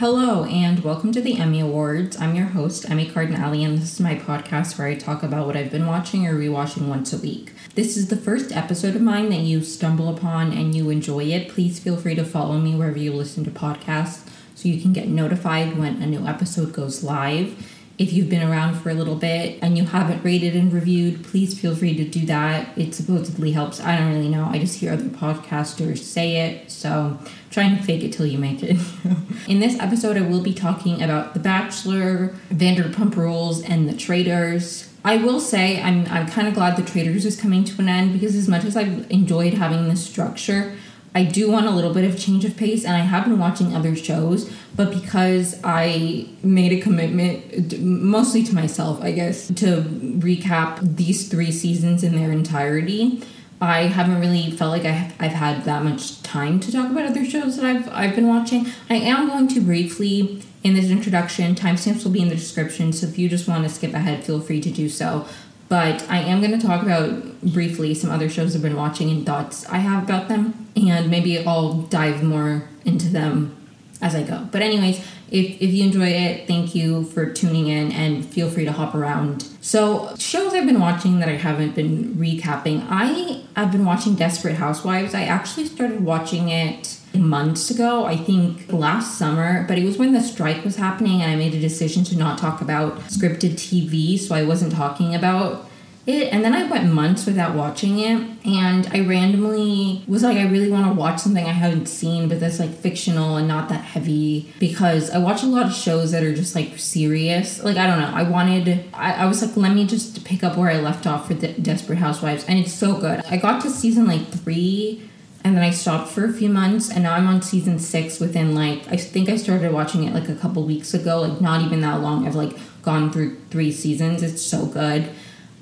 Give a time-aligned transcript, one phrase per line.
[0.00, 2.18] Hello, and welcome to the Emi Awards.
[2.18, 5.58] I'm your host, Emi Cardinale, and this is my podcast where I talk about what
[5.58, 7.52] I've been watching or rewatching once a week.
[7.74, 11.50] This is the first episode of mine that you stumble upon and you enjoy it.
[11.50, 15.06] Please feel free to follow me wherever you listen to podcasts so you can get
[15.06, 17.54] notified when a new episode goes live.
[18.00, 21.60] If you've been around for a little bit and you haven't rated and reviewed, please
[21.60, 22.68] feel free to do that.
[22.78, 23.78] It supposedly helps.
[23.78, 24.46] I don't really know.
[24.46, 27.18] I just hear other podcasters say it, so
[27.50, 28.78] try and fake it till you make it.
[29.48, 34.88] In this episode, I will be talking about The Bachelor, Vanderpump Rules, and The Traitors.
[35.04, 38.14] I will say I'm I'm kind of glad The Traitors is coming to an end
[38.14, 40.74] because as much as I've enjoyed having this structure,
[41.14, 43.74] I do want a little bit of change of pace, and I have been watching
[43.74, 50.96] other shows, but because I made a commitment, mostly to myself, I guess, to recap
[50.96, 53.22] these three seasons in their entirety,
[53.60, 57.24] I haven't really felt like I've, I've had that much time to talk about other
[57.24, 58.66] shows that I've, I've been watching.
[58.88, 63.06] I am going to briefly, in this introduction, timestamps will be in the description, so
[63.06, 65.26] if you just want to skip ahead, feel free to do so.
[65.70, 69.24] But I am going to talk about briefly some other shows I've been watching and
[69.24, 73.56] thoughts I have about them, and maybe I'll dive more into them
[74.02, 74.48] as I go.
[74.50, 74.98] But, anyways,
[75.30, 78.96] if, if you enjoy it, thank you for tuning in and feel free to hop
[78.96, 79.46] around.
[79.60, 82.84] So, shows I've been watching that I haven't been recapping.
[82.90, 85.14] I have been watching Desperate Housewives.
[85.14, 90.12] I actually started watching it months ago, I think last summer, but it was when
[90.12, 94.18] the strike was happening and I made a decision to not talk about scripted TV,
[94.18, 95.66] so I wasn't talking about
[96.06, 96.32] it.
[96.32, 100.70] And then I went months without watching it, and I randomly was like, I really
[100.70, 104.52] want to watch something I haven't seen, but that's like fictional and not that heavy
[104.58, 107.62] because I watch a lot of shows that are just like serious.
[107.62, 110.56] Like, I don't know, I wanted, I, I was like, let me just pick up
[110.56, 113.20] where I left off for De- Desperate Housewives, and it's so good.
[113.28, 115.08] I got to season like three
[115.42, 118.54] and then I stopped for a few months and now I'm on season six within
[118.54, 121.80] like I think I started watching it like a couple weeks ago, like not even
[121.80, 122.26] that long.
[122.26, 124.22] I've like gone through three seasons.
[124.22, 125.10] It's so good.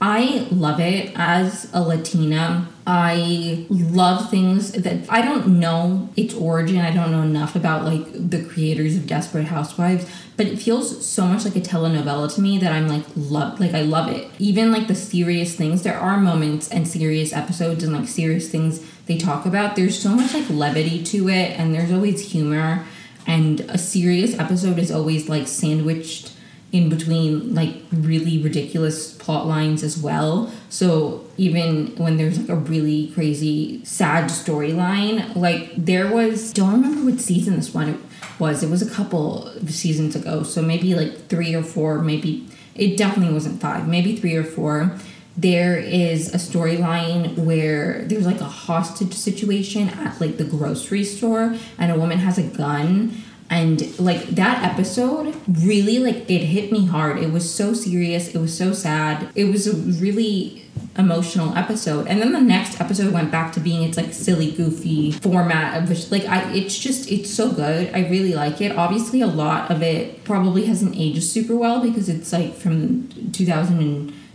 [0.00, 2.68] I love it as a Latina.
[2.86, 6.78] I love things that I don't know its origin.
[6.78, 11.26] I don't know enough about like the creators of Desperate Housewives, but it feels so
[11.26, 14.30] much like a telenovela to me that I'm like love like I love it.
[14.38, 18.80] Even like the serious things, there are moments and serious episodes and like serious things
[19.08, 19.74] they talk about.
[19.74, 22.86] There's so much like levity to it and there's always humor
[23.26, 26.32] and a serious episode is always like sandwiched
[26.70, 30.52] in between like really ridiculous plot lines as well.
[30.68, 37.10] So even when there's like a really crazy sad storyline, like there was don't remember
[37.10, 38.02] what season this one
[38.38, 38.62] was.
[38.62, 43.34] It was a couple seasons ago, so maybe like 3 or 4, maybe it definitely
[43.34, 44.98] wasn't 5, maybe 3 or 4.
[45.38, 51.56] There is a storyline where there's like a hostage situation at like the grocery store
[51.78, 56.86] and a woman has a gun and like that episode really like it hit me
[56.86, 57.18] hard.
[57.18, 58.34] It was so serious.
[58.34, 59.30] It was so sad.
[59.36, 60.64] It was a really
[60.98, 62.08] emotional episode.
[62.08, 65.88] And then the next episode went back to being its like silly goofy format of
[65.88, 67.94] which like i it's just it's so good.
[67.94, 68.76] I really like it.
[68.76, 73.08] Obviously a lot of it probably hasn't aged super well because it's like from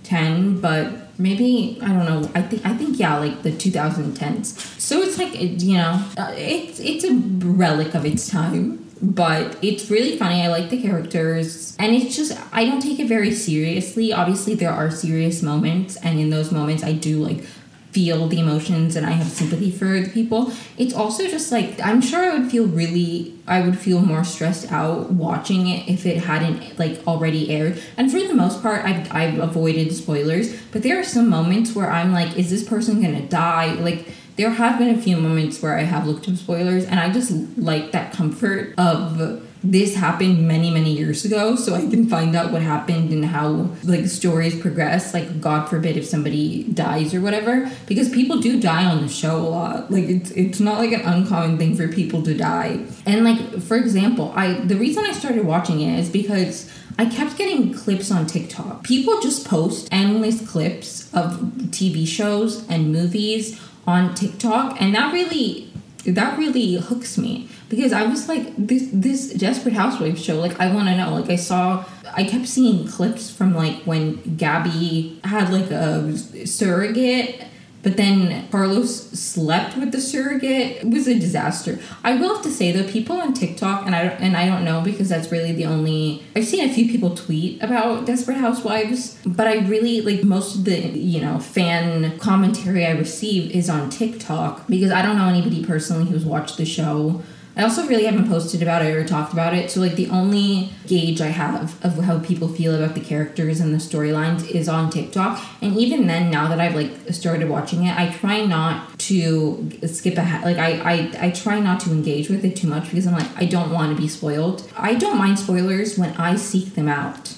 [0.03, 2.30] 2010 but maybe I don't know.
[2.36, 4.80] I think I think yeah, like the 2010s.
[4.80, 8.80] So it's like you know, uh, it's it's a relic of its time.
[9.02, 10.41] But it's really funny.
[10.41, 14.14] I like the characters, and it's just I don't take it very seriously.
[14.14, 17.44] Obviously, there are serious moments, and in those moments, I do like
[17.93, 20.51] feel the emotions and I have sympathy for the people.
[20.77, 24.71] It's also just like I'm sure I would feel really I would feel more stressed
[24.71, 27.81] out watching it if it hadn't like already aired.
[27.95, 31.89] And for the most part I've I've avoided spoilers, but there are some moments where
[31.89, 33.73] I'm like is this person to die?
[33.73, 37.11] Like there have been a few moments where I have looked up spoilers and I
[37.11, 42.35] just like that comfort of this happened many many years ago so i can find
[42.35, 45.13] out what happened and how like stories progress.
[45.13, 49.38] Like god forbid if somebody dies or whatever because people do die on the show
[49.38, 49.91] a lot.
[49.91, 52.85] Like it's it's not like an uncommon thing for people to die.
[53.06, 57.37] And like for example i the reason i started watching it is because I kept
[57.37, 58.84] getting clips on TikTok.
[58.84, 61.40] People just post endless clips of
[61.72, 65.73] TV shows and movies on TikTok, and that really
[66.05, 70.73] that really hooks me because I was like this this Desperate Housewives show like I
[70.73, 75.52] want to know like I saw I kept seeing clips from like when Gabby had
[75.52, 76.16] like a
[76.46, 77.47] surrogate
[77.84, 80.78] but then Carlos slept with the surrogate.
[80.78, 81.79] It was a disaster.
[82.03, 84.81] I will have to say though, people on TikTok and I and I don't know
[84.81, 89.47] because that's really the only I've seen a few people tweet about Desperate Housewives, but
[89.47, 94.66] I really like most of the you know fan commentary I receive is on TikTok
[94.67, 97.22] because I don't know anybody personally who's watched the show.
[97.55, 99.70] I also really haven't posted about it or talked about it.
[99.70, 103.72] So like the only gauge I have of how people feel about the characters and
[103.72, 105.40] the storylines is on TikTok.
[105.61, 110.17] And even then, now that I've like started watching it, I try not to skip
[110.17, 110.44] ahead.
[110.44, 113.29] Like I, I, I try not to engage with it too much because I'm like
[113.38, 114.67] I don't want to be spoiled.
[114.76, 117.35] I don't mind spoilers when I seek them out.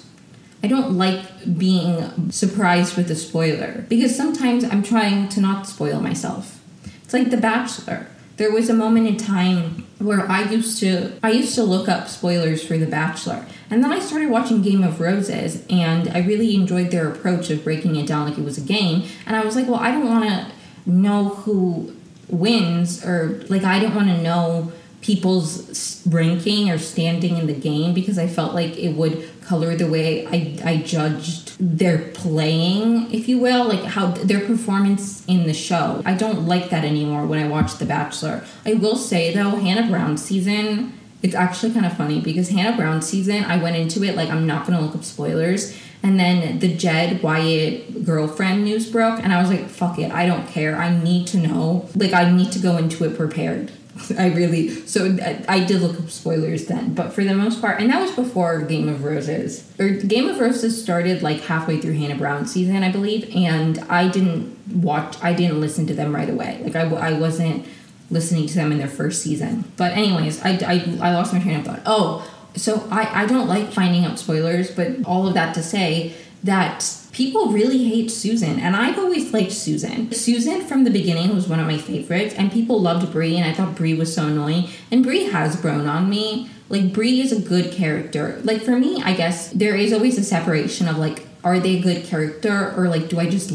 [0.63, 5.99] I don't like being surprised with a spoiler because sometimes I'm trying to not spoil
[5.99, 6.59] myself.
[7.03, 8.07] It's like The Bachelor.
[8.37, 12.07] There was a moment in time where I used to I used to look up
[12.07, 13.45] spoilers for The Bachelor.
[13.69, 17.63] And then I started watching Game of Roses and I really enjoyed their approach of
[17.63, 19.07] breaking it down like it was a game.
[19.25, 20.51] And I was like, well, I don't want to
[20.85, 21.95] know who
[22.27, 24.71] wins or like I didn't want to know
[25.01, 29.87] people's ranking or standing in the game because I felt like it would color the
[29.87, 35.53] way I, I judged their playing, if you will, like how their performance in the
[35.53, 36.01] show.
[36.05, 38.43] I don't like that anymore when I watch The Bachelor.
[38.65, 43.01] I will say though, Hannah Brown season, it's actually kind of funny because Hannah Brown
[43.01, 45.75] season, I went into it like I'm not gonna look up spoilers.
[46.03, 50.27] And then the Jed Wyatt girlfriend news broke, and I was like, fuck it, I
[50.27, 50.77] don't care.
[50.77, 51.89] I need to know.
[51.95, 53.71] Like, I need to go into it prepared.
[54.17, 57.89] I really so I, did look up spoilers then, but for the most part, and
[57.91, 59.71] that was before Game of Roses.
[59.79, 64.09] Or Game of Roses started like halfway through Hannah Brown season, I believe, and I
[64.09, 66.59] didn't watch, I didn't listen to them right away.
[66.63, 67.65] Like I, I wasn't
[68.11, 69.71] listening to them in their first season.
[69.77, 71.81] But anyways, I, I, I lost my train of thought.
[71.85, 76.13] Oh, so I, I don't like finding out spoilers, but all of that to say
[76.43, 76.81] that
[77.15, 80.11] people really hate Susan, and I've always liked Susan.
[80.11, 83.53] Susan from the beginning was one of my favorites, and people loved Bree, and I
[83.53, 84.67] thought Bree was so annoying.
[84.91, 86.49] And Bree has grown on me.
[86.67, 88.41] Like Bree is a good character.
[88.43, 91.81] Like for me, I guess there is always a separation of like, are they a
[91.81, 93.53] good character, or like, do I just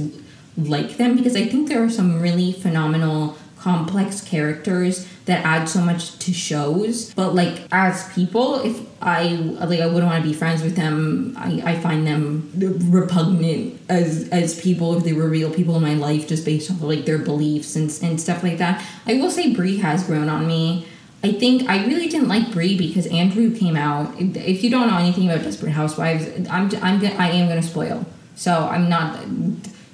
[0.57, 1.15] like them?
[1.15, 6.33] Because I think there are some really phenomenal complex characters that add so much to
[6.33, 10.77] shows but like as people if i like i wouldn't want to be friends with
[10.77, 12.51] them i, I find them
[12.91, 16.79] repugnant as as people if they were real people in my life just based off
[16.79, 20.29] of like their beliefs and, and stuff like that i will say bree has grown
[20.29, 20.87] on me
[21.23, 24.15] I think I really didn't like Bree because Andrew came out.
[24.19, 28.07] If you don't know anything about Desperate Housewives, I'm I'm I am gonna spoil.
[28.37, 29.23] So I'm not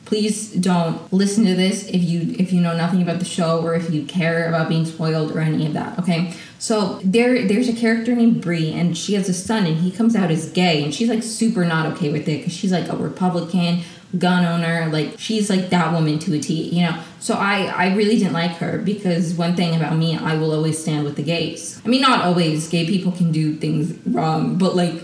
[0.07, 3.75] please don't listen to this if you if you know nothing about the show or
[3.75, 6.33] if you care about being spoiled or any of that okay?
[6.59, 10.17] So there there's a character named Bree and she has a son and he comes
[10.17, 12.97] out as gay and she's like super not okay with it because she's like a
[12.97, 13.81] republican
[14.19, 16.97] gun owner like she's like that woman to a t you know?
[17.19, 20.79] So i i really didn't like her because one thing about me i will always
[20.79, 21.83] stand with the gays.
[21.85, 24.95] I mean not always gay people can do things wrong but like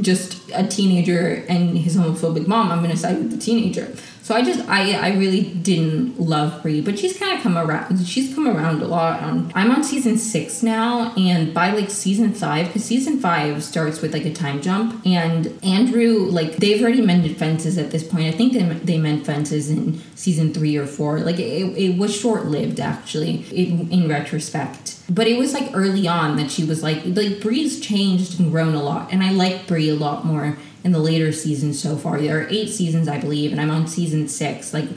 [0.00, 3.94] just a teenager and his homophobic mom i'm gonna side with the teenager
[4.26, 8.04] so I just I I really didn't love Bree, but she's kind of come around.
[8.04, 9.22] She's come around a lot.
[9.22, 14.02] Um, I'm on season six now, and by like season five, because season five starts
[14.02, 18.26] with like a time jump, and Andrew like they've already mended fences at this point.
[18.26, 21.20] I think they they mend fences in season three or four.
[21.20, 24.96] Like it, it was short lived actually in, in retrospect.
[25.08, 28.74] But it was like early on that she was like like Bree's changed and grown
[28.74, 32.20] a lot, and I like Bree a lot more in the later seasons so far.
[32.20, 34.72] There are eight seasons, I believe, and I'm on season six.
[34.72, 34.88] Like,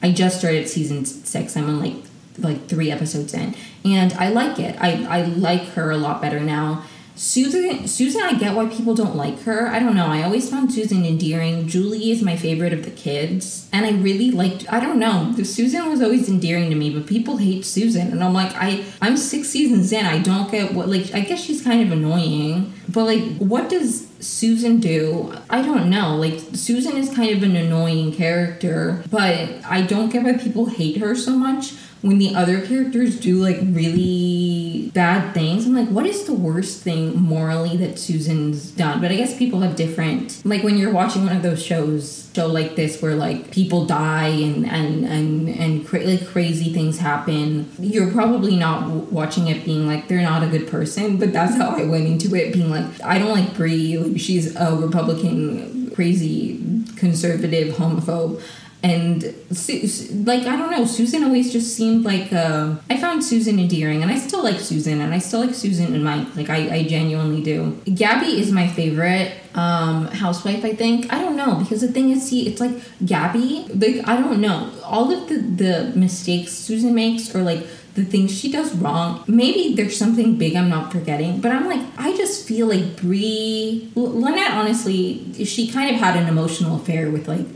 [0.00, 1.56] I just started season six.
[1.56, 1.96] I'm on like
[2.38, 4.80] like three episodes in, and I like it.
[4.80, 6.84] I I like her a lot better now.
[7.16, 9.68] Susan, Susan, I get why people don't like her.
[9.68, 10.06] I don't know.
[10.06, 11.66] I always found Susan endearing.
[11.66, 14.70] Julie is my favorite of the kids, and I really liked.
[14.70, 15.34] I don't know.
[15.42, 19.16] Susan was always endearing to me, but people hate Susan, and I'm like, I I'm
[19.16, 20.04] six seasons in.
[20.04, 21.14] I don't get what like.
[21.14, 25.32] I guess she's kind of annoying, but like, what does Susan do?
[25.48, 26.16] I don't know.
[26.16, 30.98] Like Susan is kind of an annoying character, but I don't get why people hate
[30.98, 31.72] her so much
[32.02, 36.82] when the other characters do like really bad things, I'm like, what is the worst
[36.82, 39.00] thing morally that Susan's done?
[39.00, 42.46] But I guess people have different like when you're watching one of those shows, show
[42.46, 47.70] like this where like people die and and and and cra- like crazy things happen.
[47.78, 51.70] You're probably not watching it being like they're not a good person, but that's how
[51.70, 53.98] I went into it, being like, I don't like Bree.
[53.98, 56.60] Like, she's a Republican, crazy
[56.96, 58.42] conservative homophobe
[58.86, 64.02] and like I don't know, Susan always just seemed like uh, I found Susan endearing,
[64.02, 66.34] and I still like Susan, and I still like Susan and Mike.
[66.36, 67.80] Like I, I genuinely do.
[67.94, 70.64] Gabby is my favorite um, housewife.
[70.64, 72.74] I think I don't know because the thing is, see, it's like
[73.04, 73.66] Gabby.
[73.74, 78.38] Like I don't know all of the the mistakes Susan makes, or like the things
[78.38, 79.24] she does wrong.
[79.26, 83.90] Maybe there's something big I'm not forgetting, but I'm like, I just feel like Bree,
[83.94, 87.46] Lynette, honestly, she kind of had an emotional affair with like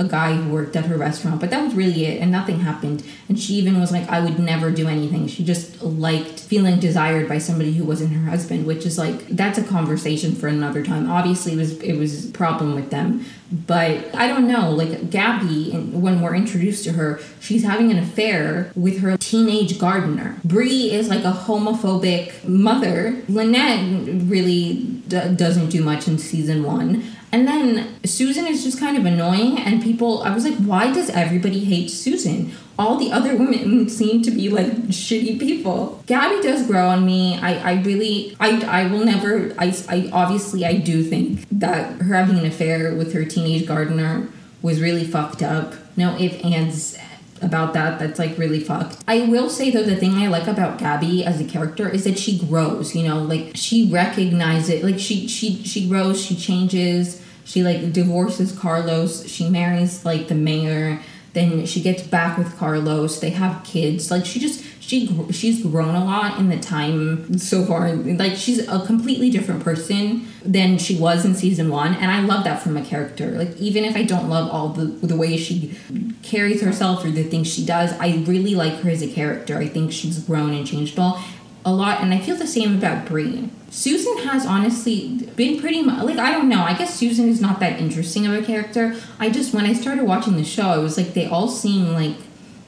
[0.00, 3.04] a guy who worked at her restaurant, but that was really it, and nothing happened.
[3.28, 5.28] And she even was like, I would never do anything.
[5.28, 9.58] She just liked feeling desired by somebody who wasn't her husband, which is like that's
[9.58, 11.10] a conversation for another time.
[11.10, 14.70] Obviously, it was it was a problem with them, but I don't know.
[14.70, 20.38] Like Gabby, when we're introduced to her, she's having an affair with her teenage gardener.
[20.44, 23.22] Bree is like a homophobic mother.
[23.28, 27.04] Lynette really d- doesn't do much in season one.
[27.32, 31.10] And then Susan is just kind of annoying, and people, I was like, why does
[31.10, 32.52] everybody hate Susan?
[32.78, 36.02] All the other women seem to be like shitty people.
[36.06, 37.38] Gabby does grow on me.
[37.38, 42.14] I, I really, I, I will never, I, I obviously, I do think that her
[42.14, 44.28] having an affair with her teenage gardener
[44.62, 45.74] was really fucked up.
[45.96, 46.98] No if ands
[47.42, 49.02] about that that's like really fucked.
[49.08, 52.18] I will say though the thing I like about Gabby as a character is that
[52.18, 57.22] she grows, you know, like she recognizes it like she she she grows, she changes,
[57.44, 61.00] she like divorces Carlos, she marries like the mayor,
[61.32, 64.10] then she gets back with Carlos, they have kids.
[64.10, 67.92] Like she just she she's grown a lot in the time so far.
[67.92, 72.42] Like she's a completely different person than she was in season one, and I love
[72.42, 73.30] that from a character.
[73.30, 75.76] Like even if I don't love all the the way she
[76.24, 79.58] carries herself or the things she does, I really like her as a character.
[79.58, 81.22] I think she's grown and changed all
[81.64, 83.48] a lot, and I feel the same about Bree.
[83.70, 86.64] Susan has honestly been pretty much like I don't know.
[86.64, 88.96] I guess Susan is not that interesting of a character.
[89.20, 92.16] I just when I started watching the show, I was like they all seem like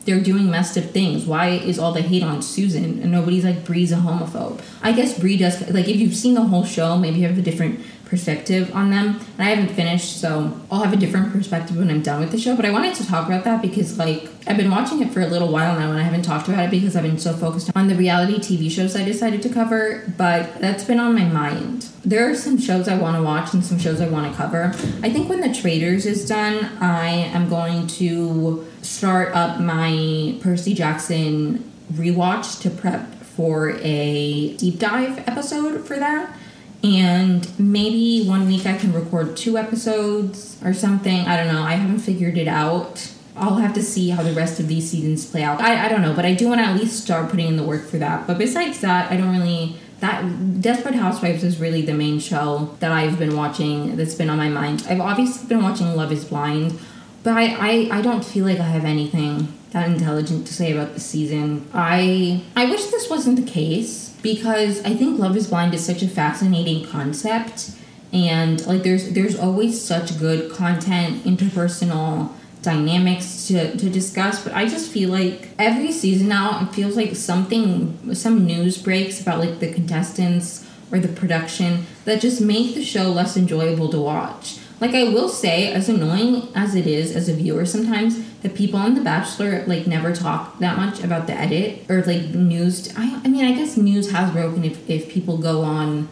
[0.05, 1.25] they're doing messed up things.
[1.25, 4.63] Why is all the hate on Susan and nobody's like Bree's a homophobe?
[4.83, 7.43] I guess Bree does like if you've seen the whole show, maybe you have a
[7.43, 7.81] different
[8.13, 9.19] perspective on them.
[9.39, 12.39] And I haven't finished, so I'll have a different perspective when I'm done with the
[12.39, 12.55] show.
[12.55, 15.27] But I wanted to talk about that because like I've been watching it for a
[15.27, 17.89] little while now and I haven't talked about it because I've been so focused on
[17.89, 21.89] the reality TV shows I decided to cover, but that's been on my mind.
[22.05, 24.75] There are some shows I want to watch and some shows I want to cover.
[25.03, 30.75] I think when The Traitors is done, I am going to start up my Percy
[30.75, 36.37] Jackson rewatch to prep for a deep dive episode for that.
[36.85, 41.21] And maybe one week I can record two episodes or something.
[41.27, 41.63] I don't know.
[41.63, 43.13] I haven't figured it out.
[43.37, 45.61] I'll have to see how the rest of these seasons play out.
[45.61, 47.63] I, I don't know, but I do want to at least start putting in the
[47.63, 48.27] work for that.
[48.27, 49.77] But besides that, I don't really.
[50.01, 54.37] That Desperate Housewives is really the main show that I've been watching that's been on
[54.37, 54.85] my mind.
[54.89, 56.77] I've obviously been watching Love is Blind,
[57.23, 57.45] but I,
[57.91, 61.69] I, I don't feel like I have anything that intelligent to say about the season.
[61.73, 66.03] I I wish this wasn't the case because I think Love is Blind is such
[66.03, 67.73] a fascinating concept
[68.13, 74.65] and like there's there's always such good content, interpersonal dynamics to, to discuss but i
[74.67, 79.59] just feel like every season now it feels like something some news breaks about like
[79.59, 84.97] the contestants or the production that just make the show less enjoyable to watch like
[84.97, 88.97] I will say, as annoying as it is as a viewer sometimes, the people on
[88.97, 92.93] The Bachelor like never talk that much about the edit or like news.
[92.97, 96.09] I, I mean, I guess news has broken if, if people go on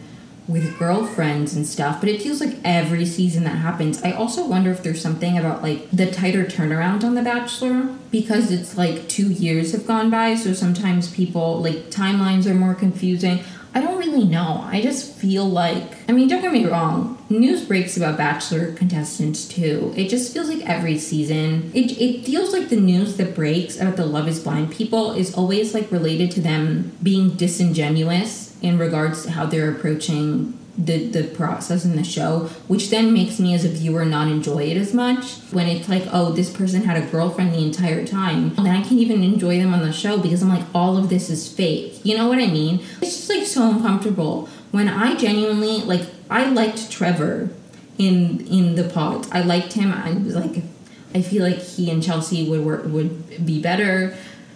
[0.47, 4.01] with girlfriends and stuff, but it feels like every season that happens.
[4.03, 8.51] I also wonder if there's something about like the tighter turnaround on The Bachelor because
[8.51, 13.43] it's like two years have gone by, so sometimes people like timelines are more confusing.
[13.73, 14.61] I don't really know.
[14.65, 19.47] I just feel like, I mean, don't get me wrong, news breaks about Bachelor contestants
[19.47, 19.93] too.
[19.95, 23.95] It just feels like every season, it, it feels like the news that breaks about
[23.95, 29.23] the Love is Blind people is always like related to them being disingenuous in regards
[29.23, 33.65] to how they're approaching the the process in the show, which then makes me as
[33.65, 35.35] a viewer not enjoy it as much.
[35.51, 38.93] When it's like, oh, this person had a girlfriend the entire time, then I can't
[38.93, 41.99] even enjoy them on the show because I'm like, all of this is fake.
[42.05, 42.83] You know what I mean?
[43.01, 44.47] It's just like so uncomfortable.
[44.71, 47.49] When I genuinely like, I liked Trevor
[47.97, 49.27] in in the pod.
[49.31, 49.91] I liked him.
[49.91, 50.63] I was like,
[51.13, 54.15] I feel like he and Chelsea would work would be better.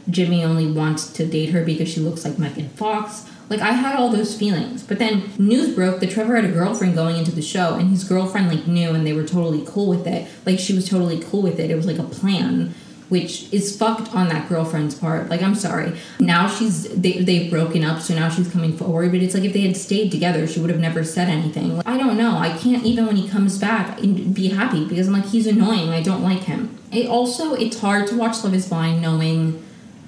[0.09, 3.29] Jimmy only wants to date her because she looks like Megan Fox.
[3.49, 6.95] Like I had all those feelings, but then news broke that Trevor had a girlfriend
[6.95, 10.07] going into the show, and his girlfriend like knew, and they were totally cool with
[10.07, 10.27] it.
[10.45, 11.69] Like she was totally cool with it.
[11.69, 12.73] It was like a plan,
[13.09, 15.29] which is fucked on that girlfriend's part.
[15.29, 15.95] Like I'm sorry.
[16.19, 19.11] Now she's they they've broken up, so now she's coming forward.
[19.11, 21.77] But it's like if they had stayed together, she would have never said anything.
[21.77, 22.37] Like, I don't know.
[22.37, 25.89] I can't even when he comes back be happy because I'm like he's annoying.
[25.89, 26.79] I don't like him.
[26.91, 29.64] It also it's hard to watch Love Is Blind knowing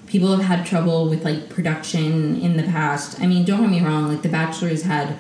[0.08, 3.22] people have had trouble with like production in the past.
[3.22, 5.18] I mean, don't get me wrong, like The Bachelor's had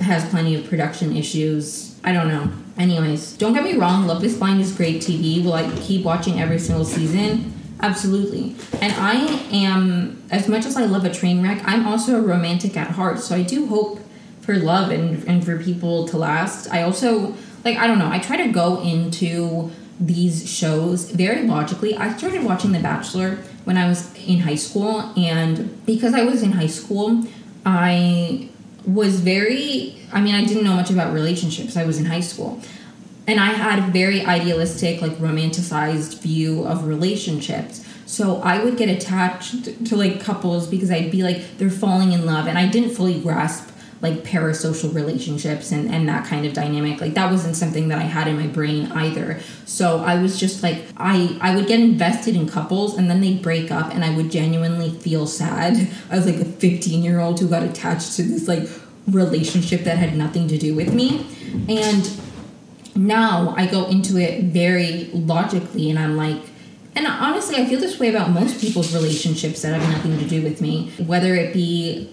[0.00, 1.98] has plenty of production issues.
[2.04, 2.50] I don't know.
[2.76, 5.42] Anyways, don't get me wrong, Love is Blind is great TV.
[5.42, 7.52] Will I keep watching every single season?
[7.80, 8.56] Absolutely.
[8.80, 9.14] And I
[9.52, 13.20] am as much as I love a train wreck, I'm also a romantic at heart.
[13.20, 14.00] So I do hope
[14.40, 16.70] for love and and for people to last.
[16.72, 21.96] I also like I don't know, I try to go into these shows very logically.
[21.96, 26.40] I started watching The Bachelor when I was in high school, and because I was
[26.44, 27.24] in high school,
[27.64, 28.48] I
[28.86, 31.76] was very, I mean, I didn't know much about relationships.
[31.76, 32.60] I was in high school.
[33.26, 37.84] And I had a very idealistic, like romanticized view of relationships.
[38.06, 42.24] So I would get attached to like couples because I'd be like, they're falling in
[42.24, 42.46] love.
[42.46, 43.68] And I didn't fully grasp
[44.00, 47.00] like parasocial relationships and, and that kind of dynamic.
[47.00, 49.40] Like that wasn't something that i had in my brain either.
[49.64, 53.42] So i was just like i i would get invested in couples and then they'd
[53.42, 57.40] break up and i would genuinely feel sad i was like a 15 year old
[57.40, 58.68] who got attached to this like
[59.08, 61.26] relationship that had nothing to do with me.
[61.68, 62.10] And
[62.94, 66.40] now i go into it very logically and i'm like
[66.96, 70.40] and honestly, I feel this way about most people's relationships that have nothing to do
[70.40, 72.10] with me, whether it be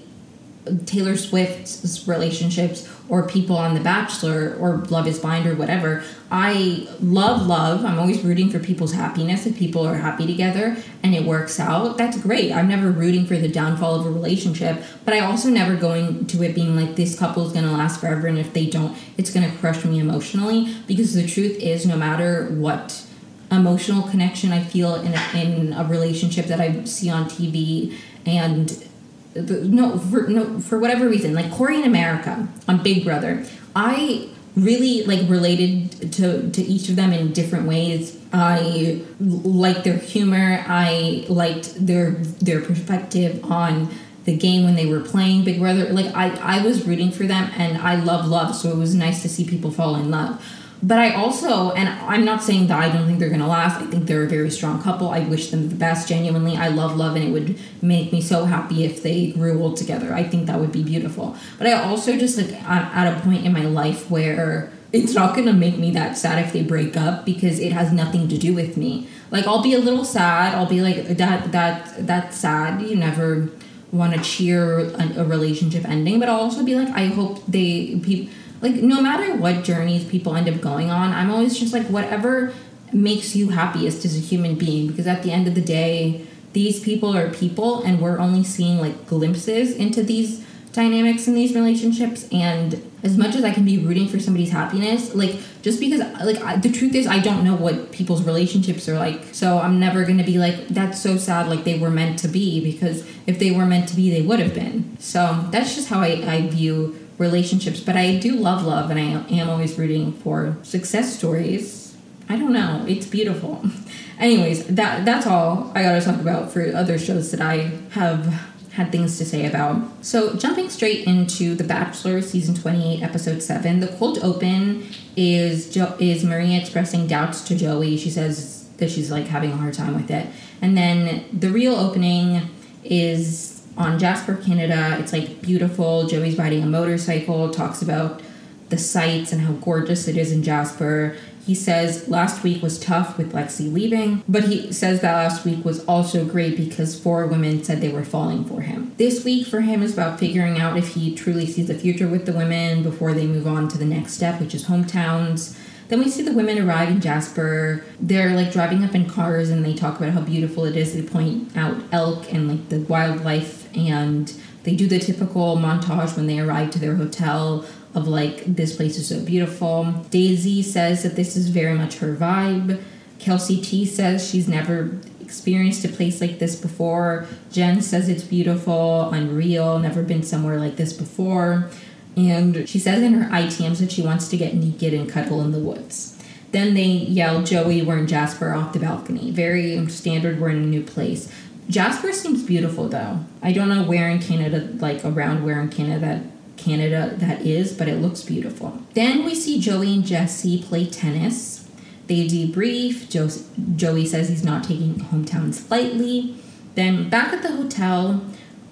[0.86, 6.04] Taylor Swift's relationships or people on The Bachelor or Love is Blind or whatever.
[6.32, 7.84] I love love.
[7.84, 9.46] I'm always rooting for people's happiness.
[9.46, 12.52] If people are happy together and it works out, that's great.
[12.52, 16.44] I'm never rooting for the downfall of a relationship, but I also never going to
[16.44, 19.32] it being like this couple is going to last forever and if they don't, it's
[19.32, 23.06] going to crush me emotionally because the truth is no matter what
[23.52, 28.88] emotional connection I feel in a, in a relationship that I see on TV and
[29.36, 35.04] no for no for whatever reason like Cory in America on Big Brother I really
[35.04, 38.20] like related to to each of them in different ways.
[38.32, 40.64] I liked their humor.
[40.68, 43.90] I liked their their perspective on
[44.26, 45.92] the game when they were playing Big Brother.
[45.92, 49.22] Like I I was rooting for them and I love love so it was nice
[49.24, 50.44] to see people fall in love
[50.84, 53.82] but I also, and I'm not saying that I don't think they're going to last.
[53.82, 55.10] I think they're a very strong couple.
[55.10, 56.58] I wish them the best, genuinely.
[56.58, 60.14] I love love, and it would make me so happy if they grew old together.
[60.14, 61.38] I think that would be beautiful.
[61.58, 65.36] But I also just like I'm at a point in my life where it's not
[65.36, 68.38] going to make me that sad if they break up because it has nothing to
[68.38, 69.08] do with me.
[69.32, 70.54] Like I'll be a little sad.
[70.54, 72.82] I'll be like that that that's sad.
[72.82, 73.48] You never
[73.94, 78.02] want to cheer a, a relationship ending, but I'll also be like I hope they
[78.04, 78.34] people
[78.64, 82.54] like no matter what journeys people end up going on, I'm always just like whatever
[82.94, 86.80] makes you happiest as a human being because at the end of the day, these
[86.80, 92.28] people are people and we're only seeing like glimpses into these dynamics in these relationships
[92.32, 96.42] and as much as I can be rooting for somebody's happiness, like just because like
[96.42, 99.22] I, the truth is I don't know what people's relationships are like.
[99.34, 102.64] So I'm never to be like that's so sad like they were meant to be
[102.64, 104.98] because if they were meant to be they would have been.
[105.00, 109.26] So that's just how I, I view relationships, but I do love love and I
[109.34, 111.96] am always rooting for success stories.
[112.30, 113.64] I don't know, it's beautiful.
[114.20, 118.54] Anyways, that that's all I got to talk about for other shows that I have
[118.74, 120.04] had things to say about.
[120.04, 125.96] So, jumping straight into The Bachelor season 28 episode 7, the cold open is jo-
[126.00, 127.98] is Maria expressing doubts to Joey.
[127.98, 130.28] She says that she's like having a hard time with it.
[130.62, 132.50] And then the real opening
[132.84, 134.98] is on Jasper, Canada.
[135.00, 136.08] It's like beautiful.
[136.08, 138.22] Joey's riding a motorcycle, talks about
[138.70, 141.16] the sights and how gorgeous it is in Jasper.
[141.46, 145.66] He says last week was tough with Lexi leaving, but he says that last week
[145.66, 148.94] was also great because four women said they were falling for him.
[148.98, 152.26] This week for him is about figuring out if he truly sees a future with
[152.26, 155.58] the women before they move on to the next step, which is hometowns.
[155.90, 157.84] Then we see the women arrive in Jasper.
[158.00, 160.94] They're like driving up in cars and they talk about how beautiful it is.
[160.94, 164.34] They point out elk and like the wildlife and
[164.64, 168.98] they do the typical montage when they arrive to their hotel of like this place
[168.98, 169.84] is so beautiful.
[170.10, 172.82] Daisy says that this is very much her vibe.
[173.20, 177.28] Kelsey T says she's never experienced a place like this before.
[177.52, 181.70] Jen says it's beautiful, unreal, never been somewhere like this before.
[182.16, 185.52] And she says in her ITMs that she wants to get naked and cuddle in
[185.52, 186.20] the woods.
[186.52, 189.32] Then they yell, Joey, we're in Jasper off the balcony.
[189.32, 191.34] Very standard, we're in a new place.
[191.70, 193.20] Jasper seems beautiful though.
[193.42, 196.24] I don't know where in Canada, like around where in Canada
[196.58, 198.80] Canada that is, but it looks beautiful.
[198.94, 201.68] Then we see Joey and Jesse play tennis.
[202.08, 203.10] They debrief.
[203.10, 203.30] Jo-
[203.76, 206.36] Joey says he's not taking hometowns lightly.
[206.76, 208.24] Then back at the hotel,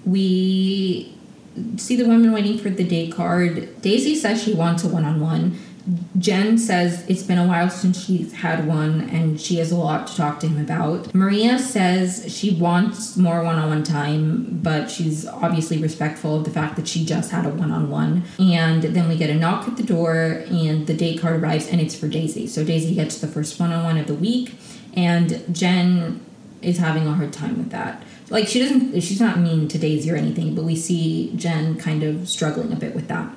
[0.06, 1.15] we
[1.77, 3.82] see the women waiting for the date card.
[3.82, 5.58] Daisy says she wants a one on one.
[6.17, 10.07] Jen says it's been a while since she's had one and she has a lot
[10.07, 11.13] to talk to him about.
[11.13, 16.51] Maria says she wants more one on one time, but she's obviously respectful of the
[16.51, 18.23] fact that she just had a one on one.
[18.37, 21.81] And then we get a knock at the door and the date card arrives and
[21.81, 22.45] it's for Daisy.
[22.47, 24.53] So Daisy gets the first one on one of the week
[24.93, 26.23] and Jen
[26.61, 28.03] is having a hard time with that.
[28.29, 32.03] Like she doesn't she's not mean to Daisy or anything, but we see Jen kind
[32.03, 33.29] of struggling a bit with that.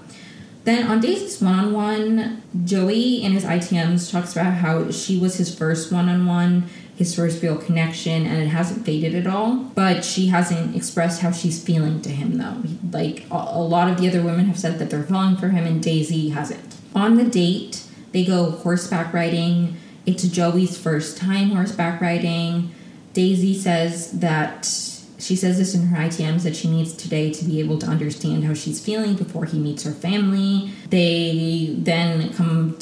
[0.64, 5.36] Then on Daisy's one on one, Joey in his ITMs talks about how she was
[5.36, 6.64] his first one on one,
[6.96, 9.56] his first real connection, and it hasn't faded at all.
[9.56, 12.62] But she hasn't expressed how she's feeling to him, though.
[12.96, 15.82] Like a lot of the other women have said that they're falling for him, and
[15.82, 16.76] Daisy hasn't.
[16.94, 19.76] On the date, they go horseback riding.
[20.06, 22.72] It's Joey's first time horseback riding.
[23.12, 24.64] Daisy says that
[25.24, 28.44] she says this in her ITMs that she needs today to be able to understand
[28.44, 30.70] how she's feeling before he meets her family.
[30.90, 32.78] They then come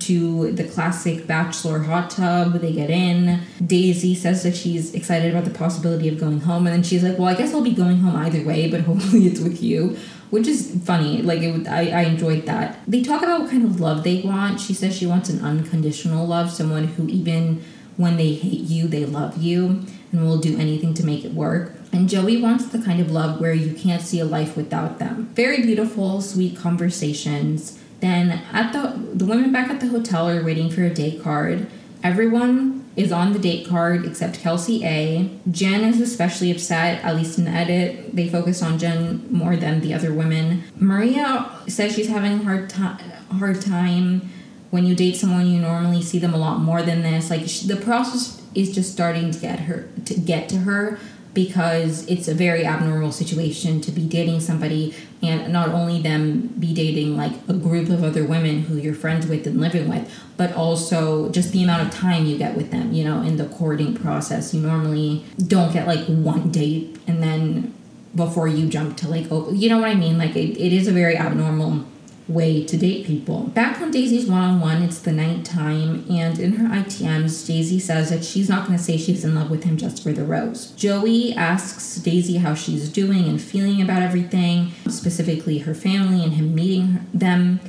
[0.00, 2.54] to the classic bachelor hot tub.
[2.60, 3.40] They get in.
[3.64, 7.18] Daisy says that she's excited about the possibility of going home, and then she's like,
[7.18, 9.96] "Well, I guess I'll be going home either way, but hopefully it's with you."
[10.28, 11.22] Which is funny.
[11.22, 12.80] Like it, I, I enjoyed that.
[12.86, 14.60] They talk about what kind of love they want.
[14.60, 17.62] She says she wants an unconditional love, someone who even
[17.96, 21.72] when they hate you, they love you and will do anything to make it work.
[21.92, 25.30] And Joey wants the kind of love where you can't see a life without them.
[25.34, 27.78] Very beautiful, sweet conversations.
[28.00, 31.66] Then at the the women back at the hotel are waiting for a date card.
[32.02, 35.30] Everyone is on the date card except Kelsey A.
[35.50, 38.14] Jen is especially upset, at least in the edit.
[38.14, 40.64] They focus on Jen more than the other women.
[40.78, 42.98] Maria says she's having a hard time
[43.30, 44.30] hard time
[44.70, 47.76] when you date someone you normally see them a lot more than this like the
[47.76, 50.98] process is just starting to get her to get to her
[51.36, 56.72] because it's a very abnormal situation to be dating somebody and not only them be
[56.72, 60.50] dating like a group of other women who you're friends with and living with but
[60.54, 63.94] also just the amount of time you get with them you know in the courting
[63.94, 64.54] process.
[64.54, 67.74] You normally don't get like one date and then
[68.14, 70.16] before you jump to like oh you know what i mean?
[70.16, 71.84] Like it, it is a very abnormal
[72.28, 73.44] way to date people.
[73.44, 77.78] Back on Daisy's one on one, it's the night time, and in her ITMs, Daisy
[77.78, 80.24] says that she's not going to say she's in love with him just for the
[80.24, 80.72] rose.
[80.72, 86.54] Joey asks Daisy how she's doing and feeling about everything, specifically her family and him
[86.54, 87.60] meeting them.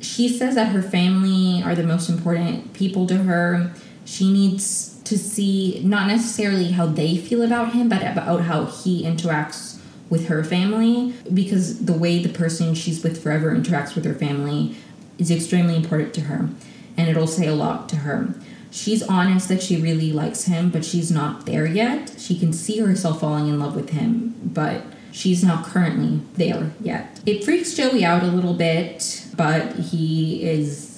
[0.00, 3.72] She says that her family are the most important people to her.
[4.04, 9.04] She needs to see not necessarily how they feel about him, but about how he
[9.04, 9.71] interacts
[10.12, 14.76] with her family because the way the person she's with forever interacts with her family
[15.16, 16.50] is extremely important to her
[16.98, 18.34] and it'll say a lot to her.
[18.70, 22.16] She's honest that she really likes him, but she's not there yet.
[22.18, 27.18] She can see herself falling in love with him, but she's not currently there yet.
[27.24, 30.91] It freaks Joey out a little bit, but he is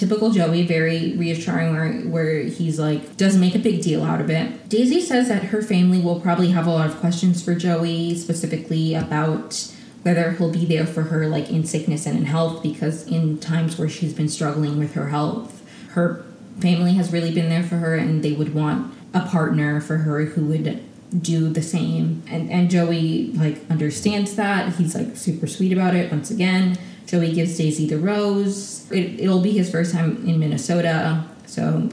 [0.00, 4.30] typical Joey, very reassuring, where, where he's like, doesn't make a big deal out of
[4.30, 4.66] it.
[4.70, 8.94] Daisy says that her family will probably have a lot of questions for Joey, specifically
[8.94, 9.70] about
[10.02, 13.78] whether he'll be there for her, like in sickness and in health, because in times
[13.78, 16.24] where she's been struggling with her health, her
[16.60, 20.24] family has really been there for her, and they would want a partner for her
[20.24, 20.82] who would
[21.20, 22.22] do the same.
[22.26, 24.76] And and Joey like understands that.
[24.76, 26.78] He's like super sweet about it once again
[27.10, 28.88] Joey gives Daisy the rose.
[28.92, 31.88] It, it'll be his first time in Minnesota, so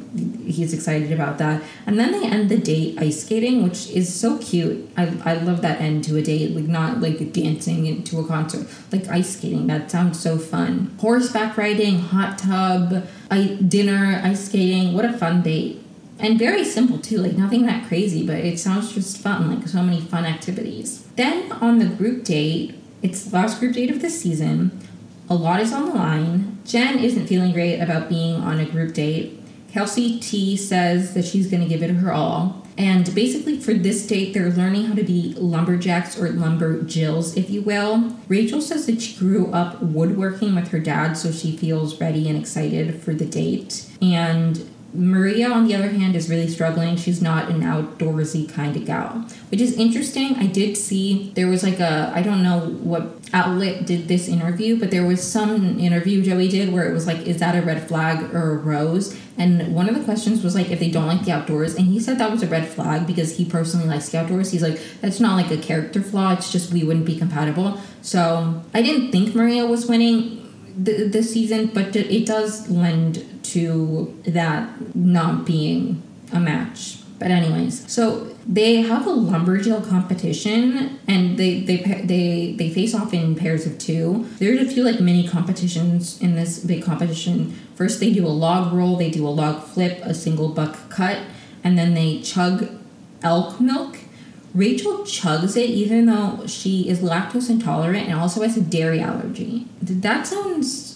[0.46, 1.64] he's excited about that.
[1.88, 4.88] And then they end the date ice skating, which is so cute.
[4.96, 8.68] I, I love that end to a date, like not like dancing into a concert,
[8.92, 9.66] like ice skating.
[9.66, 10.96] That sounds so fun.
[11.00, 14.94] Horseback riding, hot tub, I, dinner, ice skating.
[14.94, 15.82] What a fun date.
[16.20, 19.82] And very simple too, like nothing that crazy, but it sounds just fun, like so
[19.82, 21.08] many fun activities.
[21.16, 24.80] Then on the group date, it's the last group date of the season.
[25.30, 26.60] A lot is on the line.
[26.66, 29.42] Jen isn't feeling great about being on a group date.
[29.72, 32.66] Kelsey T says that she's going to give it her all.
[32.78, 37.62] And basically, for this date, they're learning how to be lumberjacks or lumberjills, if you
[37.62, 38.16] will.
[38.28, 42.38] Rachel says that she grew up woodworking with her dad, so she feels ready and
[42.38, 43.88] excited for the date.
[44.00, 46.96] And Maria, on the other hand, is really struggling.
[46.96, 50.36] She's not an outdoorsy kind of gal, which is interesting.
[50.36, 54.80] I did see there was like a, I don't know what outlet did this interview,
[54.80, 57.88] but there was some interview Joey did where it was like, is that a red
[57.88, 59.18] flag or a rose?
[59.38, 61.76] And one of the questions was like, if they don't like the outdoors.
[61.76, 64.52] And he said that was a red flag because he personally likes the outdoors.
[64.52, 66.34] He's like, that's not like a character flaw.
[66.34, 67.80] It's just we wouldn't be compatible.
[68.02, 70.44] So I didn't think Maria was winning
[70.76, 77.00] this season, but it does lend to that not being a match.
[77.20, 83.12] But anyways, so they have a lumberjill competition, and they they they they face off
[83.12, 84.28] in pairs of two.
[84.38, 87.58] There's a few like mini competitions in this big competition.
[87.76, 91.20] First, they do a log roll, they do a log flip, a single buck cut,
[91.64, 92.70] and then they chug
[93.24, 93.98] elk milk.
[94.54, 99.68] Rachel chugs it even though she is lactose intolerant and also has a dairy allergy.
[99.82, 100.87] That sounds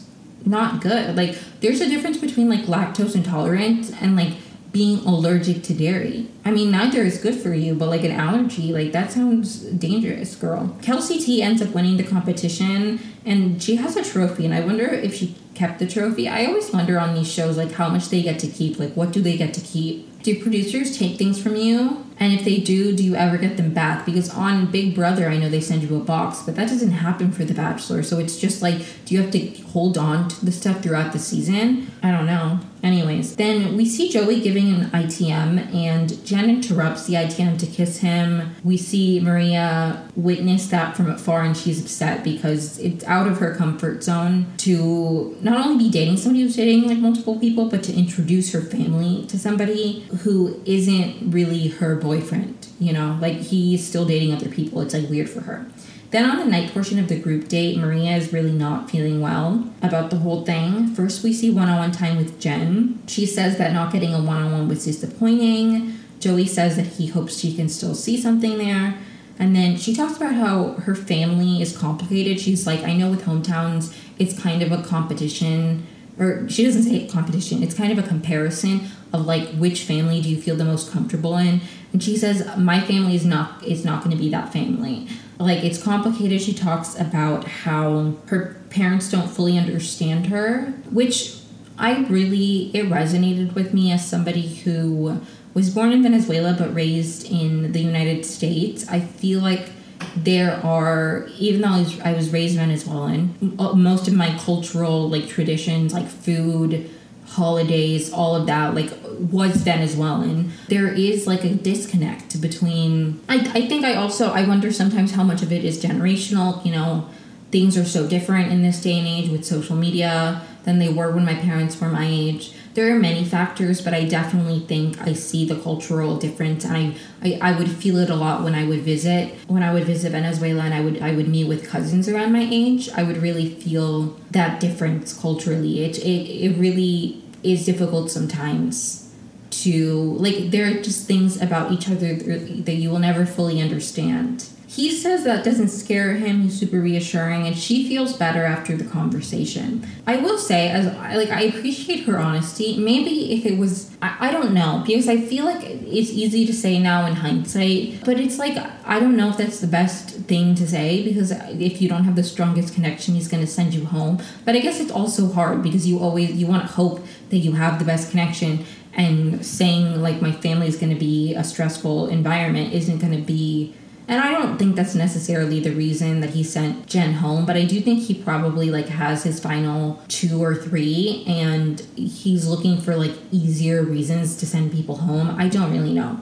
[0.45, 1.15] not good.
[1.15, 4.33] Like there's a difference between like lactose intolerant and like
[4.71, 6.27] being allergic to dairy.
[6.45, 10.35] I mean, neither is good for you, but like an allergy, like that sounds dangerous,
[10.35, 10.77] girl.
[10.81, 14.85] Kelsey T ends up winning the competition and she has a trophy, and I wonder
[14.85, 16.27] if she kept the trophy.
[16.27, 19.11] I always wonder on these shows, like how much they get to keep, like what
[19.11, 20.21] do they get to keep?
[20.23, 22.05] Do producers take things from you?
[22.21, 24.05] And if they do, do you ever get them back?
[24.05, 27.31] Because on Big Brother, I know they send you a box, but that doesn't happen
[27.31, 28.03] for The Bachelor.
[28.03, 31.19] So it's just like, do you have to hold on to the stuff throughout the
[31.19, 31.91] season?
[32.03, 32.59] I don't know.
[32.83, 37.97] Anyways, then we see Joey giving an ITM, and Jen interrupts the ITM to kiss
[37.97, 38.55] him.
[38.63, 43.55] We see Maria witness that from afar, and she's upset because it's out of her
[43.55, 47.93] comfort zone to not only be dating somebody who's dating like multiple people, but to
[47.93, 52.67] introduce her family to somebody who isn't really her boyfriend.
[52.79, 54.81] You know, like he's still dating other people.
[54.81, 55.65] It's like weird for her.
[56.11, 59.69] Then on the night portion of the group date, Maria is really not feeling well
[59.81, 60.93] about the whole thing.
[60.93, 63.01] First, we see one on one time with Jen.
[63.07, 65.97] She says that not getting a one on one was disappointing.
[66.19, 68.97] Joey says that he hopes she can still see something there.
[69.39, 72.41] And then she talks about how her family is complicated.
[72.41, 75.87] She's like, I know with hometowns, it's kind of a competition,
[76.19, 78.81] or she doesn't say competition, it's kind of a comparison
[79.13, 81.61] of like which family do you feel the most comfortable in.
[81.93, 85.07] And she says, My family is not is not gonna be that family
[85.41, 86.41] like it's complicated.
[86.41, 91.37] She talks about how her parents don't fully understand her, which
[91.77, 95.21] I really it resonated with me as somebody who
[95.53, 98.87] was born in Venezuela but raised in the United States.
[98.87, 99.69] I feel like
[100.15, 105.27] there are even though I was, I was raised Venezuelan, most of my cultural like
[105.27, 106.89] traditions like food,
[107.31, 110.51] holidays, all of that like was Venezuelan.
[110.67, 115.23] There is like a disconnect between I, I think I also I wonder sometimes how
[115.23, 117.09] much of it is generational, you know,
[117.51, 121.11] things are so different in this day and age with social media than they were
[121.11, 122.53] when my parents were my age.
[122.73, 126.95] There are many factors, but I definitely think I see the cultural difference and I,
[127.21, 130.11] I, I would feel it a lot when I would visit when I would visit
[130.13, 132.89] Venezuela and I would I would meet with cousins around my age.
[132.95, 135.83] I would really feel that difference culturally.
[135.83, 139.13] It it, it really is difficult sometimes
[139.49, 144.47] to like there are just things about each other that you will never fully understand
[144.71, 146.43] he says that doesn't scare him.
[146.43, 149.85] He's super reassuring, and she feels better after the conversation.
[150.07, 150.85] I will say, as
[151.17, 152.77] like I appreciate her honesty.
[152.77, 156.53] Maybe if it was, I, I don't know, because I feel like it's easy to
[156.53, 160.55] say now in hindsight, but it's like I don't know if that's the best thing
[160.55, 163.83] to say because if you don't have the strongest connection, he's going to send you
[163.83, 164.21] home.
[164.45, 167.51] But I guess it's also hard because you always you want to hope that you
[167.51, 172.07] have the best connection and saying like my family is going to be a stressful
[172.07, 173.75] environment isn't going to be
[174.07, 177.65] and I don't think that's necessarily the reason that he sent Jen home, but I
[177.65, 182.95] do think he probably like has his final two or three and he's looking for
[182.95, 185.29] like easier reasons to send people home.
[185.39, 186.19] I don't really know.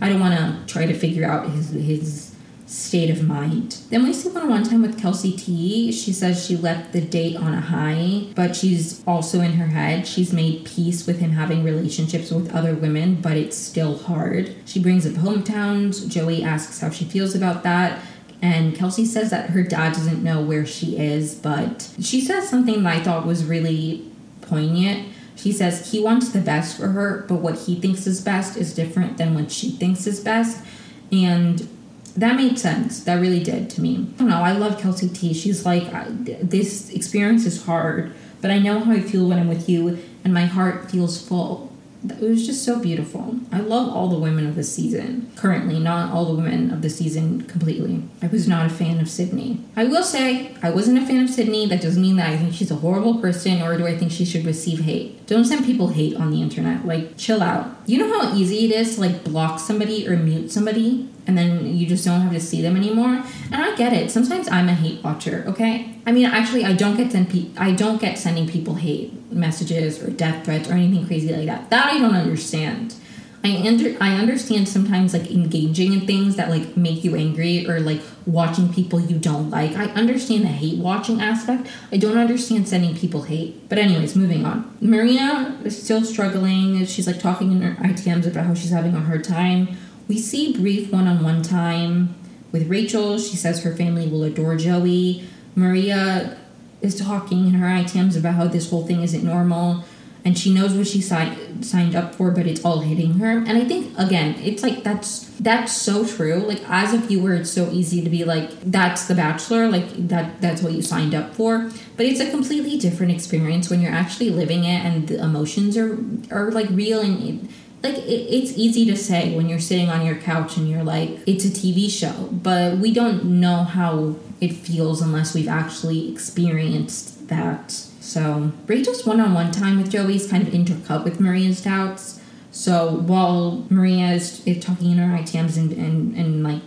[0.00, 2.31] I don't want to try to figure out his his
[2.72, 3.76] state of mind.
[3.90, 5.92] Then we see one on one time with Kelsey T.
[5.92, 10.06] She says she left the date on a high, but she's also in her head.
[10.06, 14.54] She's made peace with him having relationships with other women, but it's still hard.
[14.64, 16.08] She brings up hometowns.
[16.08, 18.00] Joey asks how she feels about that.
[18.40, 22.82] And Kelsey says that her dad doesn't know where she is, but she says something
[22.82, 25.08] that I thought was really poignant.
[25.36, 28.74] She says he wants the best for her, but what he thinks is best is
[28.74, 30.64] different than what she thinks is best.
[31.12, 31.68] And
[32.16, 33.04] that made sense.
[33.04, 34.06] That really did to me.
[34.14, 34.42] I don't know.
[34.42, 35.32] I love Kelsey T.
[35.32, 35.90] She's like,
[36.24, 40.32] this experience is hard, but I know how I feel when I'm with you, and
[40.34, 41.70] my heart feels full.
[42.04, 43.36] It was just so beautiful.
[43.52, 45.30] I love all the women of the season.
[45.36, 48.02] Currently, not all the women of the season completely.
[48.20, 49.60] I was not a fan of Sydney.
[49.76, 51.66] I will say, I wasn't a fan of Sydney.
[51.66, 54.24] That doesn't mean that I think she's a horrible person or do I think she
[54.24, 55.24] should receive hate.
[55.28, 56.84] Don't send people hate on the internet.
[56.84, 57.81] Like, chill out.
[57.86, 61.08] You know how easy it is to like block somebody or mute somebody?
[61.26, 63.22] and then you just don't have to see them anymore.
[63.50, 64.10] And I get it.
[64.10, 65.44] Sometimes I'm a hate watcher.
[65.46, 65.94] Okay.
[66.06, 70.02] I mean, actually, I don't get send pe- I don't get sending people hate messages
[70.02, 71.70] or death threats or anything crazy like that.
[71.70, 72.94] That I don't understand.
[73.44, 77.80] I under I understand sometimes like engaging in things that like make you angry or
[77.80, 79.72] like watching people you don't like.
[79.76, 81.66] I understand the hate watching aspect.
[81.90, 83.68] I don't understand sending people hate.
[83.68, 84.76] But anyways, moving on.
[84.80, 86.84] Maria is still struggling.
[86.86, 89.76] She's like talking in her ITMs about how she's having a hard time
[90.08, 92.14] we see brief one on one time
[92.50, 93.18] with Rachel.
[93.18, 95.24] She says her family will adore Joey.
[95.54, 96.36] Maria
[96.80, 99.84] is talking in her ITMs about how this whole thing isn't normal
[100.24, 103.30] and she knows what she signed signed up for but it's all hitting her.
[103.30, 106.36] And i think again it's like that's that's so true.
[106.36, 110.40] Like as a viewer it's so easy to be like that's the bachelor like that
[110.40, 111.70] that's what you signed up for.
[111.96, 115.98] But it's a completely different experience when you're actually living it and the emotions are
[116.30, 117.48] are like real and
[117.82, 121.18] like it, it's easy to say when you're sitting on your couch and you're like
[121.26, 122.28] it's a tv show.
[122.30, 129.50] But we don't know how it feels unless we've actually experienced that so rachel's one-on-one
[129.50, 134.90] time with joey is kind of intercut with maria's doubts so while maria is, talking
[134.90, 136.62] in her itms and, and, and like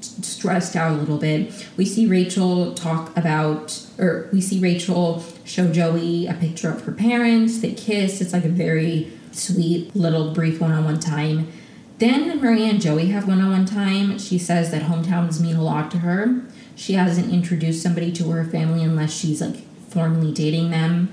[0.00, 5.70] stressed out a little bit we see rachel talk about or we see rachel show
[5.70, 10.60] joey a picture of her parents they kiss it's like a very sweet little brief
[10.60, 11.50] one-on-one time.
[11.98, 14.18] Then Maria and Joey have one-on-one time.
[14.18, 16.42] She says that hometowns mean a lot to her.
[16.74, 19.58] She hasn't introduced somebody to her family unless she's like
[19.90, 21.10] formally dating them.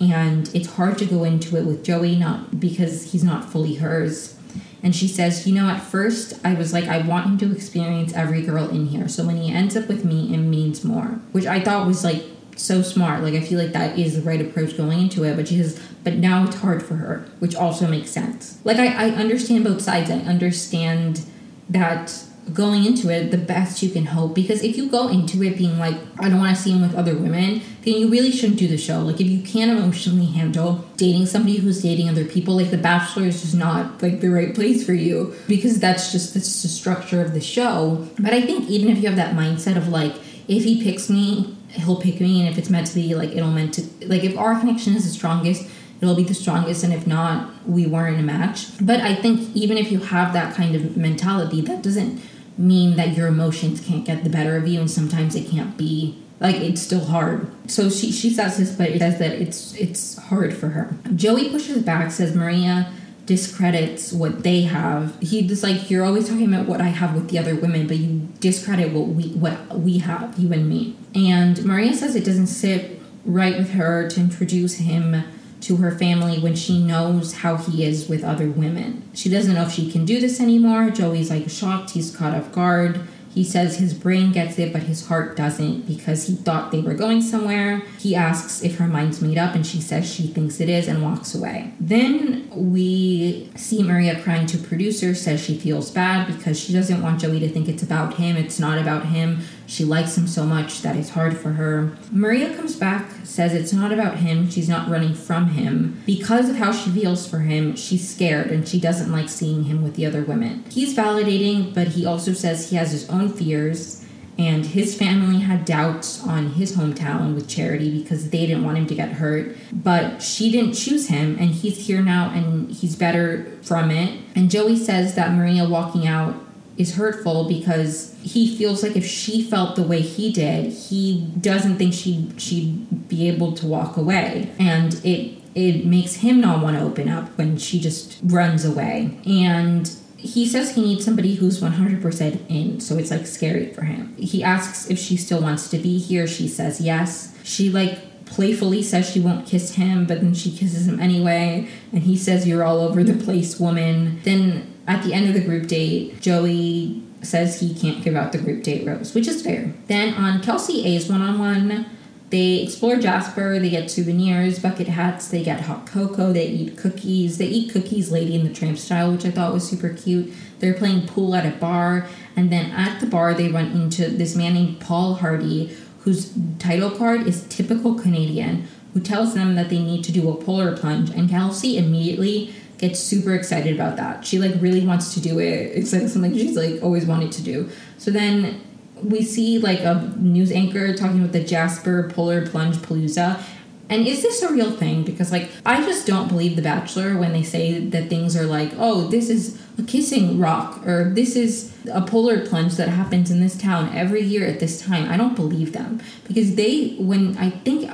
[0.00, 4.36] And it's hard to go into it with Joey, not because he's not fully hers.
[4.82, 8.12] And she says, you know, at first I was like, I want him to experience
[8.12, 9.08] every girl in here.
[9.08, 11.20] So when he ends up with me, it means more.
[11.32, 12.22] Which I thought was like
[12.56, 13.22] so smart.
[13.22, 15.36] Like I feel like that is the right approach going into it.
[15.36, 18.58] But she says, but now it's hard for her, which also makes sense.
[18.64, 20.10] Like I, I understand both sides.
[20.10, 21.24] I understand
[21.70, 24.34] that going into it the best you can hope.
[24.34, 26.94] Because if you go into it being like i don't want to see him with
[26.94, 29.00] other women then you really shouldn't do the show.
[29.00, 33.24] Like if you can't emotionally handle dating somebody who's dating other people like the bachelor
[33.24, 35.34] is just not like the right place for you.
[35.48, 38.06] Because that's just that's the structure of the show.
[38.18, 40.14] But i think even if you have that mindset of like
[40.48, 42.40] if he picks me he'll pick me.
[42.40, 45.04] And if it's meant to be like it'll meant to like if our connection is
[45.04, 45.68] the strongest
[46.00, 46.84] it'll be the strongest.
[46.84, 48.68] And if not we weren't a match.
[48.80, 52.20] But i think even if you have that kind of mentality that doesn't
[52.56, 56.16] mean that your emotions can't get the better of you and sometimes it can't be
[56.40, 60.16] like it's still hard so she she says this but it says that it's it's
[60.18, 62.92] hard for her joey pushes back says maria
[63.26, 65.18] discredits what they have.
[65.20, 67.96] He just like you're always talking about what I have with the other women, but
[67.96, 70.96] you discredit what we what we have, you and me.
[71.14, 75.24] And Maria says it doesn't sit right with her to introduce him
[75.64, 79.02] to her family when she knows how he is with other women.
[79.14, 80.90] She doesn't know if she can do this anymore.
[80.90, 83.00] Joey's like shocked, he's caught off guard.
[83.34, 86.94] He says his brain gets it, but his heart doesn't because he thought they were
[86.94, 87.82] going somewhere.
[87.98, 91.02] He asks if her mind's made up, and she says she thinks it is and
[91.02, 91.72] walks away.
[91.80, 97.20] Then we see Maria crying to producer, says she feels bad because she doesn't want
[97.20, 98.36] Joey to think it's about him.
[98.36, 99.40] It's not about him.
[99.66, 101.96] She likes him so much that it's hard for her.
[102.10, 104.50] Maria comes back, says it's not about him.
[104.50, 106.02] She's not running from him.
[106.06, 109.82] Because of how she feels for him, she's scared and she doesn't like seeing him
[109.82, 110.64] with the other women.
[110.70, 114.04] He's validating, but he also says he has his own fears
[114.36, 118.86] and his family had doubts on his hometown with Charity because they didn't want him
[118.88, 119.56] to get hurt.
[119.72, 124.20] But she didn't choose him, and he's here now and he's better from it.
[124.34, 126.34] And Joey says that Maria walking out
[126.76, 131.76] is hurtful because he feels like if she felt the way he did, he doesn't
[131.76, 136.76] think she she'd be able to walk away, and it it makes him not want
[136.76, 139.16] to open up when she just runs away.
[139.24, 144.16] And he says he needs somebody who's 100% in, so it's like scary for him.
[144.16, 146.26] He asks if she still wants to be here.
[146.26, 147.36] She says yes.
[147.44, 151.68] She like playfully says she won't kiss him, but then she kisses him anyway.
[151.92, 154.20] And he says, You're all over the place, woman.
[154.24, 158.38] Then at the end of the group date, Joey says he can't give out the
[158.38, 159.72] group date rose, which is fair.
[159.86, 161.86] Then on Kelsey A's one on one,
[162.30, 167.38] they explore Jasper, they get souvenirs, bucket hats, they get hot cocoa, they eat cookies.
[167.38, 170.32] They eat cookies Lady in the Tramp style, which I thought was super cute.
[170.58, 174.34] They're playing pool at a bar, and then at the bar, they run into this
[174.34, 179.78] man named Paul Hardy, whose title card is typical Canadian, who tells them that they
[179.78, 182.52] need to do a polar plunge, and Kelsey immediately
[182.86, 184.26] gets super excited about that.
[184.26, 185.72] She like really wants to do it.
[185.74, 186.74] It's like something she's mm-hmm.
[186.74, 187.70] like always wanted to do.
[187.98, 188.60] So then
[189.02, 193.42] we see like a news anchor talking about the Jasper Polar Plunge Palooza.
[193.90, 195.02] And is this a real thing?
[195.04, 198.72] Because like I just don't believe The Bachelor when they say that things are like,
[198.78, 203.40] oh, this is a kissing rock or this is a polar plunge that happens in
[203.40, 205.10] this town every year at this time.
[205.10, 207.90] I don't believe them because they when I think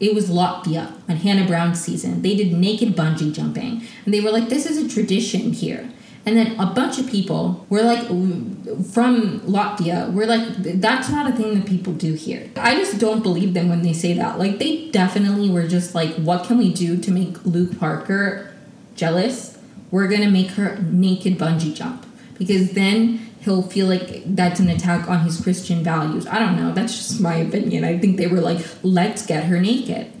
[0.00, 2.22] it was Latvia on Hannah Brown's season.
[2.22, 3.82] They did naked bungee jumping.
[4.04, 5.90] And they were like, this is a tradition here.
[6.26, 8.06] And then a bunch of people were like,
[8.92, 10.42] from Latvia, were like,
[10.80, 12.50] that's not a thing that people do here.
[12.56, 14.38] I just don't believe them when they say that.
[14.38, 18.54] Like, they definitely were just like, what can we do to make Luke Parker
[18.96, 19.58] jealous?
[19.90, 22.06] We're gonna make her naked bungee jump.
[22.38, 26.26] Because then he'll feel like that's an attack on his Christian values.
[26.26, 26.72] I don't know.
[26.72, 27.84] That's just my opinion.
[27.84, 30.12] I think they were like, let's get her naked.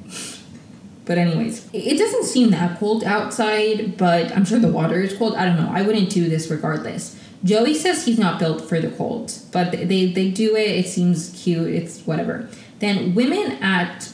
[1.04, 5.34] But anyways, it doesn't seem that cold outside, but I'm sure the water is cold.
[5.34, 5.70] I don't know.
[5.72, 7.18] I wouldn't do this regardless.
[7.42, 10.68] Joey says he's not built for the cold, but they they do it.
[10.68, 11.68] It seems cute.
[11.68, 12.48] It's whatever.
[12.80, 14.12] Then women at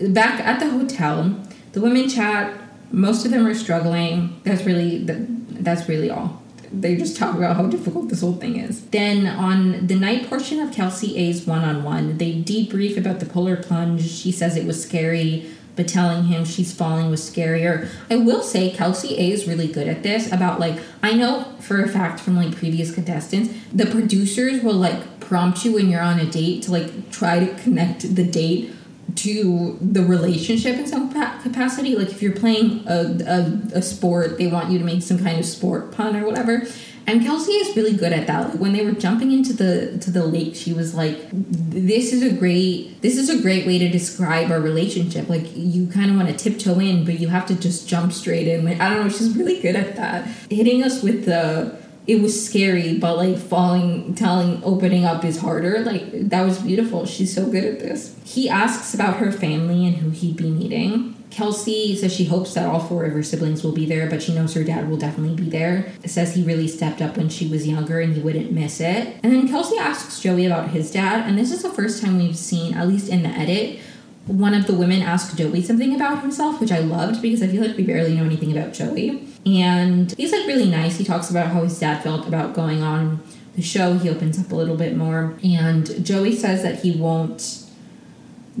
[0.00, 1.36] back at the hotel,
[1.72, 2.56] the women chat.
[2.90, 4.40] Most of them are struggling.
[4.44, 6.37] That's really that's really all.
[6.72, 8.86] They just talk about how difficult this whole thing is.
[8.86, 13.26] Then on the night portion of Kelsey A's one on one, they debrief about the
[13.26, 14.08] polar plunge.
[14.08, 17.88] She says it was scary but telling him she's falling was scarier.
[18.10, 21.80] I will say Kelsey A is really good at this about like I know for
[21.80, 26.18] a fact from like previous contestants, the producers will like prompt you when you're on
[26.18, 28.74] a date to like try to connect the date
[29.16, 31.10] to the relationship in some
[31.42, 31.96] capacity.
[31.96, 35.38] Like if you're playing a, a, a sport, they want you to make some kind
[35.38, 36.62] of sport pun or whatever.
[37.06, 38.50] And Kelsey is really good at that.
[38.50, 42.22] Like when they were jumping into the to the lake, she was like, "This is
[42.22, 45.26] a great this is a great way to describe our relationship.
[45.26, 48.46] Like you kind of want to tiptoe in, but you have to just jump straight
[48.46, 48.66] in.
[48.66, 50.26] Like I don't know, she's really good at that.
[50.50, 51.78] Hitting us with the
[52.08, 55.80] it was scary, but like falling, telling, opening up is harder.
[55.80, 57.04] Like that was beautiful.
[57.04, 58.16] She's so good at this.
[58.24, 61.14] He asks about her family and who he'd be meeting.
[61.30, 64.34] Kelsey says she hopes that all four of her siblings will be there, but she
[64.34, 65.92] knows her dad will definitely be there.
[66.06, 69.18] Says he really stepped up when she was younger and he wouldn't miss it.
[69.22, 72.38] And then Kelsey asks Joey about his dad, and this is the first time we've
[72.38, 73.80] seen, at least in the edit,
[74.24, 77.66] one of the women ask Joey something about himself, which I loved because I feel
[77.66, 79.27] like we barely know anything about Joey.
[79.46, 80.98] And he's like really nice.
[80.98, 83.22] He talks about how his dad felt about going on
[83.54, 83.94] the show.
[83.94, 85.38] He opens up a little bit more.
[85.42, 87.64] And Joey says that he won't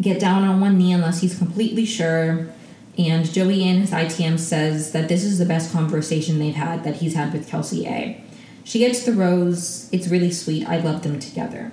[0.00, 2.48] get down on one knee unless he's completely sure.
[2.96, 6.96] And Joey in his ITM says that this is the best conversation they've had that
[6.96, 8.22] he's had with Kelsey A.
[8.64, 9.88] She gets the rose.
[9.92, 10.68] It's really sweet.
[10.68, 11.70] I love them together.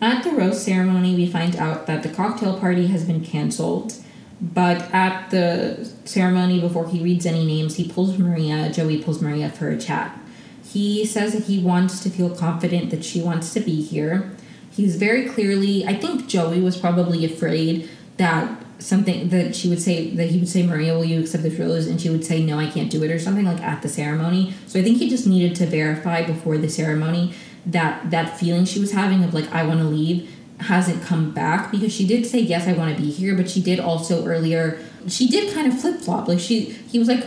[0.00, 3.94] At the rose ceremony, we find out that the cocktail party has been canceled.
[4.40, 9.48] But at the ceremony, before he reads any names, he pulls Maria, Joey pulls Maria
[9.50, 10.18] for a chat.
[10.62, 14.36] He says that he wants to feel confident that she wants to be here.
[14.70, 20.10] He's very clearly, I think Joey was probably afraid that something that she would say
[20.10, 22.60] that he would say maria will you accept this rose and she would say no
[22.60, 25.26] i can't do it or something like at the ceremony so i think he just
[25.26, 27.34] needed to verify before the ceremony
[27.68, 31.70] that that feeling she was having of like I want to leave hasn't come back
[31.70, 34.80] because she did say yes I want to be here but she did also earlier
[35.06, 37.24] she did kind of flip flop like she he was like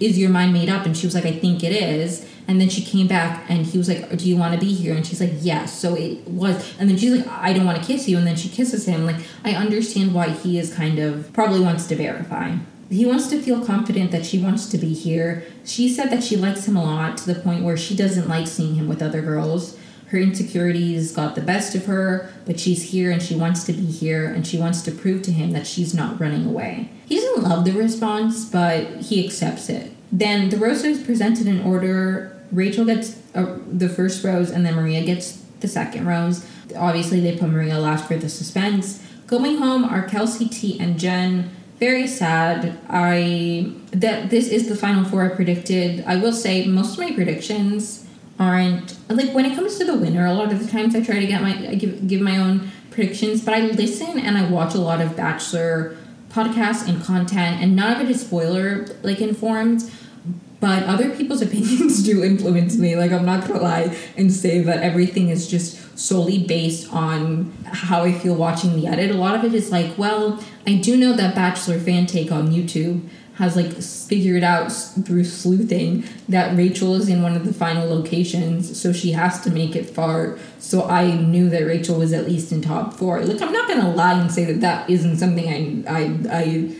[0.00, 0.86] is your mind made up?
[0.86, 2.28] And she was like I think it is.
[2.46, 4.94] And then she came back and he was like do you want to be here?
[4.94, 5.78] And she's like yes.
[5.78, 8.18] So it was and then she's like I don't want to kiss you.
[8.18, 9.06] And then she kisses him.
[9.06, 12.56] Like I understand why he is kind of probably wants to verify.
[12.90, 15.44] He wants to feel confident that she wants to be here.
[15.64, 18.46] She said that she likes him a lot to the point where she doesn't like
[18.46, 19.76] seeing him with other girls.
[20.14, 23.84] Her insecurities got the best of her, but she's here and she wants to be
[23.84, 26.88] here and she wants to prove to him that she's not running away.
[27.04, 29.90] He doesn't love the response, but he accepts it.
[30.12, 32.40] Then the rose is presented in order.
[32.52, 36.46] Rachel gets uh, the first rose and then Maria gets the second rose.
[36.76, 39.04] Obviously, they put Maria last for the suspense.
[39.26, 41.50] Going home are Kelsey T and Jen
[41.80, 42.78] very sad.
[42.88, 46.04] I that this is the final four I predicted.
[46.06, 48.03] I will say most of my predictions
[48.38, 50.26] aren't like when it comes to the winner.
[50.26, 52.70] A lot of the times I try to get my I give give my own
[52.90, 55.96] predictions, but I listen and I watch a lot of Bachelor
[56.30, 59.90] podcasts and content, and none of it is spoiler like informed
[60.64, 62.96] but other people's opinions do influence me.
[62.96, 68.02] Like, I'm not gonna lie and say that everything is just solely based on how
[68.02, 69.10] I feel watching the edit.
[69.10, 72.48] A lot of it is like, well, I do know that Bachelor fan take on
[72.50, 77.88] YouTube has like figured out through sleuthing that Rachel is in one of the final
[77.88, 80.38] locations, so she has to make it far.
[80.58, 83.20] So I knew that Rachel was at least in top four.
[83.20, 86.74] Like I'm not gonna lie and say that that isn't something I I I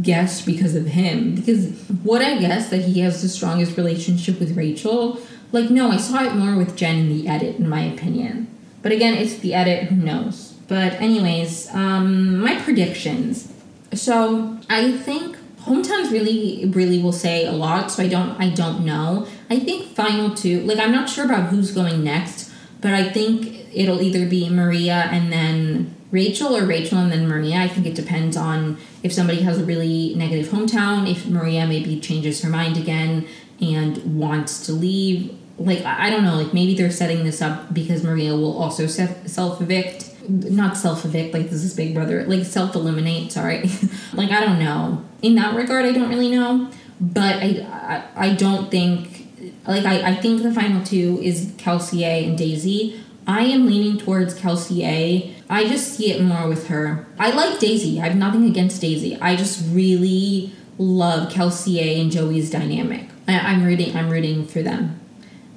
[0.00, 1.34] guessed because of him.
[1.34, 1.70] Because
[2.02, 5.18] what I guess that he has the strongest relationship with Rachel,
[5.52, 8.48] like, no, I saw it more with Jen in the edit, in my opinion.
[8.80, 10.54] But again, it's the edit, who knows?
[10.66, 13.52] But, anyways, um, my predictions.
[13.92, 18.84] So, I think hometowns really really will say a lot so i don't i don't
[18.84, 22.50] know i think final two like i'm not sure about who's going next
[22.80, 27.56] but i think it'll either be maria and then Rachel or Rachel and then Maria.
[27.56, 31.98] I think it depends on if somebody has a really negative hometown, if Maria maybe
[31.98, 33.26] changes her mind again
[33.60, 35.34] and wants to leave.
[35.58, 39.60] Like, I don't know, like maybe they're setting this up because Maria will also self
[39.60, 40.11] evict.
[40.28, 43.70] Not self evict, like this is Big Brother, like self eliminate, sorry.
[44.12, 45.04] like, I don't know.
[45.22, 46.70] In that regard, I don't really know.
[47.00, 52.04] But I, I, I don't think, like, I, I think the final two is Kelsey
[52.04, 53.00] A and Daisy.
[53.26, 57.06] I am leaning towards Kelsey A I just see it more with her.
[57.18, 58.00] I like Daisy.
[58.00, 59.18] I have nothing against Daisy.
[59.20, 63.10] I just really love Kelsey A and Joey's dynamic.
[63.28, 63.94] I, am rooting.
[63.94, 64.98] I'm rooting for them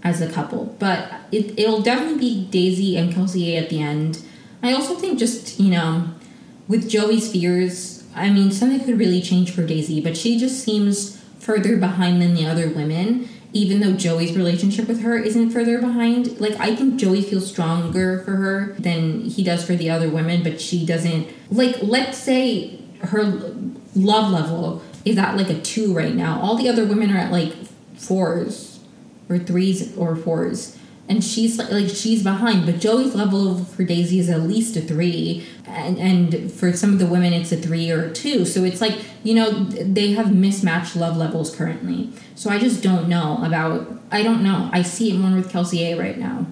[0.03, 0.76] as a couple.
[0.80, 4.22] But it, it'll definitely be Daisy and Kelsey A at the end.
[4.66, 6.07] I also think just you know,
[6.68, 11.22] with Joey's fears, I mean something could really change for Daisy, but she just seems
[11.39, 13.30] further behind than the other women.
[13.55, 16.41] even though Joey's relationship with her isn't further behind.
[16.41, 20.43] Like, I think Joey feels stronger for her than he does for the other women,
[20.43, 21.30] but she doesn't.
[21.49, 23.24] Like, let's say her
[23.95, 26.41] love level is at like a two right now.
[26.41, 27.53] All the other women are at like
[27.95, 28.82] fours
[29.30, 30.78] or threes or fours.
[31.08, 35.45] And she's like, she's behind, but Joey's level for Daisy is at least a three,
[35.68, 38.43] and and for some of the women it's a three or a two.
[38.43, 42.12] So it's like you know they have mismatched love levels currently.
[42.34, 43.99] So I just don't know about.
[44.12, 44.70] I don't know.
[44.74, 46.47] I see it more with Kelsey A right now,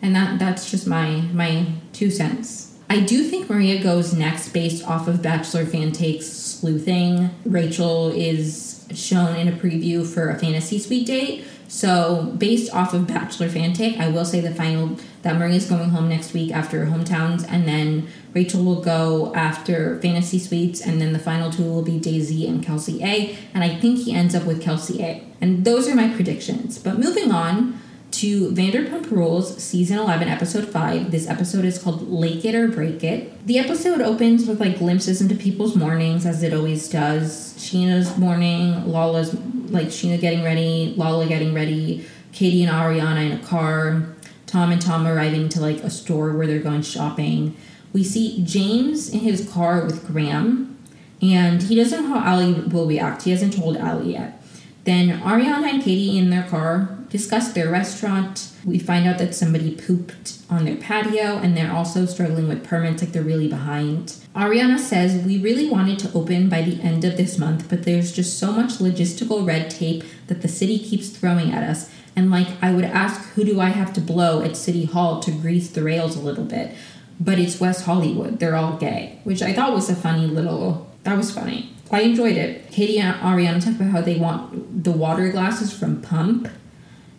[0.00, 2.66] and that that's just my my two cents.
[2.88, 7.30] I do think Maria goes next based off of Bachelor fan takes sleuthing.
[7.44, 11.44] Rachel is shown in a preview for a fantasy suite date.
[11.68, 15.90] So, based off of Bachelor fan take, I will say the final that Maria's going
[15.90, 21.12] home next week after hometowns, and then Rachel will go after fantasy suites, and then
[21.12, 23.36] the final two will be Daisy and Kelsey A.
[23.52, 25.24] And I think he ends up with Kelsey A.
[25.40, 26.78] And those are my predictions.
[26.78, 27.80] But moving on,
[28.12, 31.10] to Vanderpump Rules, season 11, episode 5.
[31.10, 33.46] This episode is called Lake It or Break It.
[33.46, 37.52] The episode opens with like glimpses into people's mornings, as it always does.
[37.58, 39.36] Scheana's morning, Lala's
[39.70, 44.02] like Scheana getting ready, Lala getting ready, Katie and Ariana in a car,
[44.46, 47.56] Tom and Tom arriving to like a store where they're going shopping.
[47.92, 50.78] We see James in his car with Graham,
[51.22, 53.22] and he doesn't know how Ally will react.
[53.22, 54.42] He hasn't told Ally yet.
[54.84, 58.52] Then Ariana and Katie in their car discuss their restaurant.
[58.64, 63.02] We find out that somebody pooped on their patio and they're also struggling with permits,
[63.02, 64.16] like they're really behind.
[64.34, 68.12] Ariana says, We really wanted to open by the end of this month, but there's
[68.12, 71.90] just so much logistical red tape that the city keeps throwing at us.
[72.14, 75.30] And like, I would ask, who do I have to blow at City Hall to
[75.30, 76.74] grease the rails a little bit?
[77.18, 78.40] But it's West Hollywood.
[78.40, 80.90] They're all gay, which I thought was a funny little.
[81.04, 81.72] That was funny.
[81.90, 82.70] I enjoyed it.
[82.70, 86.48] Katie and Ariana talk about how they want the water glasses from Pump.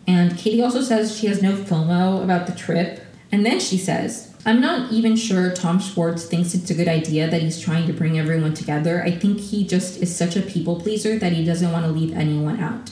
[0.08, 3.04] And Katie also says she has no FOMO about the trip.
[3.30, 7.28] And then she says, I'm not even sure Tom Schwartz thinks it's a good idea
[7.28, 9.02] that he's trying to bring everyone together.
[9.02, 12.16] I think he just is such a people pleaser that he doesn't want to leave
[12.16, 12.90] anyone out.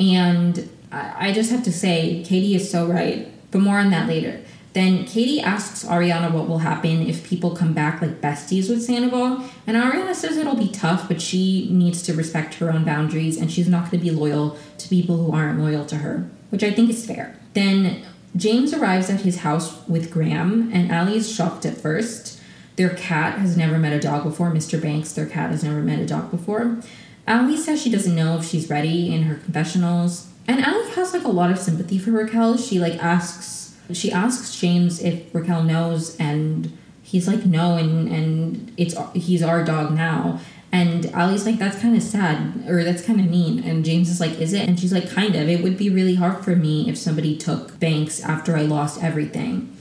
[0.00, 3.32] And I just have to say, Katie is so right.
[3.52, 4.40] But more on that later.
[4.72, 9.42] Then Katie asks Ariana what will happen if people come back like besties with Sandoval,
[9.66, 13.50] and Ariana says it'll be tough, but she needs to respect her own boundaries and
[13.50, 16.70] she's not going to be loyal to people who aren't loyal to her, which I
[16.70, 17.38] think is fair.
[17.54, 18.04] Then
[18.36, 22.40] James arrives at his house with Graham, and Ally is shocked at first.
[22.76, 24.50] Their cat has never met a dog before.
[24.52, 24.80] Mr.
[24.80, 26.78] Banks, their cat, has never met a dog before.
[27.26, 30.30] Ally says she doesn't know if she's ready in her confessionals.
[30.46, 32.56] And Ally has like a lot of sympathy for Raquel.
[32.56, 33.58] She like asks
[33.92, 39.64] she asks James if Raquel knows, and he's like, no, and and it's he's our
[39.64, 40.40] dog now.
[40.70, 43.64] And Ally's like, that's kind of sad, or that's kind of mean.
[43.64, 44.68] And James is like, is it?
[44.68, 45.48] And she's like, kind of.
[45.48, 49.74] It would be really hard for me if somebody took Banks after I lost everything.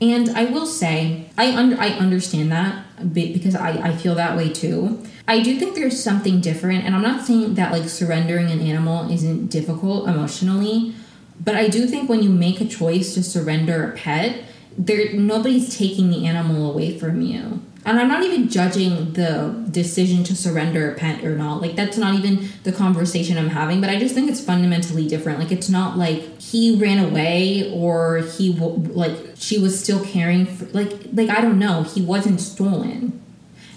[0.00, 4.48] And I will say, I under I understand that because I, I feel that way
[4.48, 5.04] too.
[5.28, 9.10] I do think there's something different, and I'm not saying that like surrendering an animal
[9.10, 10.94] isn't difficult emotionally,
[11.38, 14.42] but I do think when you make a choice to surrender a pet,
[14.76, 17.62] there nobody's taking the animal away from you.
[17.84, 21.62] And I'm not even judging the decision to surrender a pet or not.
[21.62, 25.38] Like that's not even the conversation I'm having, but I just think it's fundamentally different.
[25.38, 30.66] Like it's not like he ran away or he like she was still caring for
[30.66, 33.18] like like I don't know, he wasn't stolen.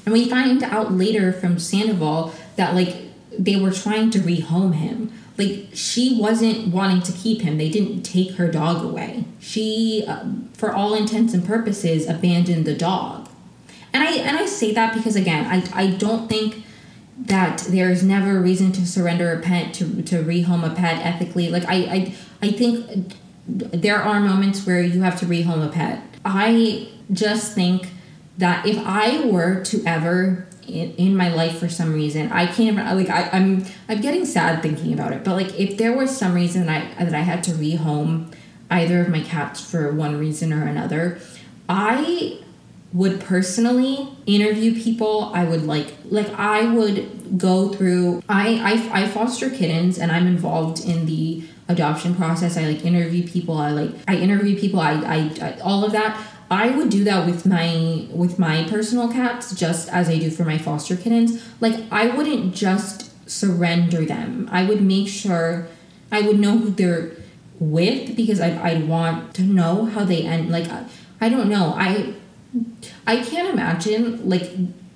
[0.06, 2.96] And we find out later from Sandoval that like
[3.38, 8.04] they were trying to rehome him like she wasn't wanting to keep him they didn't
[8.04, 10.24] take her dog away she uh,
[10.54, 13.28] for all intents and purposes abandoned the dog
[13.94, 16.64] and i and i say that because again i i don't think
[17.18, 21.50] that there's never a reason to surrender a pet to to rehome a pet ethically
[21.50, 23.14] like i i i think
[23.48, 27.90] there are moments where you have to rehome a pet i just think
[28.38, 32.32] that if i were to ever in, in my life for some reason.
[32.32, 35.24] I can't even like I, I'm I'm getting sad thinking about it.
[35.24, 38.34] But like if there was some reason I that I had to rehome
[38.70, 41.20] either of my cats for one reason or another,
[41.68, 42.40] I
[42.94, 49.08] would personally interview people i would like like i would go through I, I i
[49.08, 53.92] foster kittens and i'm involved in the adoption process i like interview people i like
[54.08, 56.20] i interview people i i, I all of that
[56.52, 60.46] I would do that with my with my personal cats just as I do for
[60.46, 61.44] my foster kittens.
[61.60, 64.48] Like I wouldn't just surrender them.
[64.52, 65.68] I would make sure
[66.12, 67.12] I would know who they're
[67.60, 70.52] with because I I want to know how they end.
[70.52, 70.86] Like I,
[71.20, 71.74] I don't know.
[71.76, 72.14] I
[73.06, 74.52] I can't imagine like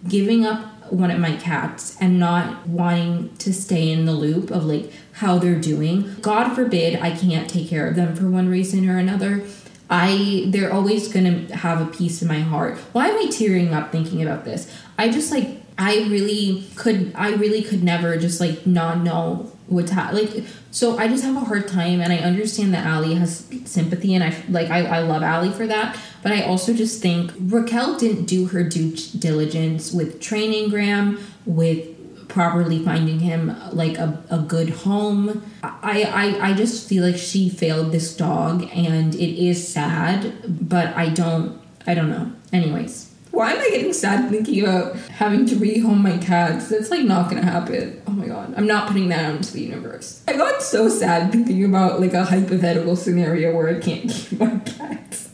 [0.07, 4.65] giving up one of my cats and not wanting to stay in the loop of
[4.65, 6.15] like how they're doing.
[6.21, 9.43] God forbid I can't take care of them for one reason or another.
[9.89, 12.77] I they're always gonna have a piece in my heart.
[12.91, 14.71] Why am I tearing up thinking about this?
[14.97, 19.91] I just like I really could I really could never just like not know what's
[19.91, 20.43] ha- like
[20.77, 24.23] so I just have a hard time and I understand that Ally has sympathy and
[24.23, 28.25] I like I, I love Ally for that but I also just think Raquel didn't
[28.25, 34.69] do her due diligence with training Graham with properly finding him like a, a good
[34.69, 35.43] home.
[35.63, 40.35] I, I i just feel like she failed this dog and it is sad
[40.69, 42.31] but i don't i don't know.
[42.53, 43.06] Anyways
[43.37, 46.69] why am I getting sad thinking about having to rehome my cats?
[46.69, 48.01] That's like not gonna happen.
[48.07, 48.55] Oh my god.
[48.57, 50.23] I'm not putting that out into the universe.
[50.27, 54.57] I got so sad thinking about like a hypothetical scenario where I can't keep my
[54.57, 55.29] cats.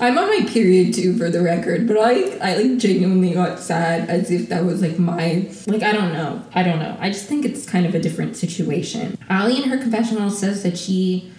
[0.00, 4.08] I'm on my period too, for the record, but I I like genuinely got sad
[4.08, 6.42] as if that was like my like I don't know.
[6.54, 6.96] I don't know.
[6.98, 9.18] I just think it's kind of a different situation.
[9.28, 11.30] Ally in her confessional says that she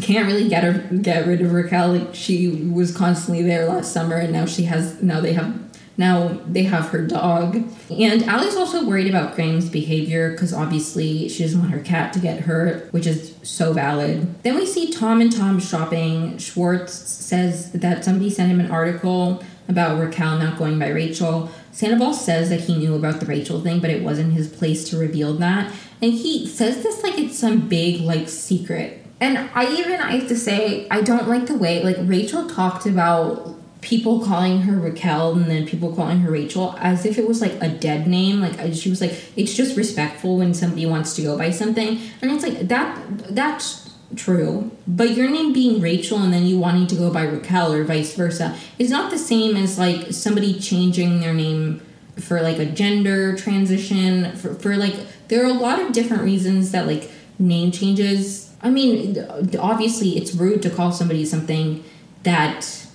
[0.00, 1.94] can't really get her get rid of Raquel.
[1.94, 5.56] Like she was constantly there last summer, and now she has now they have
[5.96, 7.56] now they have her dog.
[7.90, 12.18] And Ally's also worried about Graham's behavior because obviously she doesn't want her cat to
[12.18, 14.42] get hurt, which is so valid.
[14.42, 16.38] Then we see Tom and Tom shopping.
[16.38, 21.50] Schwartz says that somebody sent him an article about Raquel not going by Rachel.
[21.72, 24.98] Sandoval says that he knew about the Rachel thing, but it wasn't his place to
[24.98, 25.72] reveal that.
[26.00, 30.28] And he says this like it's some big like secret and I even I have
[30.28, 35.32] to say I don't like the way like Rachel talked about people calling her Raquel
[35.32, 38.40] and then people calling her Rachel as if it was like a dead name.
[38.40, 42.30] Like she was like, it's just respectful when somebody wants to go by something, and
[42.30, 43.34] it's like that.
[43.34, 47.72] That's true, but your name being Rachel and then you wanting to go by Raquel
[47.72, 51.82] or vice versa is not the same as like somebody changing their name
[52.16, 54.94] for like a gender transition for, for like
[55.28, 59.16] there are a lot of different reasons that like name changes I mean,
[59.58, 61.84] obviously, it's rude to call somebody something
[62.24, 62.86] that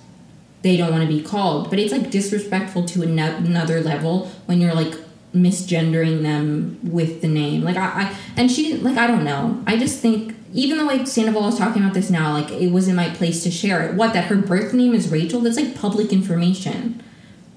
[0.62, 4.74] they don't want to be called, but it's like disrespectful to another level when you're
[4.74, 4.94] like
[5.34, 7.62] misgendering them with the name.
[7.62, 9.62] Like I, I and she like I don't know.
[9.66, 12.96] I just think even the way Sandoval is talking about this now, like it wasn't
[12.96, 13.94] my place to share it.
[13.94, 15.40] What that her birth name is Rachel?
[15.40, 17.02] That's like public information.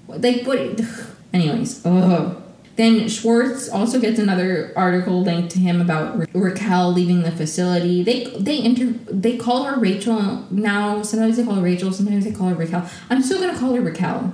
[0.08, 0.82] Like what?
[1.34, 2.44] Anyways, oh.
[2.78, 8.04] Then Schwartz also gets another article linked to him about Ra- Raquel leaving the facility.
[8.04, 11.02] They they inter they call her Rachel now.
[11.02, 11.92] Sometimes they call her Rachel.
[11.92, 12.88] Sometimes they call her Raquel.
[13.10, 14.32] I'm still gonna call her Raquel.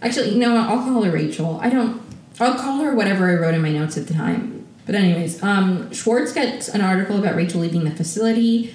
[0.00, 1.58] Actually, no, I'll call her Rachel.
[1.60, 2.00] I don't.
[2.38, 4.64] I'll call her whatever I wrote in my notes at the time.
[4.86, 8.74] But anyways, um, Schwartz gets an article about Rachel leaving the facility.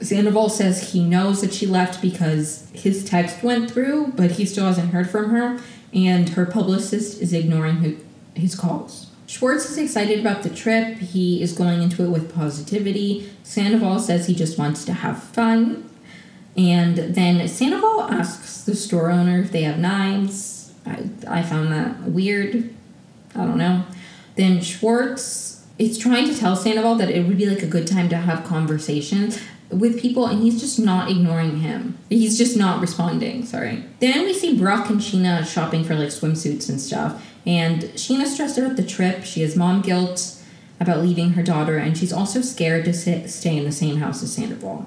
[0.00, 4.66] Sandoval says he knows that she left because his text went through, but he still
[4.66, 5.60] hasn't heard from her,
[5.92, 8.05] and her publicist is ignoring
[8.36, 9.06] his calls.
[9.26, 10.98] Schwartz is excited about the trip.
[10.98, 13.30] He is going into it with positivity.
[13.42, 15.88] Sandoval says he just wants to have fun.
[16.56, 20.72] And then Sandoval asks the store owner if they have knives.
[20.86, 22.72] I, I found that weird.
[23.34, 23.84] I don't know.
[24.36, 28.08] Then Schwartz is trying to tell Sandoval that it would be like a good time
[28.08, 31.98] to have conversations with people and he's just not ignoring him.
[32.08, 33.84] He's just not responding, sorry.
[33.98, 37.22] Then we see Brock and Scheana shopping for like swimsuits and stuff.
[37.46, 39.24] And Scheana's stressed about the trip.
[39.24, 40.42] She has mom guilt
[40.80, 44.22] about leaving her daughter, and she's also scared to sit, stay in the same house
[44.22, 44.86] as Sandoval.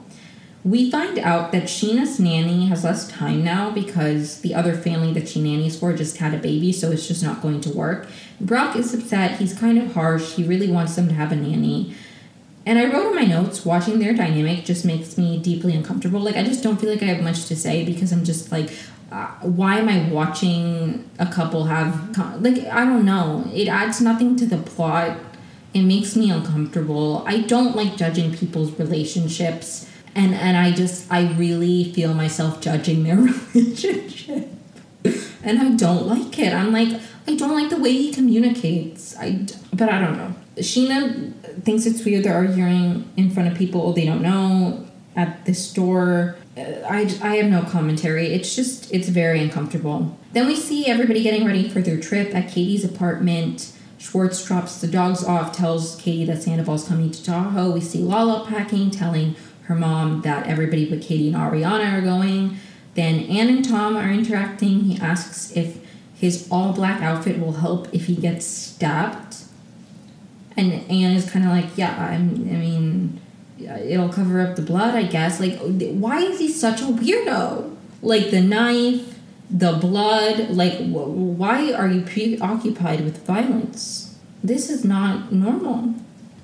[0.64, 5.30] We find out that Scheana's nanny has less time now because the other family that
[5.30, 8.08] she nannies for just had a baby, so it's just not going to work.
[8.42, 9.40] Brock is upset.
[9.40, 10.34] He's kind of harsh.
[10.34, 11.96] He really wants them to have a nanny.
[12.66, 16.20] And I wrote in my notes, watching their dynamic just makes me deeply uncomfortable.
[16.20, 18.70] Like, I just don't feel like I have much to say because I'm just like,
[19.12, 23.50] uh, why am I watching a couple have like I don't know.
[23.54, 25.18] It adds nothing to the plot.
[25.74, 27.24] It makes me uncomfortable.
[27.26, 33.04] I don't like judging people's relationships, and and I just I really feel myself judging
[33.04, 33.18] their
[33.54, 34.48] relationship,
[35.44, 36.54] and I don't like it.
[36.54, 39.18] I'm like I don't like the way he communicates.
[39.18, 40.36] I but I don't know.
[40.58, 41.34] Scheana
[41.64, 44.86] thinks it's weird they're arguing in front of people they don't know
[45.16, 46.36] at the store
[46.90, 48.28] I, I have no commentary.
[48.28, 50.18] It's just, it's very uncomfortable.
[50.34, 53.72] Then we see everybody getting ready for their trip at Katie's apartment.
[53.98, 57.72] Schwartz drops the dogs off, tells Katie that Sandoval's coming to Tahoe.
[57.72, 62.58] We see Lala packing, telling her mom that everybody but Katie and Ariana are going.
[62.96, 64.82] Then Anne and Tom are interacting.
[64.82, 65.80] He asks if
[66.16, 69.38] his all black outfit will help if he gets stabbed.
[70.58, 73.22] And Anne is kind of like, yeah, I'm, I mean,
[73.68, 75.40] Uh, it'll cover up the blood, I guess.
[75.40, 77.76] Like, why is he such a weirdo?
[78.02, 80.50] Like the knife, the blood.
[80.50, 84.18] Like, wh- why are you preoccupied with violence?
[84.44, 85.94] This is not normal.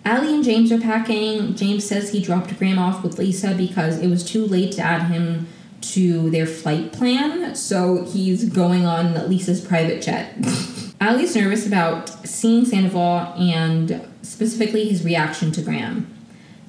[0.03, 1.55] Ally and James are packing.
[1.55, 5.03] James says he dropped Graham off with Lisa because it was too late to add
[5.11, 5.47] him
[5.81, 10.33] to their flight plan, so he's going on Lisa's private jet.
[11.01, 16.14] Ally's nervous about seeing Sandoval and specifically his reaction to Graham.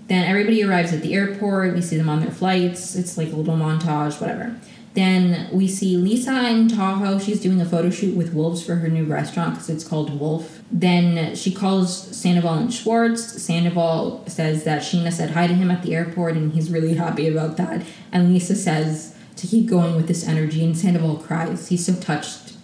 [0.09, 1.75] Then everybody arrives at the airport.
[1.75, 2.95] We see them on their flights.
[2.95, 4.55] It's like a little montage, whatever.
[4.95, 7.19] Then we see Lisa in Tahoe.
[7.19, 10.63] She's doing a photo shoot with wolves for her new restaurant because it's called Wolf.
[10.73, 13.43] Then she calls Sandoval and Schwartz.
[13.43, 17.29] Sandoval says that Scheana said hi to him at the airport and he's really happy
[17.29, 17.85] about that.
[18.11, 21.69] And Lisa says to keep going with this energy, and Sandoval cries.
[21.69, 22.55] He's so touched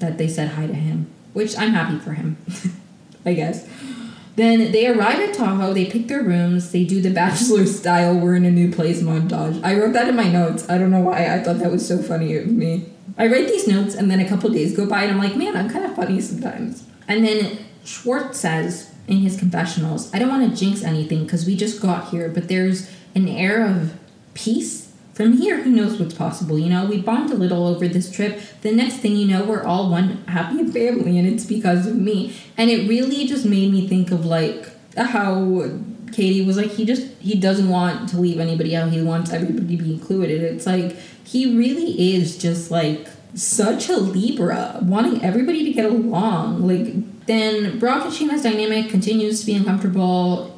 [0.00, 2.36] that they said hi to him, which I'm happy for him,
[3.24, 3.66] I guess.
[4.36, 8.36] Then they arrive at Tahoe, they pick their rooms, they do the bachelor style, we're
[8.36, 9.62] in a new place montage.
[9.64, 10.68] I wrote that in my notes.
[10.68, 11.34] I don't know why.
[11.34, 12.92] I thought that was so funny of me.
[13.18, 15.56] I write these notes and then a couple days go by and I'm like, man,
[15.56, 16.84] I'm kind of funny sometimes.
[17.08, 21.56] And then Schwartz says in his confessionals, I don't want to jinx anything because we
[21.56, 23.94] just got here, but there's an air of
[24.34, 24.85] peace
[25.16, 26.58] from here, who knows what's possible?
[26.58, 28.38] You know, we bond a little over this trip.
[28.60, 32.36] The next thing you know, we're all one happy family, and it's because of me.
[32.58, 35.70] And it really just made me think of like how
[36.12, 38.90] Katie was like, he just he doesn't want to leave anybody out.
[38.90, 40.42] He wants everybody to be included.
[40.42, 40.94] It's like
[41.24, 46.68] he really is just like such a Libra, wanting everybody to get along.
[46.68, 50.55] Like then Brock and Scheana's dynamic continues to be uncomfortable.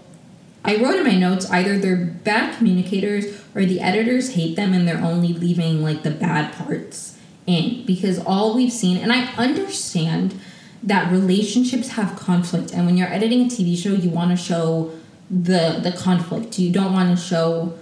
[0.69, 4.87] I wrote in my notes either they're bad communicators or the editors hate them and
[4.87, 10.39] they're only leaving like the bad parts in because all we've seen and I understand
[10.83, 14.93] that relationships have conflict and when you're editing a TV show you want to show
[15.31, 16.59] the the conflict.
[16.59, 17.75] You don't want to show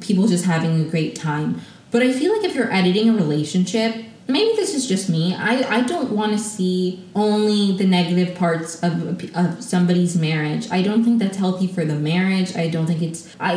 [0.00, 1.60] people just having a great time.
[1.90, 5.34] But I feel like if you're editing a relationship, maybe this is just me.
[5.34, 10.70] I, I don't want to see only the negative parts of, of somebody's marriage.
[10.70, 12.56] I don't think that's healthy for the marriage.
[12.56, 13.54] I don't think it's I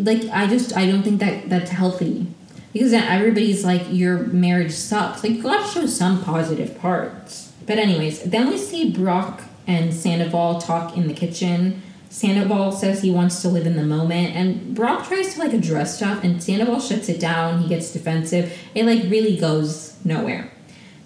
[0.00, 2.26] like I just I don't think that that's healthy.
[2.72, 5.24] Because then everybody's like your marriage sucks.
[5.24, 7.52] Like you got to show some positive parts.
[7.66, 11.82] But anyways, then we see Brock and Sandoval talk in the kitchen.
[12.10, 15.96] Sandoval says he wants to live in the moment, and Brock tries to like address
[15.96, 17.60] stuff, and Sandoval shuts it down.
[17.60, 18.56] He gets defensive.
[18.74, 20.50] It like really goes nowhere.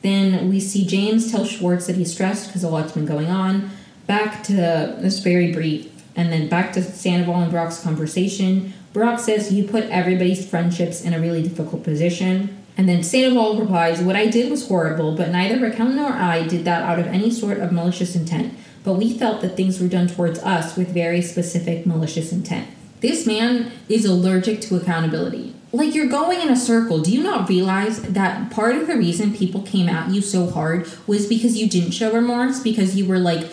[0.00, 3.70] Then we see James tell Schwartz that he's stressed because a lot's been going on.
[4.07, 4.53] Back to
[4.98, 8.72] this very brief, and then back to Sandoval and Brock's conversation.
[8.92, 12.59] Brock says you put everybody's friendships in a really difficult position.
[12.76, 16.64] And then Sandoval replies, What I did was horrible, but neither Raquel nor I did
[16.64, 20.09] that out of any sort of malicious intent but we felt that things were done
[20.09, 22.68] towards us with very specific malicious intent.
[23.00, 25.51] This man is allergic to accountability.
[25.73, 27.01] Like you're going in a circle.
[27.01, 30.87] Do you not realize that part of the reason people came at you so hard
[31.07, 33.51] was because you didn't show remorse, because you were like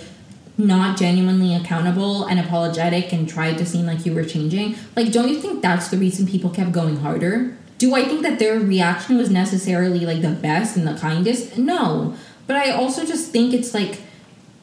[0.58, 4.76] not genuinely accountable and apologetic and tried to seem like you were changing?
[4.96, 7.58] Like, don't you think that's the reason people kept going harder?
[7.78, 11.58] Do I think that their reaction was necessarily like the best and the kindest?
[11.58, 12.16] No.
[12.46, 14.02] But I also just think it's like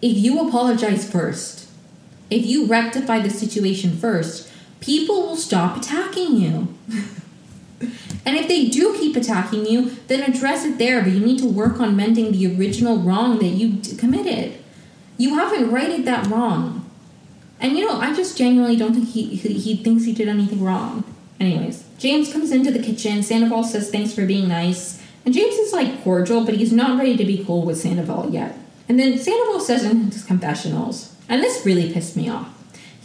[0.03, 1.69] if you apologize first,
[2.29, 4.51] if you rectify the situation first,
[4.81, 6.75] people will stop attacking you.
[7.81, 11.47] and if they do keep attacking you, then address it there, but you need to
[11.47, 14.59] work on mending the original wrong that you committed.
[15.19, 16.89] You haven't righted that wrong.
[17.61, 20.63] And you know, I just genuinely don't think he, he, he thinks he did anything
[20.63, 21.05] wrong.
[21.39, 23.23] Anyways, James comes into the kitchen.
[23.23, 25.03] Sandoval says thanks for being nice.
[25.25, 28.57] And James is like cordial, but he's not ready to be cool with Sandoval yet.
[28.89, 32.56] And then Sandoval says mm, in his confessionals, and this really pissed me off.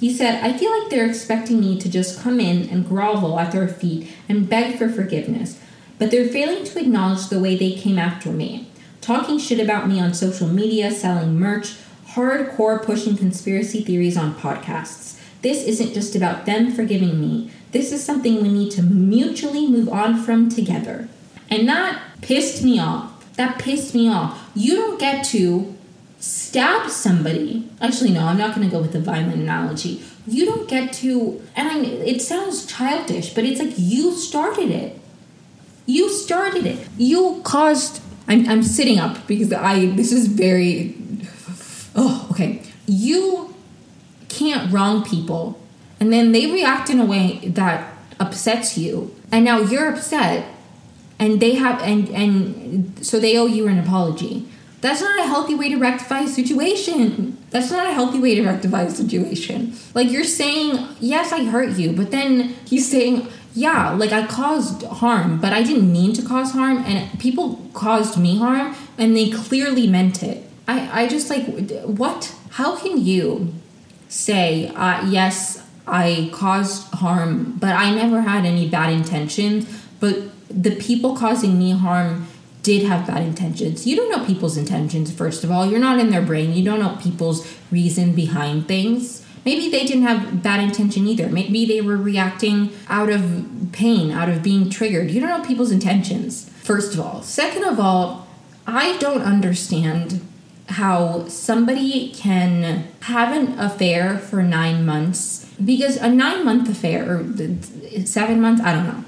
[0.01, 3.51] He said, I feel like they're expecting me to just come in and grovel at
[3.51, 5.59] their feet and beg for forgiveness,
[5.99, 8.67] but they're failing to acknowledge the way they came after me.
[8.99, 11.75] Talking shit about me on social media, selling merch,
[12.13, 15.21] hardcore pushing conspiracy theories on podcasts.
[15.43, 17.51] This isn't just about them forgiving me.
[17.71, 21.09] This is something we need to mutually move on from together.
[21.47, 23.35] And that pissed me off.
[23.35, 24.49] That pissed me off.
[24.55, 25.75] You don't get to
[26.21, 27.67] stab somebody.
[27.81, 30.01] Actually, no, I'm not going to go with the violent analogy.
[30.27, 34.99] You don't get to, and I, it sounds childish, but it's like you started it.
[35.87, 36.87] You started it.
[36.97, 38.01] You caused.
[38.27, 39.87] I'm, I'm sitting up because I.
[39.87, 40.95] This is very.
[41.95, 42.61] Oh, okay.
[42.85, 43.55] You
[44.29, 45.59] can't wrong people,
[45.99, 50.45] and then they react in a way that upsets you, and now you're upset,
[51.17, 54.47] and they have, and and so they owe you an apology
[54.81, 57.37] that's not a healthy way to rectify a situation.
[57.51, 59.73] That's not a healthy way to rectify a situation.
[59.93, 64.83] Like you're saying, yes, I hurt you, but then he's saying, yeah, like I caused
[64.83, 69.29] harm, but I didn't mean to cause harm, and people caused me harm, and they
[69.29, 70.49] clearly meant it.
[70.67, 71.45] I, I just like,
[71.83, 72.33] what?
[72.51, 73.53] How can you
[74.07, 79.67] say, uh, yes, I caused harm, but I never had any bad intentions,
[79.99, 80.17] but
[80.49, 82.27] the people causing me harm
[82.63, 83.87] did have bad intentions.
[83.87, 85.65] You don't know people's intentions, first of all.
[85.65, 86.53] You're not in their brain.
[86.53, 89.25] You don't know people's reason behind things.
[89.43, 91.27] Maybe they didn't have bad intention either.
[91.27, 95.09] Maybe they were reacting out of pain, out of being triggered.
[95.09, 97.23] You don't know people's intentions, first of all.
[97.23, 98.27] Second of all,
[98.67, 100.21] I don't understand
[100.69, 107.25] how somebody can have an affair for nine months because a nine month affair or
[108.05, 109.03] seven months, I don't know.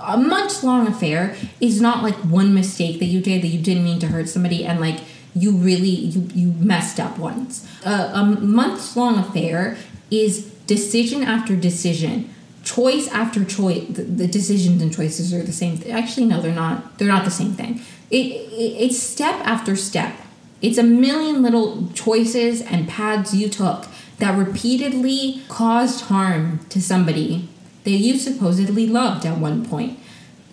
[0.00, 3.84] A month long affair is not like one mistake that you did that you didn't
[3.84, 5.00] mean to hurt somebody and like
[5.34, 7.68] you really you, you messed up once.
[7.84, 9.76] Uh, a month long affair
[10.10, 12.32] is decision after decision,
[12.62, 13.86] choice after choice.
[13.88, 15.78] The, the, decisions and choices are the same.
[15.78, 16.98] Th- Actually, no, they're not.
[16.98, 17.80] They're not the same thing.
[18.10, 20.14] It, it it's step after step.
[20.62, 23.86] It's a million little choices and paths you took
[24.18, 27.48] that repeatedly caused harm to somebody
[27.84, 29.98] that you supposedly loved at one point.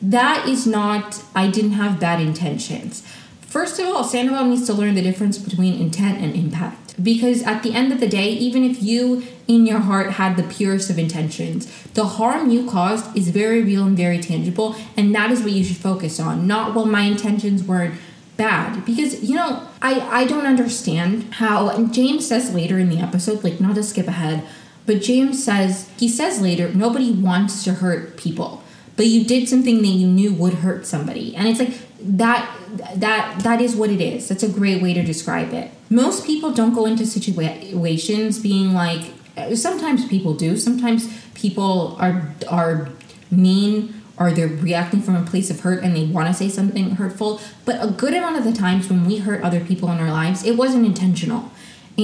[0.02, 3.06] That is not, I didn't have bad intentions.
[3.42, 7.02] First of all, Sandoval needs to learn the difference between intent and impact.
[7.04, 10.44] Because at the end of the day, even if you in your heart had the
[10.44, 15.32] purest of intentions, the harm you caused is very real and very tangible, and that
[15.32, 16.48] is what you should focus on.
[16.48, 17.96] Not, well, my intentions weren't
[18.38, 23.44] bad because you know I I don't understand how James says later in the episode
[23.44, 24.48] like not to skip ahead
[24.86, 28.64] but James says he says later nobody wants to hurt people.
[28.98, 31.36] But you did something that you knew would hurt somebody.
[31.36, 32.50] And it's like that
[32.96, 34.28] that that is what it is.
[34.28, 35.72] That's a great way to describe it.
[35.90, 39.14] Most people don't go into situations being like
[39.56, 40.58] sometimes people do.
[40.58, 42.90] Sometimes people are are
[43.30, 46.92] mean or they're reacting from a place of hurt and they want to say something
[46.92, 47.42] hurtful.
[47.66, 50.46] But a good amount of the times when we hurt other people in our lives,
[50.46, 51.52] it wasn't intentional.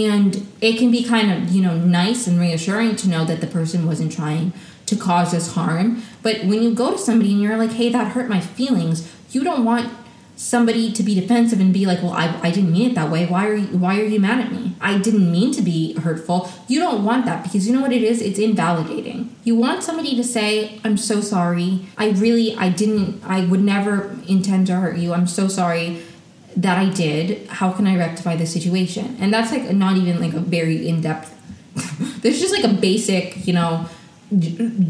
[0.05, 3.47] And it can be kind of, you know, nice and reassuring to know that the
[3.47, 4.53] person wasn't trying
[4.85, 6.03] to cause us harm.
[6.21, 9.43] But when you go to somebody and you're like, hey, that hurt my feelings, you
[9.43, 9.91] don't want
[10.37, 13.25] somebody to be defensive and be like, "Well, I, I didn't mean it that way.
[13.25, 14.75] Why are you why are you mad at me?
[14.79, 18.03] I didn't mean to be hurtful." You don't want that because you know what it
[18.03, 18.21] is?
[18.21, 19.35] It's invalidating.
[19.43, 21.87] You want somebody to say, "I'm so sorry.
[21.97, 25.13] I really I didn't I would never intend to hurt you.
[25.13, 26.03] I'm so sorry."
[26.57, 27.47] That I did.
[27.47, 29.15] How can I rectify the situation?
[29.19, 31.33] And that's like not even like a very in depth.
[32.21, 33.87] There's just like a basic, you know,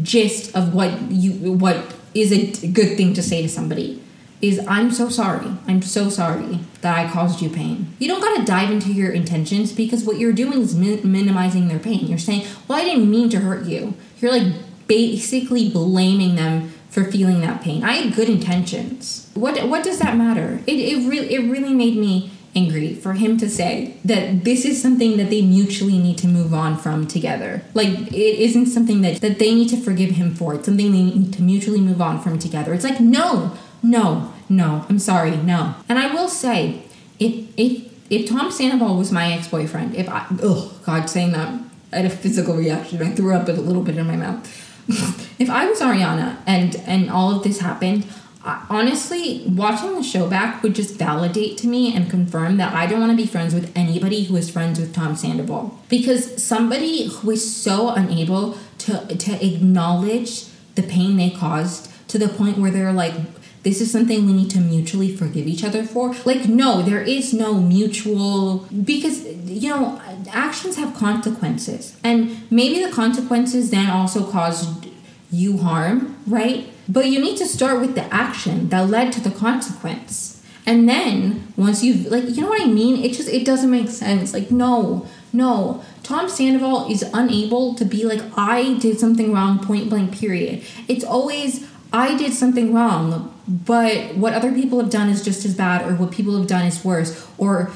[0.02, 4.02] gist of what you what is a good thing to say to somebody
[4.40, 5.50] is I'm so sorry.
[5.66, 7.94] I'm so sorry that I caused you pain.
[7.98, 11.68] You don't got to dive into your intentions because what you're doing is min- minimizing
[11.68, 12.06] their pain.
[12.06, 14.54] You're saying, "Well, I didn't mean to hurt you." You're like
[14.86, 17.84] basically blaming them for feeling that pain.
[17.84, 19.30] I had good intentions.
[19.34, 20.60] What what does that matter?
[20.66, 24.80] It it really it really made me angry for him to say that this is
[24.80, 27.62] something that they mutually need to move on from together.
[27.74, 30.54] Like it isn't something that that they need to forgive him for.
[30.54, 32.72] It's something they need to mutually move on from together.
[32.74, 35.74] It's like, "No, no, no, I'm sorry, no.
[35.88, 36.82] And I will say,
[37.18, 41.60] if if if Tom Sandoval was my ex boyfriend, if I oh God, saying that
[41.92, 43.02] I had a physical reaction.
[43.02, 44.46] I threw up a little bit in my mouth.
[45.38, 48.06] if I was Ariana and and all of this happened,
[48.44, 52.86] I, honestly, watching the show back would just validate to me and confirm that I
[52.86, 57.08] don't want to be friends with anybody who is friends with Tom Sandoval because somebody
[57.08, 62.70] who is so unable to to acknowledge the pain they caused to the point where
[62.70, 63.14] they're like
[63.62, 66.14] this is something we need to mutually forgive each other for.
[66.24, 71.98] Like, no, there is no mutual, because, you know, actions have consequences.
[72.04, 74.87] And maybe the consequences then also caused
[75.30, 76.68] you harm, right?
[76.88, 80.42] But you need to start with the action that led to the consequence.
[80.66, 83.02] And then once you've, like, you know what I mean?
[83.02, 84.34] It just, it doesn't make sense.
[84.34, 85.82] Like, no, no.
[86.02, 90.62] Tom Sandoval is unable to be like, I did something wrong, point blank, period.
[90.86, 95.54] It's always, I did something wrong, but what other people have done is just as
[95.54, 97.70] bad, or what people have done is worse, or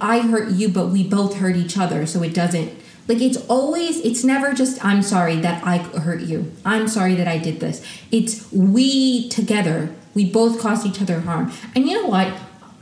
[0.00, 2.72] I hurt you, but we both hurt each other, so it doesn't.
[3.08, 6.52] Like, it's always, it's never just, I'm sorry that I hurt you.
[6.64, 7.84] I'm sorry that I did this.
[8.10, 11.52] It's we together, we both caused each other harm.
[11.74, 12.32] And you know what?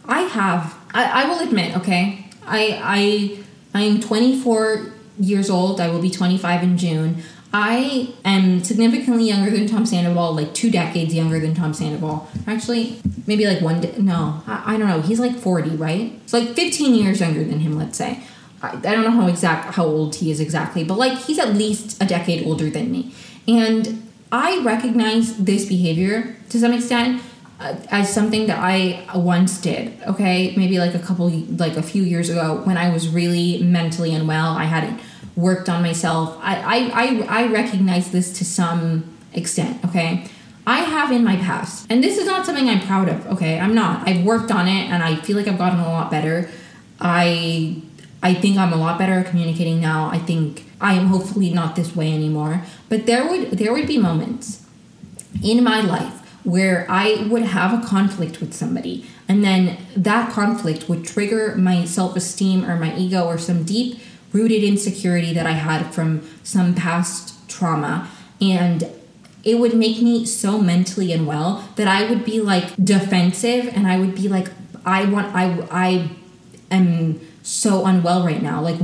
[0.07, 2.81] I have, I, I will admit, okay, I,
[3.75, 5.81] I, I am 24 years old.
[5.81, 7.22] I will be 25 in June.
[7.53, 12.29] I am significantly younger than Tom Sandoval, like two decades younger than Tom Sandoval.
[12.49, 13.81] Actually, maybe like one.
[13.81, 15.01] De- no, I, I, don't know.
[15.01, 16.12] He's like forty, right?
[16.25, 17.79] It's like fifteen years younger than him.
[17.79, 18.25] Let's say.
[18.73, 22.03] I, don't know how exact how old he is exactly, but like he's at least
[22.03, 23.12] a decade older than me,
[23.47, 27.23] and I recognize this behavior to some extent
[27.61, 29.93] uh, as something that I once did.
[30.07, 34.15] Okay, maybe like a couple, like a few years ago when I was really mentally
[34.15, 34.53] unwell.
[34.57, 35.01] I hadn't
[35.37, 36.37] worked on myself.
[36.41, 39.85] I I I, I recognize this to some extent.
[39.85, 40.29] Okay.
[40.67, 43.61] I have in my past, and this is not something I'm proud of, okay?
[43.61, 44.09] I'm not.
[44.09, 46.49] I've worked on it and I feel like I've gotten a lot better.
[46.99, 47.83] I
[48.25, 50.09] I think I'm a lot better at communicating now.
[50.11, 52.62] I think I am hopefully not this way anymore.
[52.89, 54.66] But there would there would be moments
[55.43, 60.89] in my life where I would have a conflict with somebody and then that conflict
[60.89, 63.99] would trigger my self-esteem or my ego or some deep
[64.33, 68.11] rooted insecurity that I had from some past trauma
[68.43, 68.91] and
[69.43, 73.99] it would make me so mentally unwell that I would be like defensive and I
[73.99, 74.49] would be like
[74.85, 76.11] I want I I
[76.70, 78.81] am so unwell right now like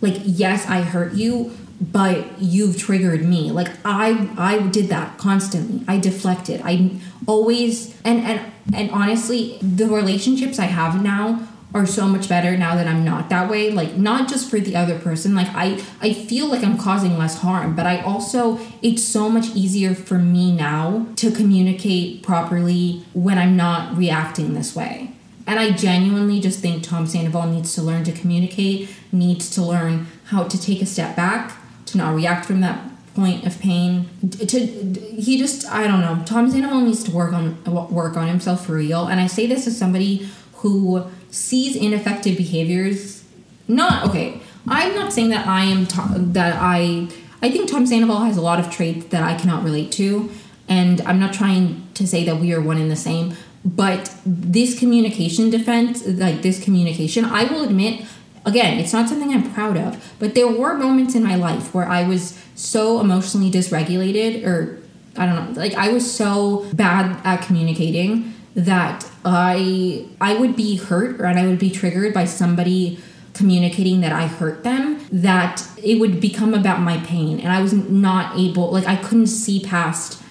[0.00, 5.84] like yes I hurt you but you've triggered me like I I did that constantly
[5.88, 12.06] I deflected I always and and and honestly the relationships I have now are so
[12.06, 13.70] much better now that I'm not that way.
[13.70, 15.34] Like not just for the other person.
[15.34, 19.48] Like I I feel like I'm causing less harm, but I also it's so much
[19.56, 25.13] easier for me now to communicate properly when I'm not reacting this way.
[25.46, 30.06] And I genuinely just think Tom Sandoval needs to learn to communicate, needs to learn
[30.26, 31.52] how to take a step back,
[31.86, 34.08] to not react from that point of pain.
[34.30, 36.22] To he just I don't know.
[36.24, 39.06] Tom Sandoval needs to work on work on himself for real.
[39.06, 40.28] And I say this as somebody
[40.64, 43.24] who sees ineffective behaviors
[43.68, 45.84] not okay i'm not saying that i am
[46.32, 47.08] that i
[47.42, 50.30] i think tom sandoval has a lot of traits that i cannot relate to
[50.68, 53.34] and i'm not trying to say that we are one in the same
[53.64, 58.04] but this communication defense like this communication i will admit
[58.44, 61.88] again it's not something i'm proud of but there were moments in my life where
[61.88, 64.78] i was so emotionally dysregulated or
[65.16, 70.76] i don't know like i was so bad at communicating that I I would be
[70.76, 72.98] hurt or and I would be triggered by somebody
[73.32, 77.72] communicating that I hurt them that it would become about my pain and I was
[77.72, 80.22] not able like I couldn't see past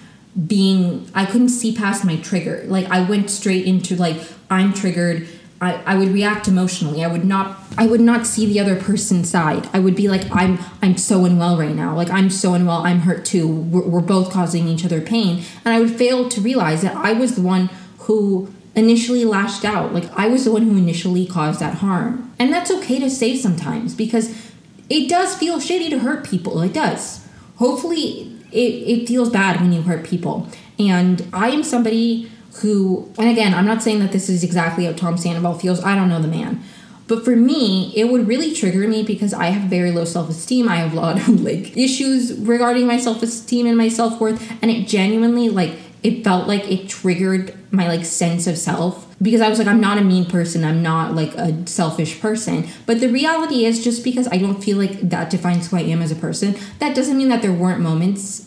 [0.46, 4.16] being I couldn't see past my trigger like I went straight into like
[4.50, 5.28] I'm triggered
[5.60, 9.30] I, I would react emotionally I would not I would not see the other person's
[9.30, 12.78] side I would be like I'm I'm so unwell right now like I'm so unwell
[12.78, 16.40] I'm hurt too we're, we're both causing each other pain and I would fail to
[16.40, 19.92] realize that I was the one who initially lashed out.
[19.92, 22.32] Like I was the one who initially caused that harm.
[22.38, 24.52] And that's okay to say sometimes because
[24.88, 26.60] it does feel shitty to hurt people.
[26.60, 27.26] It does.
[27.56, 30.48] Hopefully it, it feels bad when you hurt people.
[30.78, 32.30] And I am somebody
[32.60, 35.82] who and again, I'm not saying that this is exactly how Tom Sandoval feels.
[35.84, 36.62] I don't know the man.
[37.06, 40.68] But for me, it would really trigger me because I have very low self esteem.
[40.68, 44.40] I have a lot of like issues regarding my self esteem and my self worth.
[44.62, 49.40] And it genuinely like it felt like it triggered my like sense of self because
[49.40, 53.00] I was like I'm not a mean person I'm not like a selfish person but
[53.00, 56.12] the reality is just because I don't feel like that defines who I am as
[56.12, 58.43] a person that doesn't mean that there weren't moments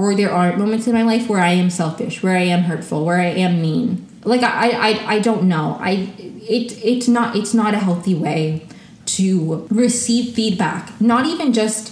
[0.00, 3.04] or there aren't moments in my life where I am selfish where I am hurtful
[3.04, 4.06] where I am mean.
[4.24, 5.76] Like I I, I don't know.
[5.78, 5.90] I
[6.56, 8.66] it it's not it's not a healthy way
[9.16, 10.98] to receive feedback.
[11.00, 11.82] Not even just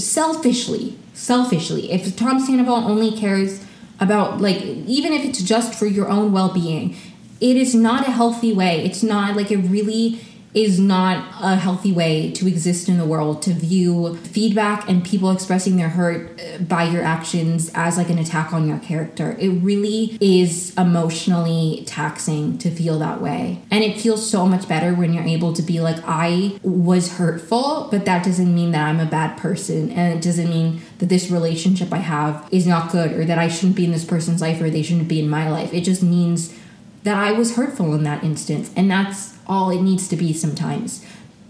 [0.00, 1.92] selfishly selfishly.
[1.92, 3.64] If Tom Sandoval only cares
[4.00, 4.62] about like
[4.98, 6.96] even if it's just for your own well-being
[7.40, 8.84] it is not a healthy way.
[8.84, 10.20] It's not like it really
[10.54, 15.30] is not a healthy way to exist in the world to view feedback and people
[15.30, 19.36] expressing their hurt uh, by your actions as like an attack on your character.
[19.38, 23.62] It really is emotionally taxing to feel that way.
[23.70, 27.88] And it feels so much better when you're able to be like, I was hurtful,
[27.90, 29.90] but that doesn't mean that I'm a bad person.
[29.90, 33.48] And it doesn't mean that this relationship I have is not good or that I
[33.48, 35.72] shouldn't be in this person's life or they shouldn't be in my life.
[35.72, 36.54] It just means
[37.02, 38.70] that I was hurtful in that instance.
[38.76, 41.04] And that's all it needs to be sometimes.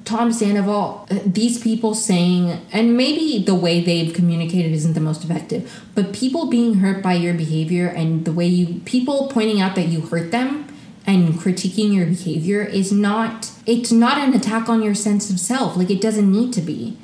[0.04, 5.22] Tom Sandoval, uh, these people saying, and maybe the way they've communicated isn't the most
[5.22, 9.74] effective, but people being hurt by your behavior and the way you, people pointing out
[9.74, 10.66] that you hurt them
[11.06, 15.76] and critiquing your behavior is not, it's not an attack on your sense of self.
[15.76, 16.96] Like it doesn't need to be.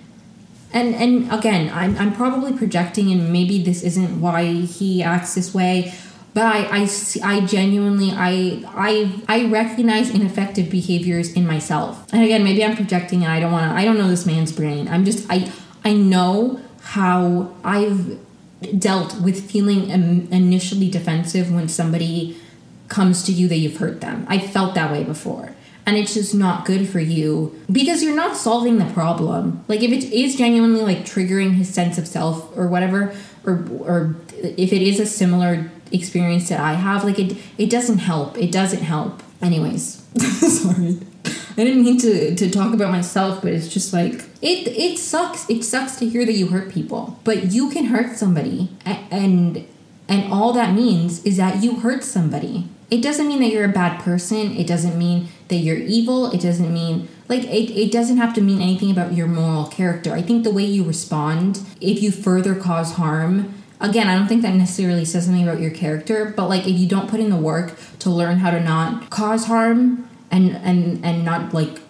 [0.72, 5.55] And, and again, I'm, I'm probably projecting, and maybe this isn't why he acts this
[5.55, 5.95] way
[6.35, 6.89] but I, I,
[7.22, 12.12] I genuinely I, I I recognize ineffective behaviors in myself.
[12.12, 14.53] And again maybe i'm projecting and i don't want to i don't know this man's
[14.53, 14.89] brain.
[14.89, 15.51] I'm just i
[15.85, 18.18] i know how i've
[18.78, 19.91] dealt with feeling
[20.32, 22.37] initially defensive when somebody
[22.89, 24.26] comes to you that you've hurt them.
[24.28, 25.55] I felt that way before.
[25.87, 29.64] And it's just not good for you because you're not solving the problem.
[29.68, 33.14] Like if it is genuinely like triggering his sense of self or whatever,
[33.45, 37.99] or or if it is a similar experience that I have, like it it doesn't
[37.99, 38.36] help.
[38.36, 39.22] It doesn't help.
[39.40, 40.03] Anyways,
[40.62, 40.99] sorry.
[41.57, 45.49] I didn't mean to, to talk about myself, but it's just like it it sucks.
[45.49, 49.64] It sucks to hear that you hurt people, but you can hurt somebody, and
[50.09, 52.68] and all that means is that you hurt somebody.
[52.90, 54.57] It doesn't mean that you're a bad person.
[54.57, 56.30] It doesn't mean that you're evil.
[56.30, 60.12] It doesn't mean like it, it doesn't have to mean anything about your moral character.
[60.12, 64.42] I think the way you respond, if you further cause harm, again, I don't think
[64.42, 67.36] that necessarily says something about your character, but like if you don't put in the
[67.36, 71.80] work to learn how to not cause harm and and and not like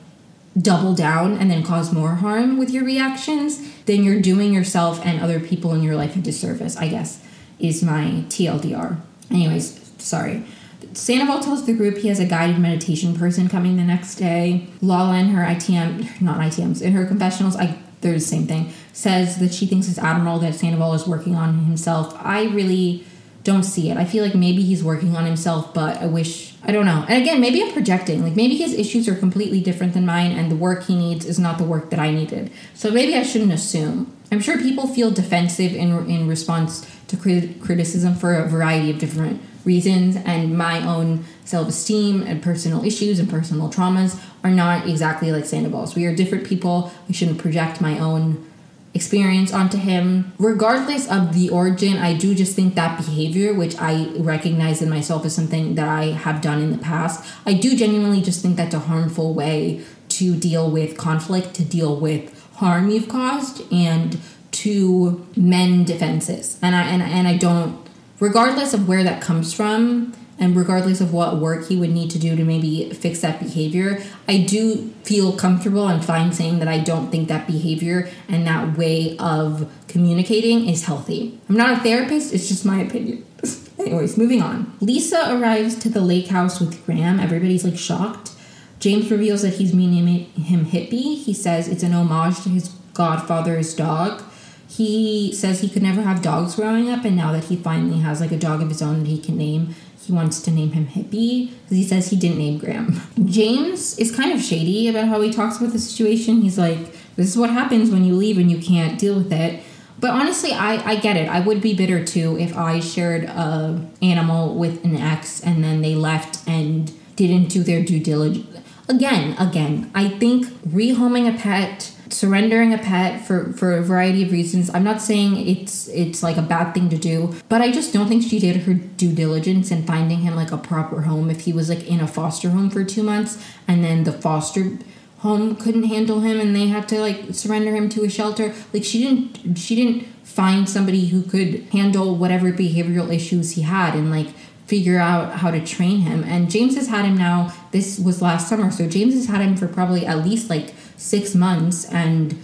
[0.61, 5.20] double down and then cause more harm with your reactions, then you're doing yourself and
[5.20, 7.24] other people in your life a disservice, I guess,
[7.59, 9.01] is my TLDR.
[9.30, 10.45] Anyways, sorry.
[10.93, 14.68] Sandoval tells the group he has a guided meditation person coming the next day.
[14.80, 19.39] Lala in her ITM, not ITMs, in her confessionals, I they're the same thing, says
[19.41, 22.17] that she thinks it's admirable that Sandoval is working on himself.
[22.21, 23.05] I really
[23.43, 23.97] don't see it.
[23.97, 27.05] I feel like maybe he's working on himself, but I wish I don't know.
[27.09, 28.23] And again, maybe I'm projecting.
[28.23, 31.39] Like maybe his issues are completely different than mine and the work he needs is
[31.39, 32.51] not the work that I needed.
[32.73, 34.17] So maybe I shouldn't assume.
[34.33, 38.99] I'm sure people feel defensive in in response to crit- criticism for a variety of
[38.99, 45.31] different reasons and my own self-esteem and personal issues and personal traumas are not exactly
[45.31, 45.95] like Sandoval's.
[45.95, 46.93] We are different people.
[47.09, 48.51] I shouldn't project my own
[48.95, 50.33] experience onto him.
[50.39, 55.25] Regardless of the origin, I do just think that behavior, which I recognize in myself
[55.25, 58.75] as something that I have done in the past, I do genuinely just think that's
[58.75, 64.19] a harmful way to deal with conflict, to deal with harm you've caused, and
[64.53, 66.59] to mend defenses.
[66.63, 67.85] And I and, and I don't
[68.21, 72.18] regardless of where that comes from and regardless of what work he would need to
[72.18, 76.78] do to maybe fix that behavior, I do feel comfortable and fine saying that I
[76.78, 81.39] don't think that behavior and that way of communicating is healthy.
[81.49, 83.24] I'm not a therapist, it's just my opinion.
[83.78, 84.76] Anyways, moving on.
[84.80, 87.20] Lisa arrives to the lake house with Graham.
[87.20, 88.32] Everybody's like shocked.
[88.78, 91.22] James reveals that he's meaning him hippie.
[91.22, 94.22] He says it's an homage to his godfather's dog.
[94.68, 98.20] He says he could never have dogs growing up, and now that he finally has
[98.20, 99.74] like a dog of his own that he can name,
[100.07, 103.01] he wants to name him Hippie because he says he didn't name Graham.
[103.25, 106.43] James is kind of shady about how he talks about the situation.
[106.43, 109.63] He's like, "This is what happens when you leave and you can't deal with it."
[109.99, 111.29] But honestly, I, I get it.
[111.29, 115.83] I would be bitter too if I shared a animal with an ex and then
[115.83, 118.59] they left and didn't do their due diligence.
[118.89, 124.33] Again, again, I think rehoming a pet surrendering a pet for for a variety of
[124.33, 124.71] reasons.
[124.73, 128.09] I'm not saying it's it's like a bad thing to do but i just don't
[128.09, 131.31] think she did her due diligence in finding him like a proper home.
[131.31, 134.79] If he was like in a foster home for two months and then the foster
[135.19, 138.85] home couldn't handle him and they had to like surrender him to a shelter like
[138.85, 144.11] she didn't she didn't find somebody who could handle whatever behavioral issues he had and
[144.11, 144.29] like
[144.67, 146.23] figure out how to train him.
[146.25, 149.57] And james has had him now this was last summer so james has had him
[149.57, 152.39] for probably at least like six months and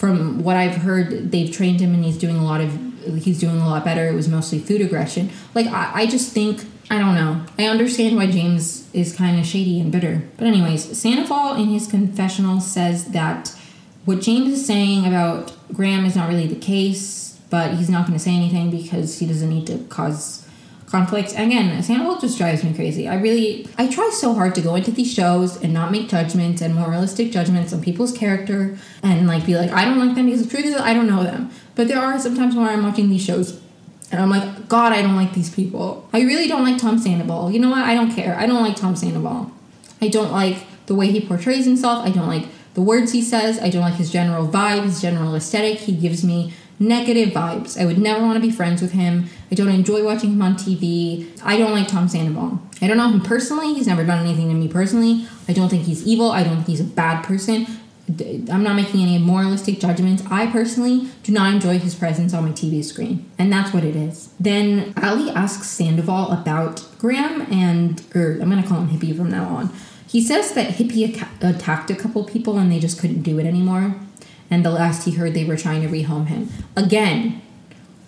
[0.00, 2.72] from what I've heard, they've trained him and he's doing a lot of
[3.22, 4.06] he's doing a lot better.
[4.06, 5.30] It was mostly food aggression.
[5.54, 7.44] Like I, I just think I don't know.
[7.58, 10.22] I understand why James is kind of shady and bitter.
[10.38, 13.54] But anyways, Sandoval in his confessional says that
[14.06, 18.18] what James is saying about Graham is not really the case, but he's not going
[18.18, 20.46] to say anything because he doesn't need to cause
[20.90, 21.32] conflicts.
[21.32, 23.08] Again, Sandoval just drives me crazy.
[23.08, 26.60] I really, I try so hard to go into these shows and not make judgments
[26.60, 30.42] and moralistic judgments on people's character and like be like, I don't like them because
[30.42, 31.50] the truth is I don't know them.
[31.76, 33.60] But there are sometimes when I'm watching these shows
[34.10, 36.08] and I'm like, God, I don't like these people.
[36.12, 37.52] I really don't like Tom Sandoval.
[37.52, 37.82] You know what?
[37.82, 38.36] I don't care.
[38.36, 39.52] I don't like Tom Sandoval.
[40.02, 42.04] I don't like the way he portrays himself.
[42.04, 43.60] I don't like the words he says.
[43.60, 45.78] I don't like his general vibe, his general aesthetic.
[45.78, 47.80] He gives me negative vibes.
[47.80, 49.26] I would never want to be friends with him.
[49.52, 51.28] I don't enjoy watching him on TV.
[51.44, 52.58] I don't like Tom Sandoval.
[52.80, 53.74] I don't know him personally.
[53.74, 55.26] He's never done anything to me personally.
[55.46, 56.32] I don't think he's evil.
[56.32, 57.66] I don't think he's a bad person.
[58.50, 60.24] I'm not making any moralistic judgments.
[60.30, 63.30] I personally do not enjoy his presence on my TV screen.
[63.38, 64.32] And that's what it is.
[64.40, 69.30] Then Ally asks Sandoval about Graham and, or I'm going to call him Hippie from
[69.30, 69.70] now on.
[70.08, 73.94] He says that Hippie attacked a couple people and they just couldn't do it anymore
[74.50, 76.48] and the last he heard they were trying to rehome him.
[76.76, 77.40] Again,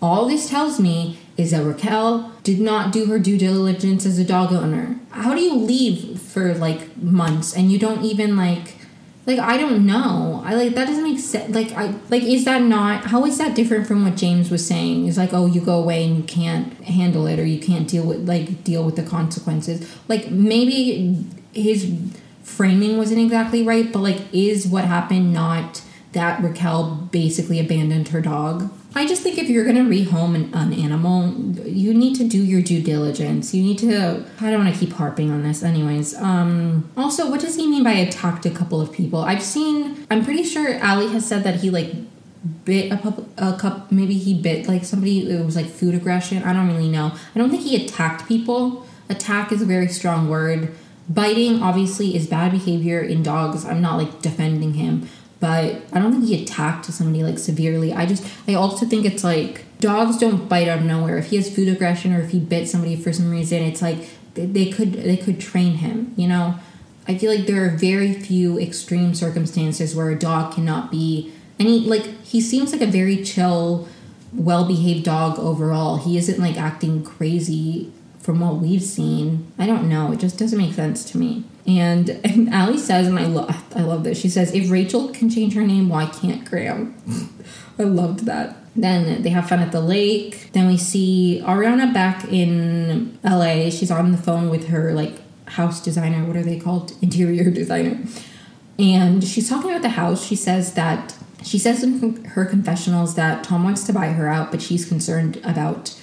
[0.01, 4.25] all this tells me is that Raquel did not do her due diligence as a
[4.25, 4.99] dog owner.
[5.11, 8.77] How do you leave for like months and you don't even like
[9.25, 10.43] like I don't know.
[10.45, 11.55] I like that doesn't make sense.
[11.55, 15.07] Like I like is that not how is that different from what James was saying?
[15.07, 18.05] Is like oh you go away and you can't handle it or you can't deal
[18.05, 19.89] with like deal with the consequences.
[20.09, 21.25] Like maybe
[21.55, 21.95] his
[22.43, 25.83] framing wasn't exactly right, but like, is what happened not
[26.13, 28.71] that Raquel basically abandoned her dog?
[28.95, 31.33] I just think if you're going to rehome an, an animal,
[31.67, 33.55] you need to do your due diligence.
[33.55, 34.25] You need to.
[34.41, 36.15] I don't want to keep harping on this, anyways.
[36.17, 39.21] Um, also, what does he mean by attacked a couple of people?
[39.21, 40.07] I've seen.
[40.11, 41.95] I'm pretty sure Ally has said that he like
[42.65, 43.91] bit a, pup, a cup.
[43.91, 45.31] Maybe he bit like somebody.
[45.31, 46.43] It was like food aggression.
[46.43, 47.13] I don't really know.
[47.35, 48.87] I don't think he attacked people.
[49.09, 50.75] Attack is a very strong word.
[51.09, 53.65] Biting obviously is bad behavior in dogs.
[53.65, 55.09] I'm not like defending him
[55.43, 57.93] but I don't think he attacked somebody like severely.
[57.93, 61.19] I just I also think it's like dogs don't bite out of nowhere.
[61.19, 64.09] If he has food aggression or if he bit somebody for some reason, it's like
[64.35, 66.15] they, could they could train him.
[66.17, 66.55] You know,
[67.09, 71.81] I feel like there are very few extreme circumstances where a dog cannot be any
[71.81, 73.89] like he seems like a very chill,
[74.33, 75.97] well behaved dog overall.
[75.97, 77.91] He isn't like acting crazy
[78.23, 79.53] from what we've seen.
[79.59, 80.13] I don't know.
[80.13, 81.45] It just doesn't make sense to me.
[81.67, 84.19] And, and Ally says, and I love I love this.
[84.19, 86.97] She says, "If Rachel can change her name, why can't Graham?"
[87.79, 88.57] I loved that.
[88.75, 90.51] Then they have fun at the lake.
[90.53, 93.71] Then we see Ariana back in LA.
[93.71, 96.25] She's on the phone with her like house designer.
[96.25, 96.93] What are they called?
[97.03, 97.99] Interior designer.
[98.79, 100.25] And she's talking about the house.
[100.25, 104.51] She says that she says in her confessionals that Tom wants to buy her out,
[104.51, 105.99] but she's concerned about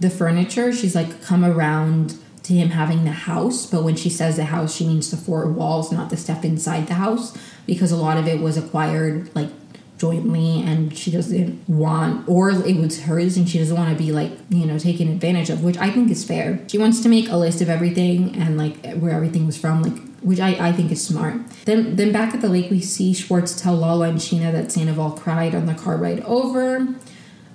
[0.00, 0.72] the furniture.
[0.72, 4.74] She's like come around to him having the house, but when she says the house,
[4.74, 7.36] she means the four walls, not the stuff inside the house,
[7.66, 9.48] because a lot of it was acquired like
[9.98, 14.12] jointly and she doesn't want or it was hers and she doesn't want to be
[14.12, 17.30] like you know taken advantage of which i think is fair she wants to make
[17.30, 19.94] a list of everything and like where everything was from like
[20.26, 21.40] which I, I think is smart.
[21.66, 25.12] Then then back at the lake we see Schwartz tell Lala and Scheana that Sandoval
[25.12, 26.88] cried on the car ride over.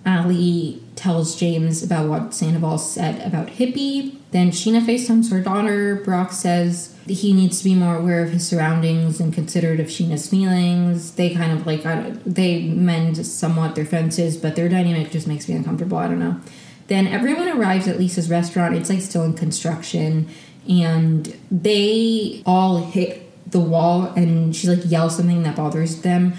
[0.05, 4.17] Ally tells James about what Sandoval said about Hippie.
[4.29, 5.95] Then Scheana FaceTimes her daughter.
[5.95, 10.29] Brock says he needs to be more aware of his surroundings and considerate of Scheana's
[10.29, 11.13] feelings.
[11.15, 11.81] They kind of like,
[12.23, 15.97] they mend somewhat their fences, but their dynamic just makes me uncomfortable.
[15.97, 16.39] I don't know.
[16.85, 18.75] Then everyone arrives at Lisa's restaurant.
[18.75, 20.29] It's like still in construction.
[20.69, 26.35] And they all hit the wall and she like yells something that bothers them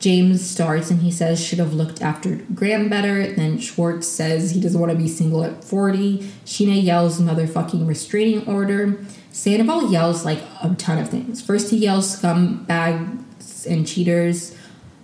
[0.00, 3.30] James starts and he says should have looked after Graham better.
[3.30, 6.18] Then Schwartz says he doesn't want to be single at 40.
[6.46, 8.98] Scheana yells motherfucking restraining order.
[9.30, 11.42] Sandoval yells like a ton of things.
[11.42, 14.56] First he yells scumbags and cheaters.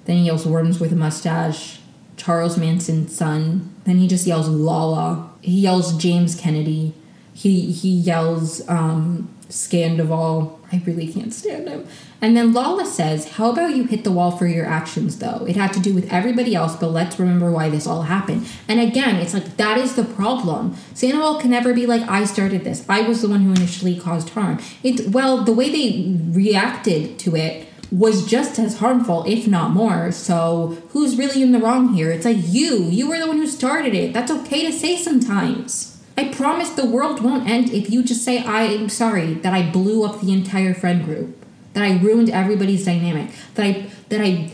[0.06, 1.80] Then he yells worms with a mustache.
[2.16, 3.74] Charles Manson's son.
[3.84, 5.30] Then he just yells Lala.
[5.42, 6.94] He yells James Kennedy.
[7.34, 10.58] He he yells um, Scandoval.
[10.72, 11.86] I really can't stand him.
[12.20, 15.44] And then Lala says, How about you hit the wall for your actions, though?
[15.48, 18.48] It had to do with everybody else, but let's remember why this all happened.
[18.66, 20.76] And again, it's like that is the problem.
[20.94, 22.84] Sandoval can never be like, I started this.
[22.88, 24.58] I was the one who initially caused harm.
[24.82, 30.10] It well, the way they reacted to it was just as harmful, if not more.
[30.10, 32.10] So who's really in the wrong here?
[32.10, 32.84] It's like you.
[32.84, 34.12] You were the one who started it.
[34.12, 35.95] That's okay to say sometimes.
[36.16, 40.04] I promise the world won't end if you just say, I'm sorry that I blew
[40.04, 41.44] up the entire friend group,
[41.74, 44.50] that I ruined everybody's dynamic, that I, that I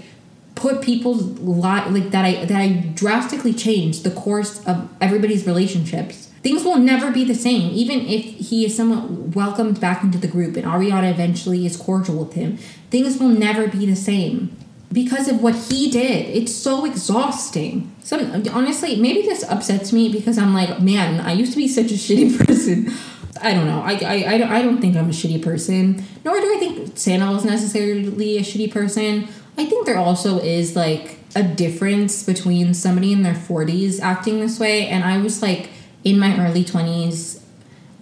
[0.55, 6.29] put people's li- like that I that I drastically changed the course of everybody's relationships.
[6.43, 10.27] Things will never be the same, even if he is somewhat welcomed back into the
[10.27, 12.59] group and Ariana eventually is cordial with him.
[12.91, 14.57] Things will never be the same
[14.93, 16.29] because of what he did.
[16.37, 17.95] It's so exhausting.
[18.03, 21.91] Some honestly, maybe this upsets me because I'm like, man, I used to be such
[21.91, 22.93] a shitty person.
[23.41, 23.81] I don't know.
[23.81, 26.05] I, I, I, don't, I don't think I'm a shitty person.
[26.25, 29.29] Nor do I think Sandoval is necessarily a shitty person.
[29.59, 34.61] I think there also is like a difference between somebody in their 40s acting this
[34.61, 35.71] way and I was like
[36.05, 37.42] in my early 20s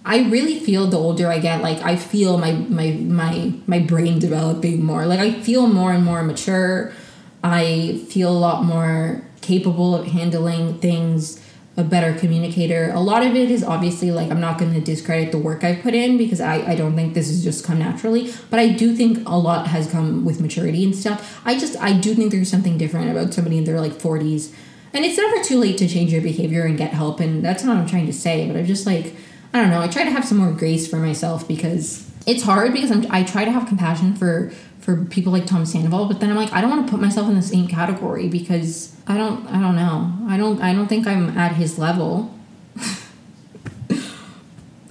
[0.03, 4.17] I really feel the older I get, like I feel my my my my brain
[4.17, 5.05] developing more.
[5.05, 6.91] Like I feel more and more mature.
[7.43, 11.41] I feel a lot more capable of handling things,
[11.77, 12.91] a better communicator.
[12.93, 15.81] A lot of it is obviously like I'm not going to discredit the work I've
[15.83, 18.95] put in because I I don't think this has just come naturally, but I do
[18.95, 21.41] think a lot has come with maturity and stuff.
[21.45, 24.51] I just I do think there's something different about somebody in their like 40s.
[24.93, 27.75] And it's never too late to change your behavior and get help and that's not
[27.75, 29.15] what I'm trying to say, but I'm just like
[29.53, 29.81] I don't know.
[29.81, 33.23] I try to have some more grace for myself because it's hard because I'm, I
[33.23, 36.61] try to have compassion for for people like Tom Sandoval, but then I'm like I
[36.61, 40.13] don't want to put myself in the same category because I don't I don't know.
[40.27, 42.33] I don't I don't think I'm at his level.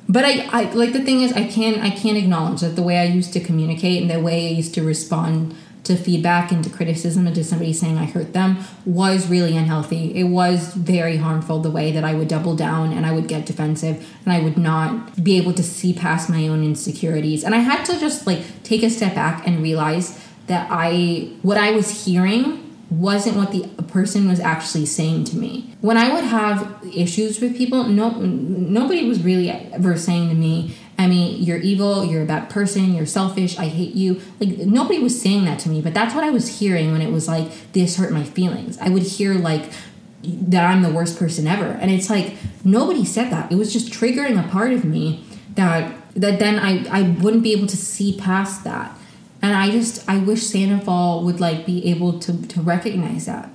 [0.09, 2.99] but I, I like the thing is I can I can't acknowledge that the way
[2.99, 5.57] I used to communicate and the way I used to respond
[5.90, 10.14] to feedback and to criticism and to somebody saying I hurt them was really unhealthy.
[10.14, 13.44] It was very harmful the way that I would double down and I would get
[13.44, 17.42] defensive and I would not be able to see past my own insecurities.
[17.44, 21.56] And I had to just like take a step back and realize that I what
[21.56, 25.74] I was hearing wasn't what the person was actually saying to me.
[25.80, 30.74] When I would have issues with people, no nobody was really ever saying to me,
[31.01, 34.20] I mean, you're evil, you're a bad person, you're selfish, I hate you.
[34.39, 37.10] Like nobody was saying that to me, but that's what I was hearing when it
[37.10, 38.77] was like this hurt my feelings.
[38.78, 39.72] I would hear like
[40.22, 41.64] that I'm the worst person ever.
[41.64, 43.51] And it's like nobody said that.
[43.51, 45.24] It was just triggering a part of me
[45.55, 48.94] that that then I I wouldn't be able to see past that
[49.43, 53.48] and I just I wish Sandoval would like be able to to recognize that.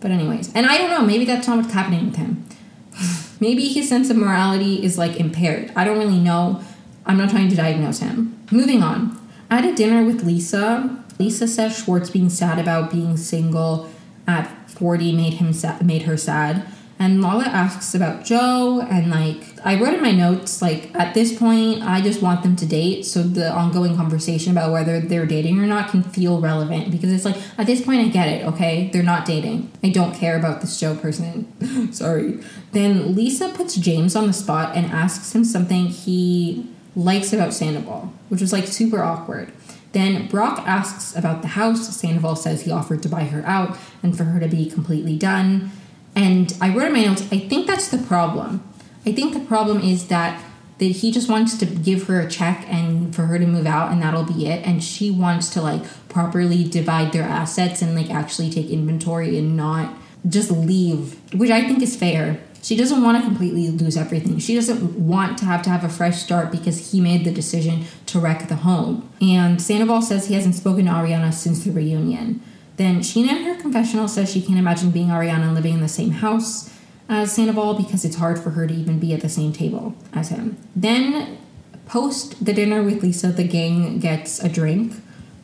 [0.00, 2.44] But anyways, and I don't know, maybe that's not what's happening with him.
[3.40, 5.72] maybe his sense of morality is like impaired.
[5.74, 6.62] I don't really know.
[7.06, 8.38] I'm not trying to diagnose him.
[8.50, 9.18] Moving on.
[9.50, 11.04] I had a dinner with Lisa.
[11.18, 13.88] Lisa says Schwartz being sad about being single
[14.26, 16.66] at 40 made him sa- made her sad.
[16.98, 21.36] And Lala asks about Joe, and like, I wrote in my notes, like, at this
[21.36, 23.04] point, I just want them to date.
[23.04, 27.26] So the ongoing conversation about whether they're dating or not can feel relevant because it's
[27.26, 28.88] like, at this point, I get it, okay?
[28.90, 29.70] They're not dating.
[29.84, 31.92] I don't care about this Joe person.
[31.92, 32.40] Sorry.
[32.72, 36.66] Then Lisa puts James on the spot and asks him something he
[36.96, 39.52] likes about Sandoval, which was like super awkward.
[39.92, 41.96] Then Brock asks about the house.
[41.96, 45.70] Sandoval says he offered to buy her out and for her to be completely done.
[46.14, 48.64] And I wrote in my notes, I think that's the problem.
[49.04, 50.42] I think the problem is that
[50.78, 53.90] that he just wants to give her a check and for her to move out
[53.90, 58.10] and that'll be it and she wants to like properly divide their assets and like
[58.10, 59.94] actually take inventory and not
[60.28, 64.54] just leave which i think is fair she doesn't want to completely lose everything she
[64.54, 68.18] doesn't want to have to have a fresh start because he made the decision to
[68.18, 72.40] wreck the home and sandoval says he hasn't spoken to ariana since the reunion
[72.76, 75.88] then Scheana in her confessional says she can't imagine being Ariana and living in the
[75.88, 76.72] same house
[77.08, 80.28] as Sandoval because it's hard for her to even be at the same table as
[80.28, 80.56] him.
[80.74, 81.38] Then,
[81.86, 84.92] post the dinner with Lisa, the gang gets a drink.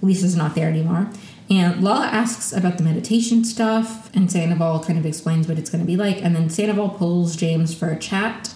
[0.03, 1.09] Lisa's not there anymore.
[1.53, 5.85] And Lala asks about the meditation stuff, and Sandoval kind of explains what it's going
[5.85, 6.23] to be like.
[6.23, 8.53] And then Sandoval pulls James for a chat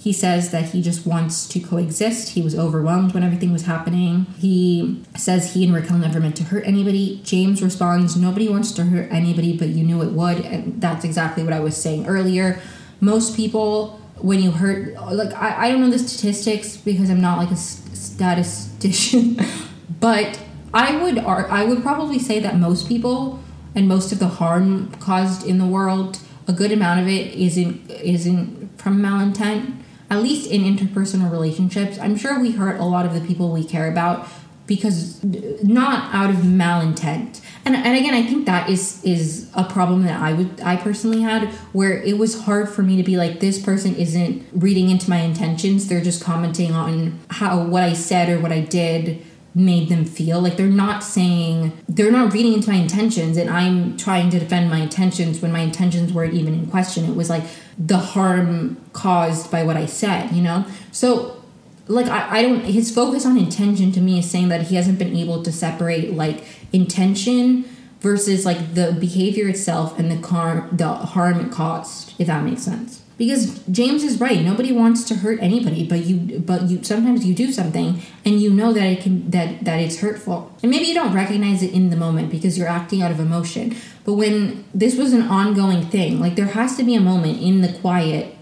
[0.00, 2.30] he says that he just wants to coexist.
[2.30, 4.24] He was overwhelmed when everything was happening.
[4.38, 7.20] He says he and Raquel never meant to hurt anybody.
[7.22, 10.40] James responds, Nobody wants to hurt anybody, but you knew it would.
[10.46, 12.62] And that's exactly what I was saying earlier.
[13.02, 17.36] Most people, when you hurt, like, I, I don't know the statistics because I'm not
[17.36, 19.38] like a statistician,
[20.00, 20.40] but
[20.72, 23.40] I would, I would probably say that most people
[23.74, 27.90] and most of the harm caused in the world, a good amount of it isn't
[27.90, 29.80] isn't from malintent
[30.10, 33.64] at least in interpersonal relationships, I'm sure we hurt a lot of the people we
[33.64, 34.28] care about
[34.66, 35.22] because
[35.64, 37.40] not out of malintent.
[37.64, 41.22] And, and again, I think that is is a problem that I would I personally
[41.22, 45.08] had where it was hard for me to be like this person isn't reading into
[45.08, 45.88] my intentions.
[45.88, 49.24] They're just commenting on how what I said or what I did
[49.54, 50.40] made them feel.
[50.40, 54.70] Like they're not saying they're not reading into my intentions and i'm trying to defend
[54.70, 57.04] my intentions when my intentions weren't even in question.
[57.04, 57.44] It was like
[57.78, 60.64] the harm caused by what i said you know?
[60.92, 61.40] So
[61.88, 64.98] like I, I don't his focus on intention to me is saying that he hasn't
[64.98, 67.64] been able to separate like intention
[68.00, 72.62] versus like the behavior itself and the car the harm it caused if that makes
[72.62, 74.40] sense because James is right.
[74.40, 78.50] Nobody wants to hurt anybody, but you but you sometimes you do something and you
[78.50, 80.50] know that it can that that it's hurtful.
[80.62, 83.76] And maybe you don't recognize it in the moment because you're acting out of emotion.
[84.06, 87.60] But when this was an ongoing thing, like there has to be a moment in
[87.60, 88.34] the quiet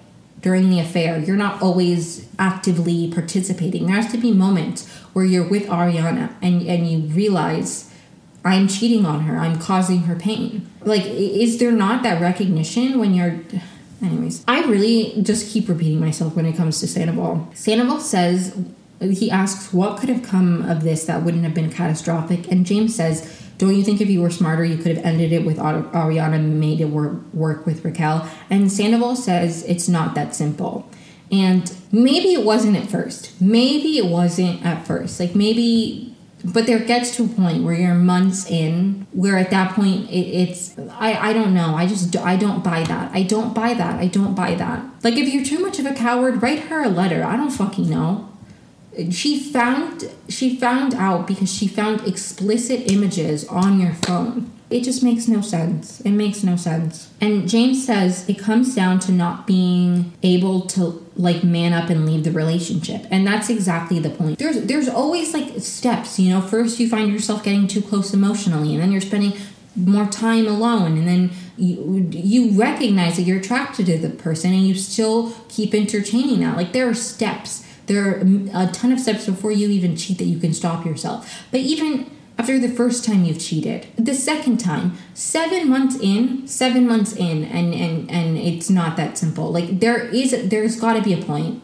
[0.43, 1.19] during the affair.
[1.19, 3.87] You're not always actively participating.
[3.87, 7.93] There has to be moments where you're with Ariana and and you realize
[8.45, 9.39] I'm cheating on her.
[9.39, 10.71] I'm causing her pain.
[10.83, 13.41] Like is there not that recognition when you're
[14.03, 17.49] Anyways, I really just keep repeating myself when it comes to Sandoval.
[17.55, 18.57] Sandoval says
[19.01, 22.95] he asks what could have come of this that wouldn't have been catastrophic, and James
[22.95, 26.41] says, "Don't you think if you were smarter, you could have ended it with Ariana,
[26.41, 30.87] made it work, work with Raquel?" And Sandoval says it's not that simple.
[31.31, 33.33] And maybe it wasn't at first.
[33.41, 35.21] Maybe it wasn't at first.
[35.21, 36.08] Like maybe
[36.45, 40.15] but there gets to a point where you're months in where at that point it,
[40.15, 41.75] it's I, I don't know.
[41.75, 43.13] I just i don't buy that.
[43.13, 44.01] I don't buy that.
[44.01, 44.85] I don't buy that.
[45.03, 47.25] Like if you're too much of a coward write her a letter.
[47.25, 48.29] I don't fucking know.
[49.11, 55.03] She found she found out because she found explicit images on your phone It just
[55.03, 56.01] makes no sense.
[56.03, 57.11] It makes no sense.
[57.21, 62.05] And James says it comes down to not being able to like man up and
[62.05, 63.07] leave the relationship.
[63.11, 64.39] And that's exactly the point.
[64.39, 66.43] There's there's always like steps, you know.
[66.43, 69.33] First you find yourself getting too close emotionally and then you're spending
[69.75, 74.67] more time alone and then you, you recognize that you're attracted to the person and
[74.67, 76.57] you still keep entertaining that.
[76.57, 77.65] Like there are steps.
[77.87, 78.21] There are
[78.53, 81.43] a ton of steps before you even cheat that you can stop yourself.
[81.51, 83.89] But even after the first time you've cheated.
[83.97, 89.19] The second time seven months in seven months in and and and it's not that
[89.19, 89.51] simple.
[89.51, 91.63] Like there is there's got to be a point.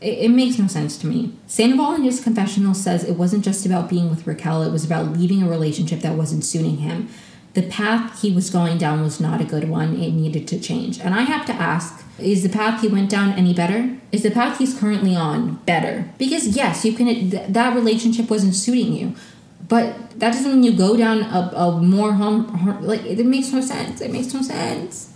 [0.00, 1.32] It, it, makes no sense to me.
[1.46, 5.12] Sandoval in his confessional says it wasn't just about being with raquel it was about
[5.12, 7.08] leaving a relationship that wasn't suiting him.
[7.54, 9.94] The path he was going down was not a good one.
[9.94, 10.98] It needed to change.
[11.00, 13.96] And i have to ask is the path he went down any better?
[14.12, 16.10] Is the path he's currently on better?
[16.16, 19.14] Because yes you can that relationship wasn't suiting you
[19.68, 23.52] but that doesn't mean you go down a, a more harm, harm, like it makes
[23.52, 24.00] no sense.
[24.00, 25.12] It makes no sense.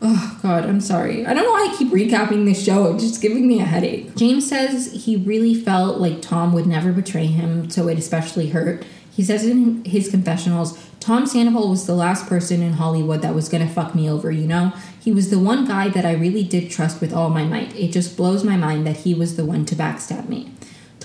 [0.00, 1.26] Oh God, I'm sorry.
[1.26, 2.94] I don't know why I keep recapping this show.
[2.94, 4.14] It's just giving me a headache.
[4.14, 8.86] James says he really felt like Tom would never betray him, so it especially hurt.
[9.12, 13.48] He says in his confessionals, Tom Sandoval was the last person in Hollywood that was
[13.48, 14.72] gonna fuck me over, you know?
[15.00, 17.74] He was the one guy that I really did trust with all my might.
[17.74, 20.52] It just blows my mind that he was the one to backstab me.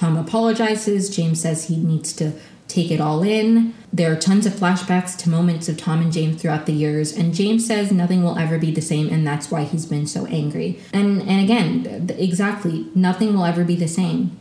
[0.03, 1.09] Tom apologizes.
[1.09, 2.33] James says he needs to
[2.67, 3.73] take it all in.
[3.93, 7.33] There are tons of flashbacks to moments of Tom and James throughout the years, and
[7.33, 10.77] James says nothing will ever be the same, and that's why he's been so angry.
[10.91, 14.37] And and again, exactly, nothing will ever be the same.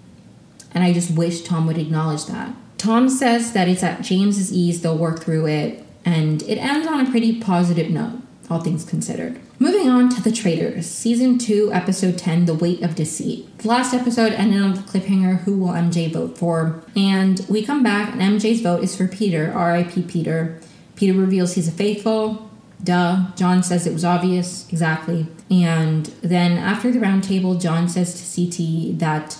[0.73, 2.57] And I just wish Tom would acknowledge that.
[2.77, 7.07] Tom says that it's at James's ease, they'll work through it, and it ends on
[7.07, 8.21] a pretty positive note,
[8.53, 9.41] all things considered.
[9.59, 13.59] Moving on to The Traitors, Season 2, Episode 10, The Weight of Deceit.
[13.59, 16.83] The last episode ended on the cliffhanger Who will MJ vote for?
[16.95, 20.61] And we come back, and MJ's vote is for Peter, RIP Peter.
[20.97, 22.51] Peter reveals he's a faithful.
[22.85, 23.31] Duh.
[23.37, 24.69] John says it was obvious.
[24.69, 25.27] Exactly.
[25.51, 29.39] And then after the roundtable, John says to CT that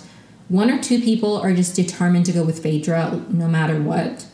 [0.49, 4.25] one or two people are just determined to go with Phaedra no matter what.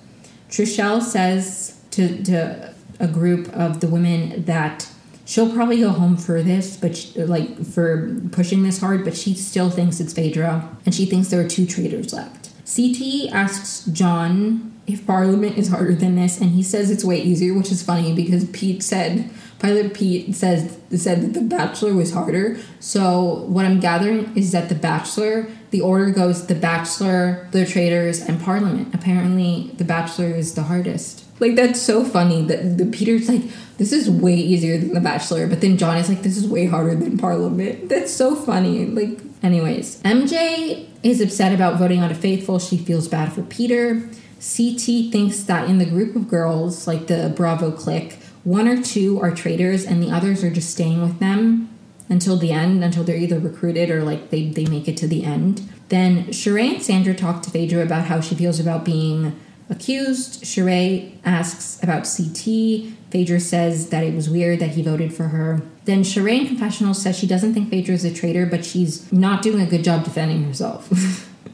[0.49, 2.68] Trishelle says to, to
[2.99, 4.89] a group of the women that
[5.25, 9.33] she'll probably go home for this, but she, like for pushing this hard, but she
[9.33, 12.49] still thinks it's Phaedra, and she thinks there are two traitors left.
[12.65, 17.53] CT asks John if Parliament is harder than this, and he says it's way easier,
[17.53, 22.57] which is funny because Pete said Pilot Pete says said that The Bachelor was harder.
[22.79, 28.21] So what I'm gathering is that The Bachelor, the order goes The Bachelor, The Traitors,
[28.21, 28.95] and Parliament.
[28.95, 31.25] Apparently, The Bachelor is the hardest.
[31.39, 33.43] Like that's so funny that the Peter's like,
[33.77, 36.65] this is way easier than The Bachelor, but then John is like, this is way
[36.65, 37.87] harder than Parliament.
[37.87, 38.85] That's so funny.
[38.85, 42.59] Like, anyways, MJ is upset about voting out a faithful.
[42.59, 44.09] She feels bad for Peter.
[44.39, 49.19] CT thinks that in the group of girls, like the Bravo clique, one or two
[49.21, 51.69] are traitors and the others are just staying with them
[52.09, 55.23] until the end, until they're either recruited or like they, they make it to the
[55.23, 55.69] end.
[55.89, 59.39] Then Sheree and Sandra talk to Phaedra about how she feels about being
[59.69, 60.43] accused.
[60.43, 62.93] Sheree asks about CT.
[63.11, 65.61] Phaedra says that it was weird that he voted for her.
[65.85, 69.41] Then Sheree in confessional says she doesn't think Phaedra is a traitor, but she's not
[69.41, 70.89] doing a good job defending herself.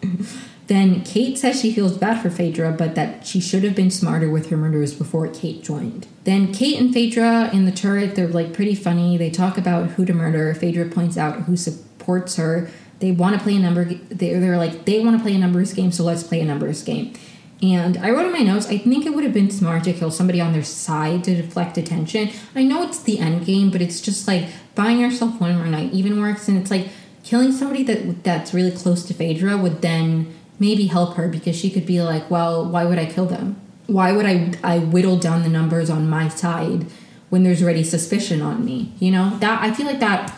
[0.67, 4.29] then Kate says she feels bad for Phaedra, but that she should have been smarter
[4.29, 6.07] with her murders before Kate joined.
[6.25, 9.17] Then Kate and Phaedra in the turret, they're like pretty funny.
[9.17, 10.53] They talk about who to murder.
[10.53, 12.69] Phaedra points out who supports her.
[12.99, 13.85] They want to play a number.
[13.85, 17.13] They're like they want to play a numbers game, so let's play a numbers game.
[17.61, 20.11] And I wrote in my notes, I think it would have been smart to kill
[20.11, 22.29] somebody on their side to deflect attention.
[22.53, 25.93] I know it's the end game, but it's just like buying yourself one more night
[25.93, 26.47] even works.
[26.47, 26.89] And it's like
[27.23, 31.69] killing somebody that that's really close to Phaedra would then maybe help her because she
[31.69, 33.59] could be like, well, why would I kill them?
[33.87, 36.87] Why would I I whittle down the numbers on my side
[37.29, 38.91] when there's already suspicion on me?
[38.99, 40.35] You know that I feel like that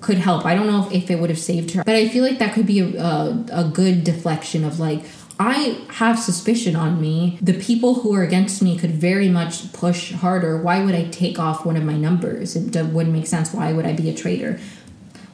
[0.00, 0.44] could help.
[0.44, 2.54] I don't know if, if it would have saved her, but I feel like that
[2.54, 5.04] could be a, a, a good deflection of like,
[5.38, 7.38] I have suspicion on me.
[7.42, 10.56] The people who are against me could very much push harder.
[10.60, 12.56] Why would I take off one of my numbers?
[12.56, 13.52] It wouldn't make sense.
[13.52, 14.58] Why would I be a traitor?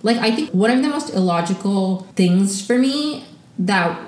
[0.03, 3.25] Like, I think one of the most illogical things for me
[3.59, 4.01] that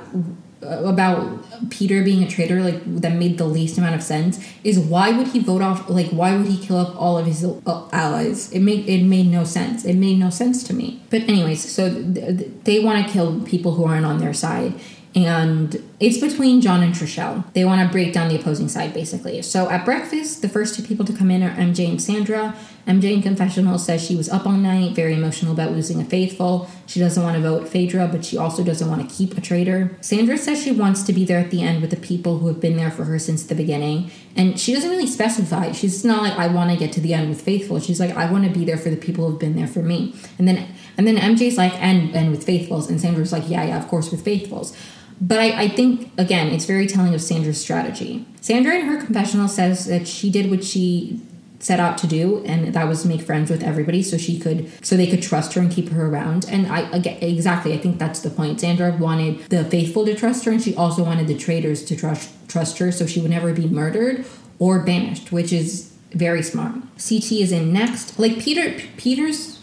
[0.64, 4.78] uh, about Peter being a traitor, like that made the least amount of sense, is
[4.78, 5.88] why would he vote off?
[5.88, 8.50] Like, why would he kill off all of his uh, allies?
[8.50, 9.84] It made it made no sense.
[9.84, 11.02] It made no sense to me.
[11.10, 14.74] But anyways, so th- they want to kill people who aren't on their side,
[15.14, 17.44] and it's between John and Trishelle.
[17.52, 19.40] They want to break down the opposing side, basically.
[19.42, 22.56] So at breakfast, the first two people to come in are MJ and Sandra.
[22.88, 26.68] MJ in confessional says she was up all night, very emotional about losing a faithful.
[26.86, 29.96] She doesn't want to vote Phaedra, but she also doesn't want to keep a traitor.
[30.00, 32.60] Sandra says she wants to be there at the end with the people who have
[32.60, 34.10] been there for her since the beginning.
[34.36, 35.72] And she doesn't really specify.
[35.72, 37.78] She's not like, I want to get to the end with Faithful.
[37.78, 40.14] She's like, I want to be there for the people who've been there for me.
[40.38, 40.66] And then
[40.96, 42.90] and then MJ's like, and and with Faithfuls.
[42.90, 44.76] And Sandra's like, yeah, yeah, of course with Faithfuls.
[45.20, 48.26] But I, I think, again, it's very telling of Sandra's strategy.
[48.40, 51.20] Sandra in her confessional says that she did what she
[51.64, 54.96] set out to do and that was make friends with everybody so she could so
[54.96, 56.44] they could trust her and keep her around.
[56.48, 58.60] And i again, exactly i think that's the point.
[58.60, 62.30] Sandra wanted the faithful to trust her and she also wanted the traitors to trust
[62.48, 64.26] trust her so she would never be murdered
[64.58, 66.74] or banished which is very smart.
[66.98, 68.18] Ct is in next.
[68.18, 69.53] Like peter peter's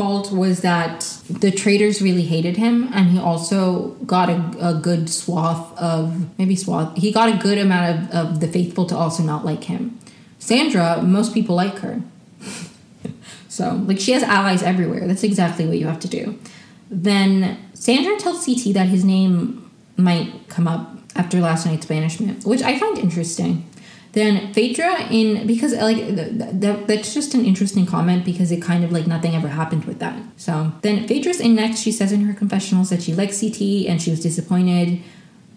[0.00, 4.38] fault was that the traitors really hated him and he also got a,
[4.70, 6.02] a good swath of
[6.38, 9.64] maybe swath he got a good amount of, of the faithful to also not like
[9.64, 9.82] him
[10.40, 12.02] Sandra, most people like her.
[13.48, 15.06] so, like, she has allies everywhere.
[15.06, 16.38] That's exactly what you have to do.
[16.90, 22.62] Then Sandra tells CT that his name might come up after last night's banishment, which
[22.62, 23.69] I find interesting.
[24.12, 28.90] Then Phaedra in because like that, that's just an interesting comment because it kind of
[28.90, 30.20] like nothing ever happened with that.
[30.36, 31.80] So then Phaedra's in next.
[31.80, 35.00] She says in her confessionals that she likes CT and she was disappointed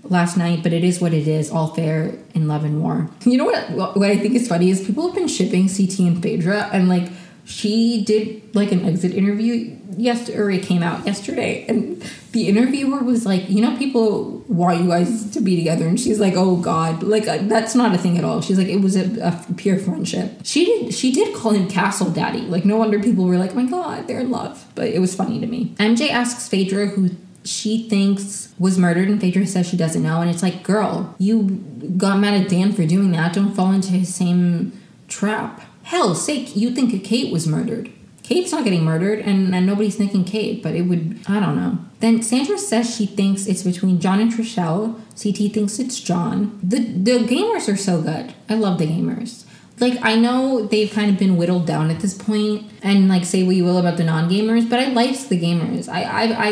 [0.04, 1.50] last night, but it is what it is.
[1.50, 3.10] All fair in love and war.
[3.26, 3.72] You know what?
[3.72, 7.10] What I think is funny is people have been shipping CT and Phaedra, and like
[7.46, 12.04] she did like an exit interview yesterday, or it came out yesterday, and
[12.34, 16.20] the interviewer was like, "You know, people want you guys to be together," and she's
[16.20, 18.96] like, "Oh God, like uh, that's not a thing at all." She's like, "It was
[18.96, 20.94] a, a pure friendship." She did.
[20.94, 22.42] She did call him Castle Daddy.
[22.42, 25.16] Like, no wonder people were like, oh "My God, they're in love." But it was
[25.16, 25.76] funny to me.
[25.78, 27.12] MJ asks Phaedra, who
[27.46, 31.44] she thinks was murdered and Phaedra says she doesn't know and it's like girl you
[31.98, 34.72] got mad at Dan for doing that don't fall into his same
[35.10, 37.92] trap hell sake you think Kate was murdered
[38.34, 41.78] Kate's not getting murdered and, and nobody's thinking Kate but it would I don't know
[42.00, 46.80] then Sandra says she thinks it's between John and Trishelle CT thinks it's John the
[46.80, 49.46] the gamers are so good I love the gamers
[49.80, 53.44] like I know they've kind of been whittled down at this point, and like say
[53.44, 55.90] what you will about the non-gamers, but I liked the gamers.
[55.90, 56.50] I I, I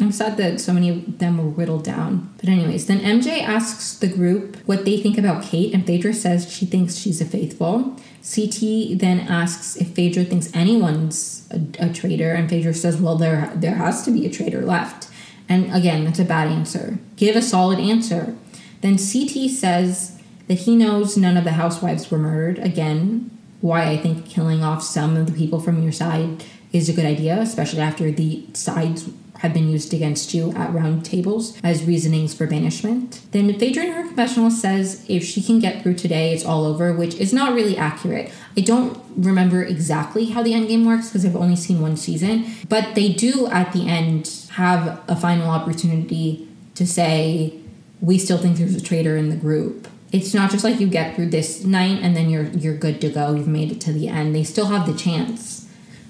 [0.00, 2.34] I'm sad that so many of them were whittled down.
[2.38, 6.50] But anyways, then MJ asks the group what they think about Kate, and Phaedra says
[6.52, 7.96] she thinks she's a faithful.
[8.34, 13.52] CT then asks if Phaedra thinks anyone's a, a traitor, and Phaedra says, "Well, there
[13.54, 15.08] there has to be a traitor left."
[15.48, 16.98] And again, that's a bad answer.
[17.16, 18.36] Give a solid answer.
[18.80, 22.58] Then CT says that he knows none of the housewives were murdered.
[22.58, 23.30] Again,
[23.60, 27.06] why I think killing off some of the people from your side is a good
[27.06, 32.34] idea, especially after the sides have been used against you at round tables as reasonings
[32.34, 33.20] for banishment.
[33.32, 36.92] Then Phaedra in her confessional says if she can get through today, it's all over,
[36.92, 38.32] which is not really accurate.
[38.56, 42.94] I don't remember exactly how the endgame works because I've only seen one season, but
[42.94, 47.58] they do at the end have a final opportunity to say,
[48.00, 51.16] we still think there's a traitor in the group it's not just like you get
[51.16, 53.34] through this night and then you're you're good to go.
[53.34, 54.34] You've made it to the end.
[54.34, 55.55] They still have the chance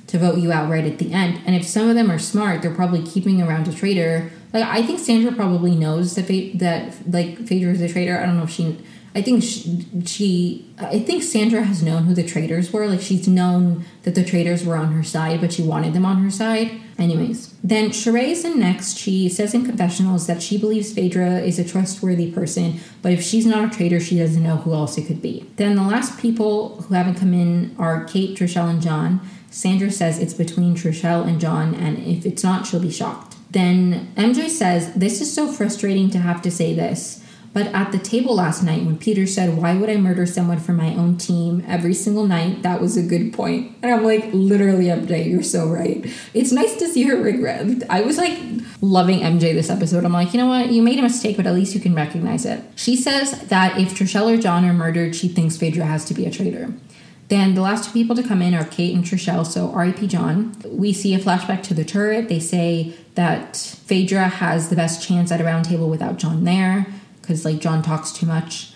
[0.07, 1.41] to vote you out right at the end.
[1.47, 4.31] And if some of them are smart, they're probably keeping around a traitor.
[4.53, 6.27] Like I think Sandra probably knows that
[6.59, 8.19] that like Phaedra is a traitor.
[8.19, 8.79] I don't know if she.
[9.17, 10.71] I think she, she.
[10.79, 12.87] I think Sandra has known who the traitors were.
[12.87, 16.23] Like she's known that the traitors were on her side, but she wanted them on
[16.23, 16.71] her side.
[16.99, 18.99] Anyways, then Sheree's in next.
[18.99, 23.47] She says in confessionals that she believes Phaedra is a trustworthy person, but if she's
[23.47, 25.49] not a traitor, she doesn't know who else it could be.
[25.57, 29.27] Then the last people who haven't come in are Kate, Trishelle, and John.
[29.51, 33.37] Sandra says it's between Trishelle and John, and if it's not, she'll be shocked.
[33.51, 37.23] Then MJ says, This is so frustrating to have to say this.
[37.57, 40.77] But at the table last night, when Peter said, Why would I murder someone from
[40.77, 42.63] my own team every single night?
[42.63, 43.75] That was a good point.
[43.81, 46.07] And I'm like, literally, MJ, you're so right.
[46.35, 47.83] It's nice to see her regret.
[47.89, 48.39] I was like
[48.83, 50.05] loving MJ this episode.
[50.05, 50.71] I'm like, you know what?
[50.71, 52.63] You made a mistake, but at least you can recognize it.
[52.75, 56.27] She says that if Trishelle or John are murdered, she thinks Phaedra has to be
[56.27, 56.75] a traitor.
[57.29, 60.09] Then the last two people to come in are Kate and Trishelle, so R.I.P.
[60.09, 60.55] John.
[60.67, 62.29] We see a flashback to the turret.
[62.29, 66.87] They say that Phaedra has the best chance at a round table without John there
[67.27, 68.73] because like John talks too much.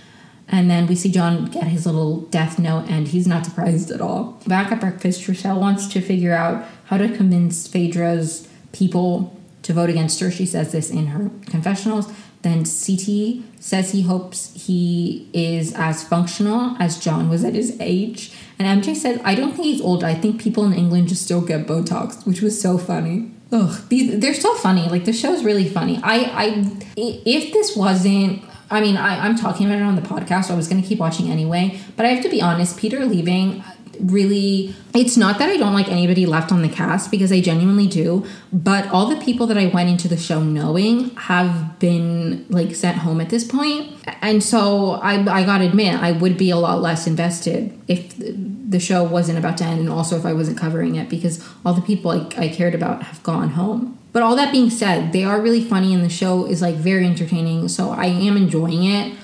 [0.48, 4.01] And then we see John get his little death note, and he's not surprised at
[4.01, 4.40] all.
[4.48, 9.90] Back at breakfast, Trishelle wants to figure out how to convince Phaedra's people to vote
[9.90, 10.31] against her.
[10.31, 12.12] She says this in her confessionals.
[12.43, 18.32] Then CT says he hopes he is as functional as John was at his age.
[18.59, 20.02] And MJ said, I don't think he's old.
[20.02, 23.31] I think people in England just don't get Botox, which was so funny.
[23.52, 24.89] Ugh, these they're so funny.
[24.89, 26.01] Like the show's really funny.
[26.02, 30.47] I, I, if this wasn't, I mean, I, I'm talking about it on the podcast,
[30.47, 31.81] so I was going to keep watching anyway.
[31.97, 33.64] But I have to be honest, Peter leaving
[34.02, 37.86] really it's not that I don't like anybody left on the cast because I genuinely
[37.86, 42.74] do, but all the people that I went into the show knowing have been like
[42.74, 43.93] sent home at this point.
[44.22, 48.14] And so I I got to admit I would be a lot less invested if
[48.18, 51.74] the show wasn't about to end and also if I wasn't covering it because all
[51.74, 53.98] the people I, I cared about have gone home.
[54.12, 57.06] But all that being said, they are really funny and the show is like very
[57.06, 59.16] entertaining, so I am enjoying it.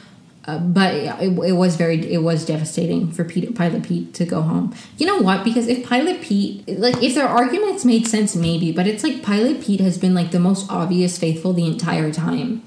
[0.47, 4.43] Uh, but it, it, was very it was devastating for Pete, Pilot Pete to go
[4.43, 4.73] home.
[4.97, 5.43] You know what?
[5.43, 9.61] Because if Pilot Pete like if their arguments made sense, maybe, but it's like Pilot
[9.61, 12.63] Pete has been like the most obvious faithful the entire time.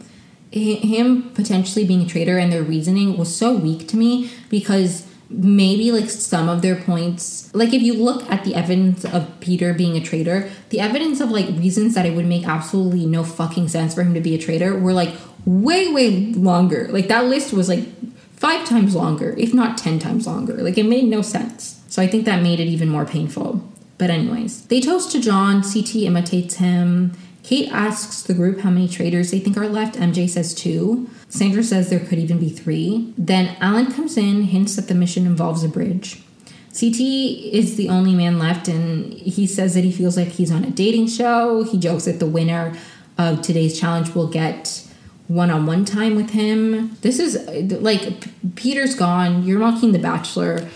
[0.52, 5.92] Him potentially being a traitor and their reasoning was so weak to me because maybe
[5.92, 9.96] like some of their points like if you look at the evidence of peter being
[9.96, 13.94] a traitor the evidence of like reasons that it would make absolutely no fucking sense
[13.94, 15.14] for him to be a traitor were like
[15.46, 16.88] way, way longer.
[16.90, 17.86] Like that list was like
[18.36, 20.56] five times longer, if not 10 times longer.
[20.56, 21.84] Like it made no sense.
[21.88, 23.68] So I think that made it even more painful.
[23.98, 25.62] But, anyways, they toast to John.
[25.62, 27.14] CT imitates him.
[27.44, 29.96] Kate asks the group how many traitors they think are left.
[29.96, 31.10] MJ says two.
[31.30, 33.14] Sandra says there could even be three.
[33.18, 36.22] Then Alan comes in, hints that the mission involves a bridge.
[36.78, 40.64] CT is the only man left, and he says that he feels like he's on
[40.64, 41.64] a dating show.
[41.64, 42.76] He jokes that the winner
[43.18, 44.88] of today's challenge will get
[45.28, 46.98] one-on-one time with him.
[47.02, 47.38] This is
[47.82, 49.44] like Peter's gone.
[49.44, 50.68] You're mocking The Bachelor.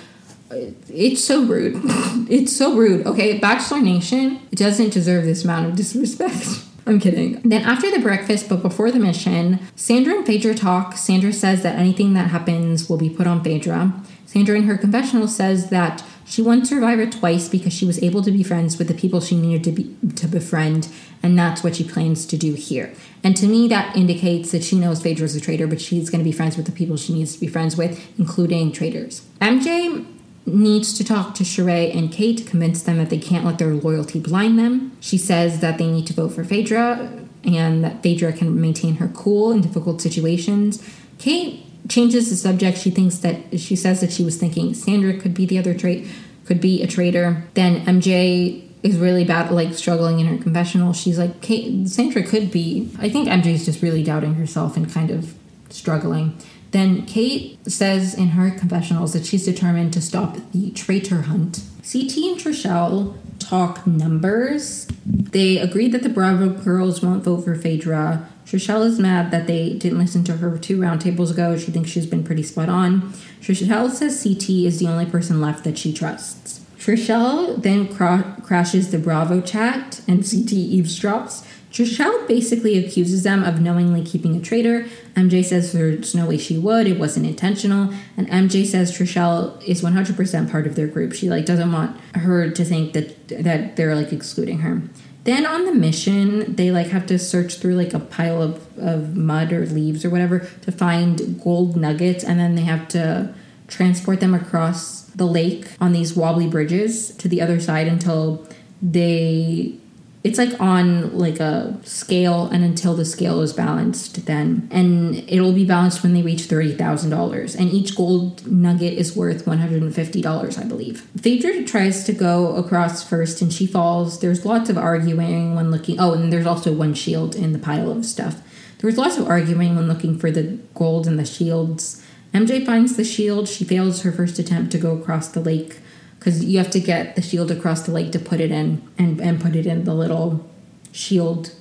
[0.51, 1.81] It's so rude.
[2.29, 3.07] it's so rude.
[3.07, 6.63] Okay, Bachelor Nation doesn't deserve this amount of disrespect.
[6.85, 7.41] I'm kidding.
[7.43, 10.97] Then after the breakfast, but before the mission, Sandra and Phaedra talk.
[10.97, 13.93] Sandra says that anything that happens will be put on Phaedra.
[14.25, 18.31] Sandra in her confessional says that she won Survivor twice because she was able to
[18.31, 20.87] be friends with the people she needed to be to befriend,
[21.21, 22.93] and that's what she plans to do here.
[23.23, 26.19] And to me, that indicates that she knows Phaedra is a traitor, but she's going
[26.19, 29.25] to be friends with the people she needs to be friends with, including traitors.
[29.39, 30.05] MJ
[30.45, 33.73] needs to talk to Sheree and Kate to convince them that they can't let their
[33.73, 34.95] loyalty blind them.
[34.99, 37.09] She says that they need to vote for Phaedra
[37.43, 40.83] and that Phaedra can maintain her cool in difficult situations.
[41.17, 42.77] Kate changes the subject.
[42.77, 46.07] She thinks that she says that she was thinking Sandra could be the other trait,
[46.45, 47.43] could be a traitor.
[47.53, 50.93] Then MJ is really bad, like struggling in her confessional.
[50.93, 52.89] She's like, Kate, Sandra could be.
[52.99, 55.35] I think MJ is just really doubting herself and kind of
[55.69, 56.37] struggling.
[56.73, 61.61] Then Kate says in her confessionals that she's determined to stop the traitor hunt.
[61.83, 64.87] CT and Trishelle talk numbers.
[65.05, 68.27] They agreed that the Bravo girls won't vote for Phaedra.
[68.47, 71.55] Trishelle is mad that they didn't listen to her two roundtables ago.
[71.57, 73.13] She thinks she's been pretty spot on.
[73.39, 76.61] Trishelle says CT is the only person left that she trusts.
[76.79, 81.45] Trishelle then cra- crashes the Bravo chat and CT eavesdrops.
[81.73, 84.85] Trishelle basically accuses them of knowingly keeping a traitor.
[85.15, 87.91] MJ says there's no way she would, it wasn't intentional.
[88.15, 91.13] And MJ says Trishelle is 100% part of their group.
[91.13, 94.83] She like doesn't want her to think that that they're like excluding her.
[95.23, 99.15] Then on the mission, they like have to search through like a pile of, of
[99.15, 103.33] mud or leaves or whatever to find gold nuggets, and then they have to
[103.67, 108.47] transport them across the lake on these wobbly bridges to the other side until
[108.81, 109.79] they
[110.23, 115.51] it's like on like a scale and until the scale is balanced then and it'll
[115.51, 121.01] be balanced when they reach $30,000 and each gold nugget is worth $150 I believe.
[121.17, 124.21] Phaedra tries to go across first and she falls.
[124.21, 127.91] There's lots of arguing when looking oh and there's also one shield in the pile
[127.91, 128.41] of stuff.
[128.79, 132.01] There was lots of arguing when looking for the gold and the shields.
[132.33, 133.47] MJ finds the shield.
[133.47, 135.77] She fails her first attempt to go across the lake
[136.23, 139.19] because you have to get the shield across the lake to put it in and,
[139.19, 140.49] and put it in the little
[140.93, 141.51] shield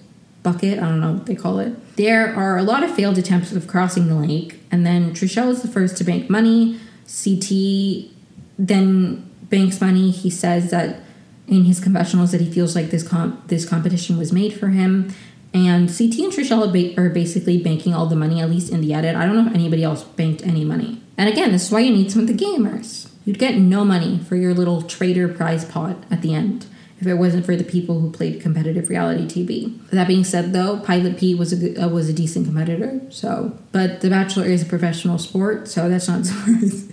[0.45, 0.79] bucket.
[0.79, 1.97] I don't know what they call it.
[1.97, 5.63] There are a lot of failed attempts of crossing the lake, and then Trishelle is
[5.63, 6.79] the first to bank money.
[7.07, 8.09] CT
[8.57, 10.13] then banks money.
[10.13, 11.01] He says that
[11.49, 15.13] in his confessionals that he feels like this comp- this competition was made for him.
[15.53, 19.17] And CT and Trishelle are basically banking all the money, at least in the edit.
[19.17, 21.03] I don't know if anybody else banked any money.
[21.19, 23.12] And again, this is why you need some of the gamers.
[23.25, 26.67] You'd get no money for your little traitor prize pot at the end
[27.03, 29.77] if it wasn't for the people who played competitive reality TV.
[29.91, 33.01] That being said, though, Pilot Pete was a uh, was a decent competitor.
[33.11, 36.92] So, but The Bachelor is a professional sport, so that's not surprising.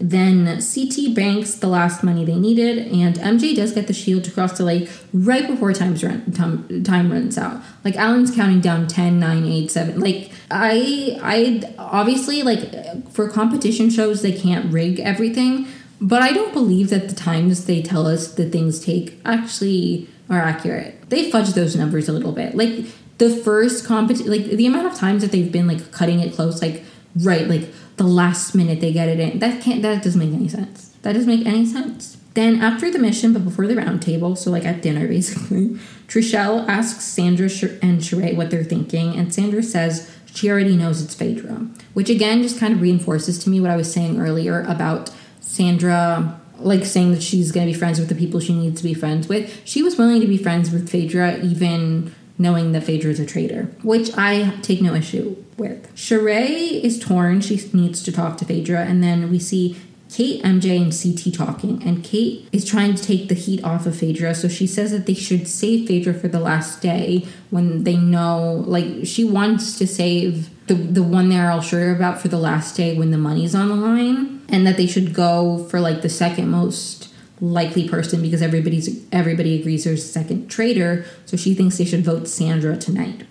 [0.00, 4.30] Then CT banks the last money they needed, and MJ does get the shield to
[4.30, 7.62] cross the lake right before time's run, time, time runs out.
[7.84, 10.00] Like Alan's counting down 10, 9, 8, 7.
[10.00, 15.66] Like I I obviously like for competition shows they can't rig everything,
[16.00, 20.38] But I don't believe that the times they tell us that things take actually are
[20.40, 21.08] accurate.
[21.08, 22.54] They fudge those numbers a little bit.
[22.54, 22.86] Like
[23.18, 26.60] the first competition, like the amount of times that they've been like cutting it close,
[26.60, 26.84] like
[27.16, 29.38] right, like the last minute they get it in.
[29.38, 29.82] That can't.
[29.82, 30.88] That doesn't make any sense.
[31.02, 32.16] That doesn't make any sense.
[32.34, 36.66] Then after the mission, but before the round table, so like at dinner basically, Trishelle
[36.68, 37.46] asks Sandra
[37.82, 42.42] and Sheree what they're thinking, and Sandra says she already knows it's Phaedra, which again
[42.42, 45.10] just kind of reinforces to me what I was saying earlier about
[45.40, 48.86] Sandra like saying that she's going to be friends with the people she needs to
[48.86, 49.60] be friends with.
[49.64, 53.64] She was willing to be friends with Phaedra even knowing that Phaedra is a traitor,
[53.82, 55.94] which I take no issue with.
[55.94, 57.40] Sheree is torn.
[57.40, 59.76] She needs to talk to Phaedra, and then we see
[60.12, 63.96] Kate, MJ, and CT talking, and Kate is trying to take the heat off of
[63.96, 64.34] Phaedra.
[64.34, 68.64] So she says that they should save Phaedra for the last day when they know,
[68.66, 72.76] like, she wants to save the, the one they're all sure about for the last
[72.76, 76.08] day when the money's on the line, and that they should go for like the
[76.08, 77.13] second most
[77.44, 81.04] likely person because everybody's everybody agrees there's a second traitor.
[81.26, 83.24] So she thinks they should vote Sandra tonight.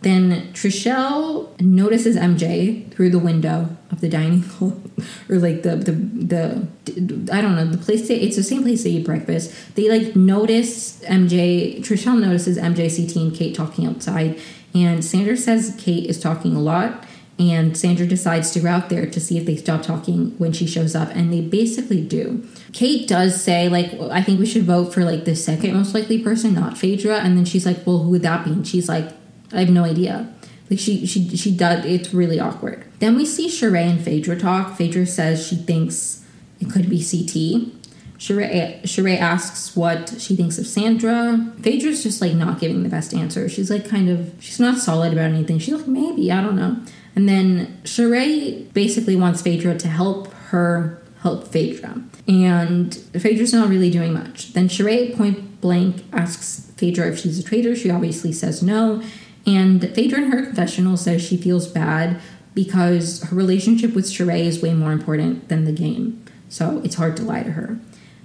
[0.00, 4.80] Then Trishelle notices MJ through the window of the dining hall,
[5.28, 8.08] or like the the the I don't know the place.
[8.08, 9.74] They, it's the same place they eat breakfast.
[9.74, 11.80] They like notice MJ.
[11.80, 14.38] Trishelle notices MJ, CT, and Kate talking outside,
[14.74, 17.04] and Sandra says Kate is talking a lot.
[17.38, 20.66] And Sandra decides to go out there to see if they stop talking when she
[20.66, 22.44] shows up, and they basically do.
[22.72, 26.18] Kate does say, like, I think we should vote for like the second most likely
[26.18, 27.18] person, not Phaedra.
[27.18, 28.50] And then she's like, Well, who would that be?
[28.50, 29.12] And she's like,
[29.52, 30.32] I have no idea.
[30.70, 32.84] Like she she she does it's really awkward.
[32.98, 34.76] Then we see Sheree and Phaedra talk.
[34.76, 36.24] Phaedra says she thinks
[36.60, 37.72] it could be CT.
[38.18, 41.52] Sheree, Sheree asks what she thinks of Sandra.
[41.62, 43.48] Phaedra's just like not giving the best answer.
[43.48, 45.58] She's like kind of she's not solid about anything.
[45.58, 46.76] She's like maybe I don't know.
[47.18, 53.90] And then Sheree basically wants Phaedra to help her help Phaedra, and Phaedra's not really
[53.90, 54.52] doing much.
[54.52, 57.74] Then Sheree point blank asks Phaedra if she's a traitor.
[57.74, 59.02] She obviously says no,
[59.44, 62.20] and Phaedra in her confessional says she feels bad
[62.54, 66.24] because her relationship with Sheree is way more important than the game.
[66.48, 67.80] So it's hard to lie to her.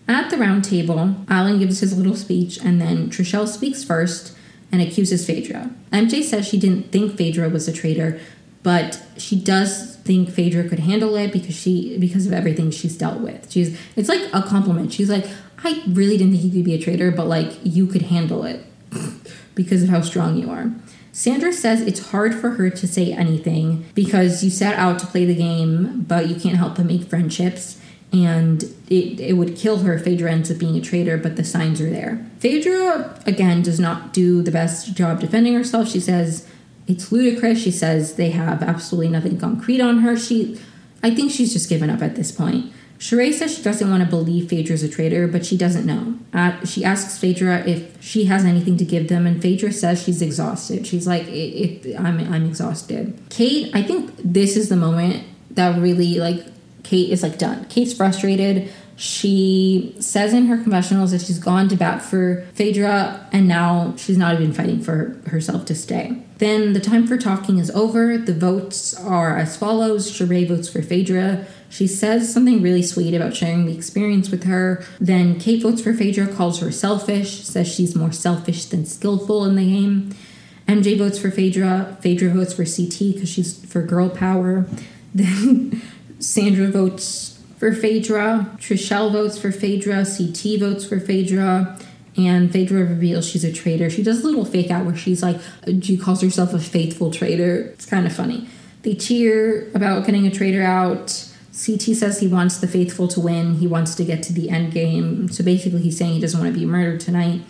[0.07, 4.37] At the round table, Alan gives his little speech, and then Trishelle speaks first
[4.71, 5.71] and accuses Phaedra.
[5.91, 8.19] MJ says she didn't think Phaedra was a traitor,
[8.63, 13.19] but she does think Phaedra could handle it because she because of everything she's dealt
[13.19, 13.51] with.
[13.51, 14.93] She's it's like a compliment.
[14.93, 15.27] She's like,
[15.63, 18.65] I really didn't think you could be a traitor, but like you could handle it
[19.55, 20.71] because of how strong you are.
[21.11, 25.25] Sandra says it's hard for her to say anything because you set out to play
[25.25, 27.79] the game, but you can't help but make friendships.
[28.11, 31.43] And it, it would kill her if Phaedra ends up being a traitor, but the
[31.43, 32.23] signs are there.
[32.39, 35.87] Phaedra, again, does not do the best job defending herself.
[35.87, 36.47] She says
[36.87, 37.59] it's ludicrous.
[37.61, 40.17] She says they have absolutely nothing concrete on her.
[40.17, 40.59] She,
[41.01, 42.71] I think she's just given up at this point.
[42.99, 46.17] Sheree says she doesn't want to believe Phaedra's a traitor, but she doesn't know.
[46.63, 50.87] She asks Phaedra if she has anything to give them, and Phaedra says she's exhausted.
[50.87, 53.19] She's like, it, it, I'm, I'm exhausted.
[53.29, 56.45] Kate, I think this is the moment that really, like,
[56.83, 57.65] Kate is like done.
[57.65, 58.71] Kate's frustrated.
[58.95, 64.17] She says in her confessionals that she's gone to bat for Phaedra and now she's
[64.17, 66.23] not even fighting for herself to stay.
[66.37, 68.17] Then the time for talking is over.
[68.17, 71.45] The votes are as follows Sheree votes for Phaedra.
[71.69, 74.85] She says something really sweet about sharing the experience with her.
[74.99, 79.55] Then Kate votes for Phaedra, calls her selfish, says she's more selfish than skillful in
[79.55, 80.15] the game.
[80.67, 81.97] MJ votes for Phaedra.
[82.01, 84.67] Phaedra votes for CT because she's for girl power.
[85.15, 85.79] Then
[86.17, 87.32] Sandra votes
[87.63, 88.57] for Phaedra.
[88.57, 90.03] Trishelle votes for Phaedra.
[90.03, 91.79] CT votes for Phaedra.
[92.17, 93.89] And Phaedra reveals she's a traitor.
[93.89, 95.39] She does a little fake out where she's like,
[95.81, 97.59] she calls herself a faithful traitor.
[97.67, 98.49] It's kind of funny.
[98.81, 101.29] They cheer about getting a traitor out.
[101.53, 103.55] CT says he wants the faithful to win.
[103.55, 105.29] He wants to get to the end game.
[105.29, 107.43] So basically, he's saying he doesn't want to be murdered tonight.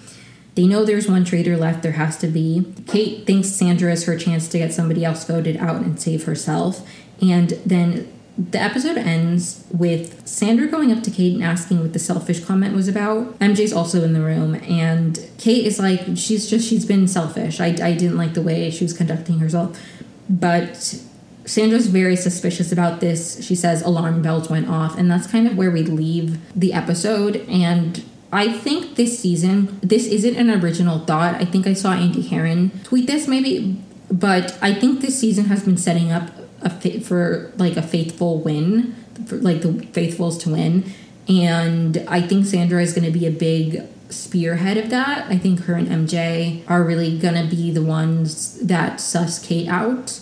[0.54, 1.82] They know there's one traitor left.
[1.82, 2.72] There has to be.
[2.86, 6.88] Kate thinks Sandra is her chance to get somebody else voted out and save herself.
[7.20, 12.00] And then the episode ends with Sandra going up to Kate and asking what the
[12.00, 13.38] selfish comment was about.
[13.40, 17.60] MJ's also in the room, and Kate is like, she's just, she's been selfish.
[17.60, 19.80] I, I didn't like the way she was conducting herself.
[20.28, 21.00] But
[21.46, 23.46] Sandra's very suspicious about this.
[23.46, 27.36] She says alarm bells went off, and that's kind of where we leave the episode.
[27.48, 31.36] And I think this season, this isn't an original thought.
[31.36, 33.80] I think I saw Andy Herren tweet this maybe,
[34.12, 36.32] but I think this season has been setting up
[36.64, 38.96] a fa- for like a faithful win,
[39.28, 40.86] for like the faithfuls to win.
[41.28, 45.28] And I think Sandra is going to be a big spearhead of that.
[45.30, 49.68] I think her and MJ are really going to be the ones that suss Kate
[49.68, 50.20] out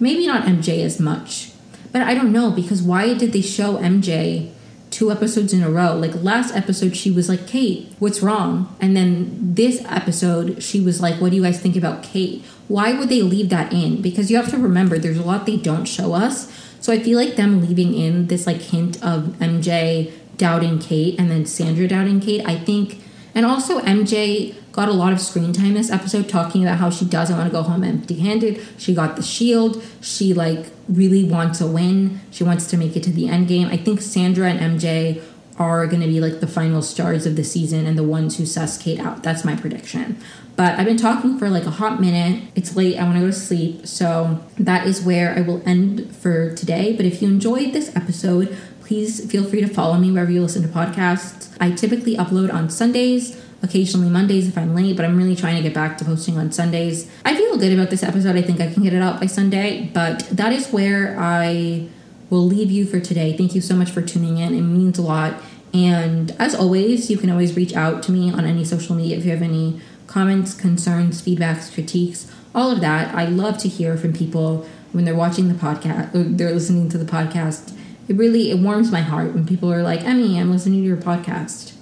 [0.00, 1.52] Maybe not MJ as much,
[1.92, 4.50] but I don't know because why did they show MJ
[4.94, 5.96] two episodes in a row.
[5.96, 8.74] Like last episode, she was like, Kate, what's wrong?
[8.80, 12.44] And then this episode, she was like, what do you guys think about Kate?
[12.68, 14.00] Why would they leave that in?
[14.00, 16.48] Because you have to remember, there's a lot they don't show us.
[16.80, 21.28] So I feel like them leaving in this like hint of MJ doubting Kate and
[21.28, 23.00] then Sandra doubting Kate, I think,
[23.34, 27.04] and also MJ got a lot of screen time this episode talking about how she
[27.04, 28.64] doesn't want to go home empty handed.
[28.76, 29.82] She got the shield.
[30.00, 32.20] She like really wants a win.
[32.30, 33.68] She wants to make it to the end game.
[33.68, 35.22] I think Sandra and MJ
[35.56, 38.46] are going to be like the final stars of the season and the ones who
[38.46, 39.22] suss Kate out.
[39.22, 40.18] That's my prediction.
[40.56, 42.42] But I've been talking for like a hot minute.
[42.54, 42.98] It's late.
[42.98, 43.86] I want to go to sleep.
[43.86, 46.94] So that is where I will end for today.
[46.96, 50.62] But if you enjoyed this episode, please feel free to follow me wherever you listen
[50.62, 51.56] to podcasts.
[51.60, 55.62] I typically upload on Sundays occasionally Mondays if I'm late, but I'm really trying to
[55.62, 57.10] get back to posting on Sundays.
[57.24, 58.36] I feel good about this episode.
[58.36, 61.88] I think I can get it out by Sunday, but that is where I
[62.30, 63.36] will leave you for today.
[63.36, 64.54] Thank you so much for tuning in.
[64.54, 65.34] It means a lot.
[65.72, 69.24] And as always, you can always reach out to me on any social media if
[69.24, 73.14] you have any comments, concerns, feedbacks, critiques, all of that.
[73.14, 76.98] I love to hear from people when they're watching the podcast or they're listening to
[76.98, 77.76] the podcast.
[78.06, 80.96] It really it warms my heart when people are like, "Emi, I'm listening to your
[80.96, 81.73] podcast."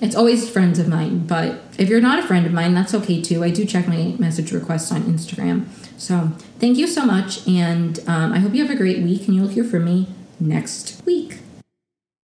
[0.00, 3.20] It's always friends of mine, but if you're not a friend of mine, that's okay
[3.20, 3.42] too.
[3.42, 5.66] I do check my message requests on Instagram.
[5.98, 9.34] So thank you so much, and um, I hope you have a great week, and
[9.34, 10.06] you'll hear from me
[10.38, 11.38] next week.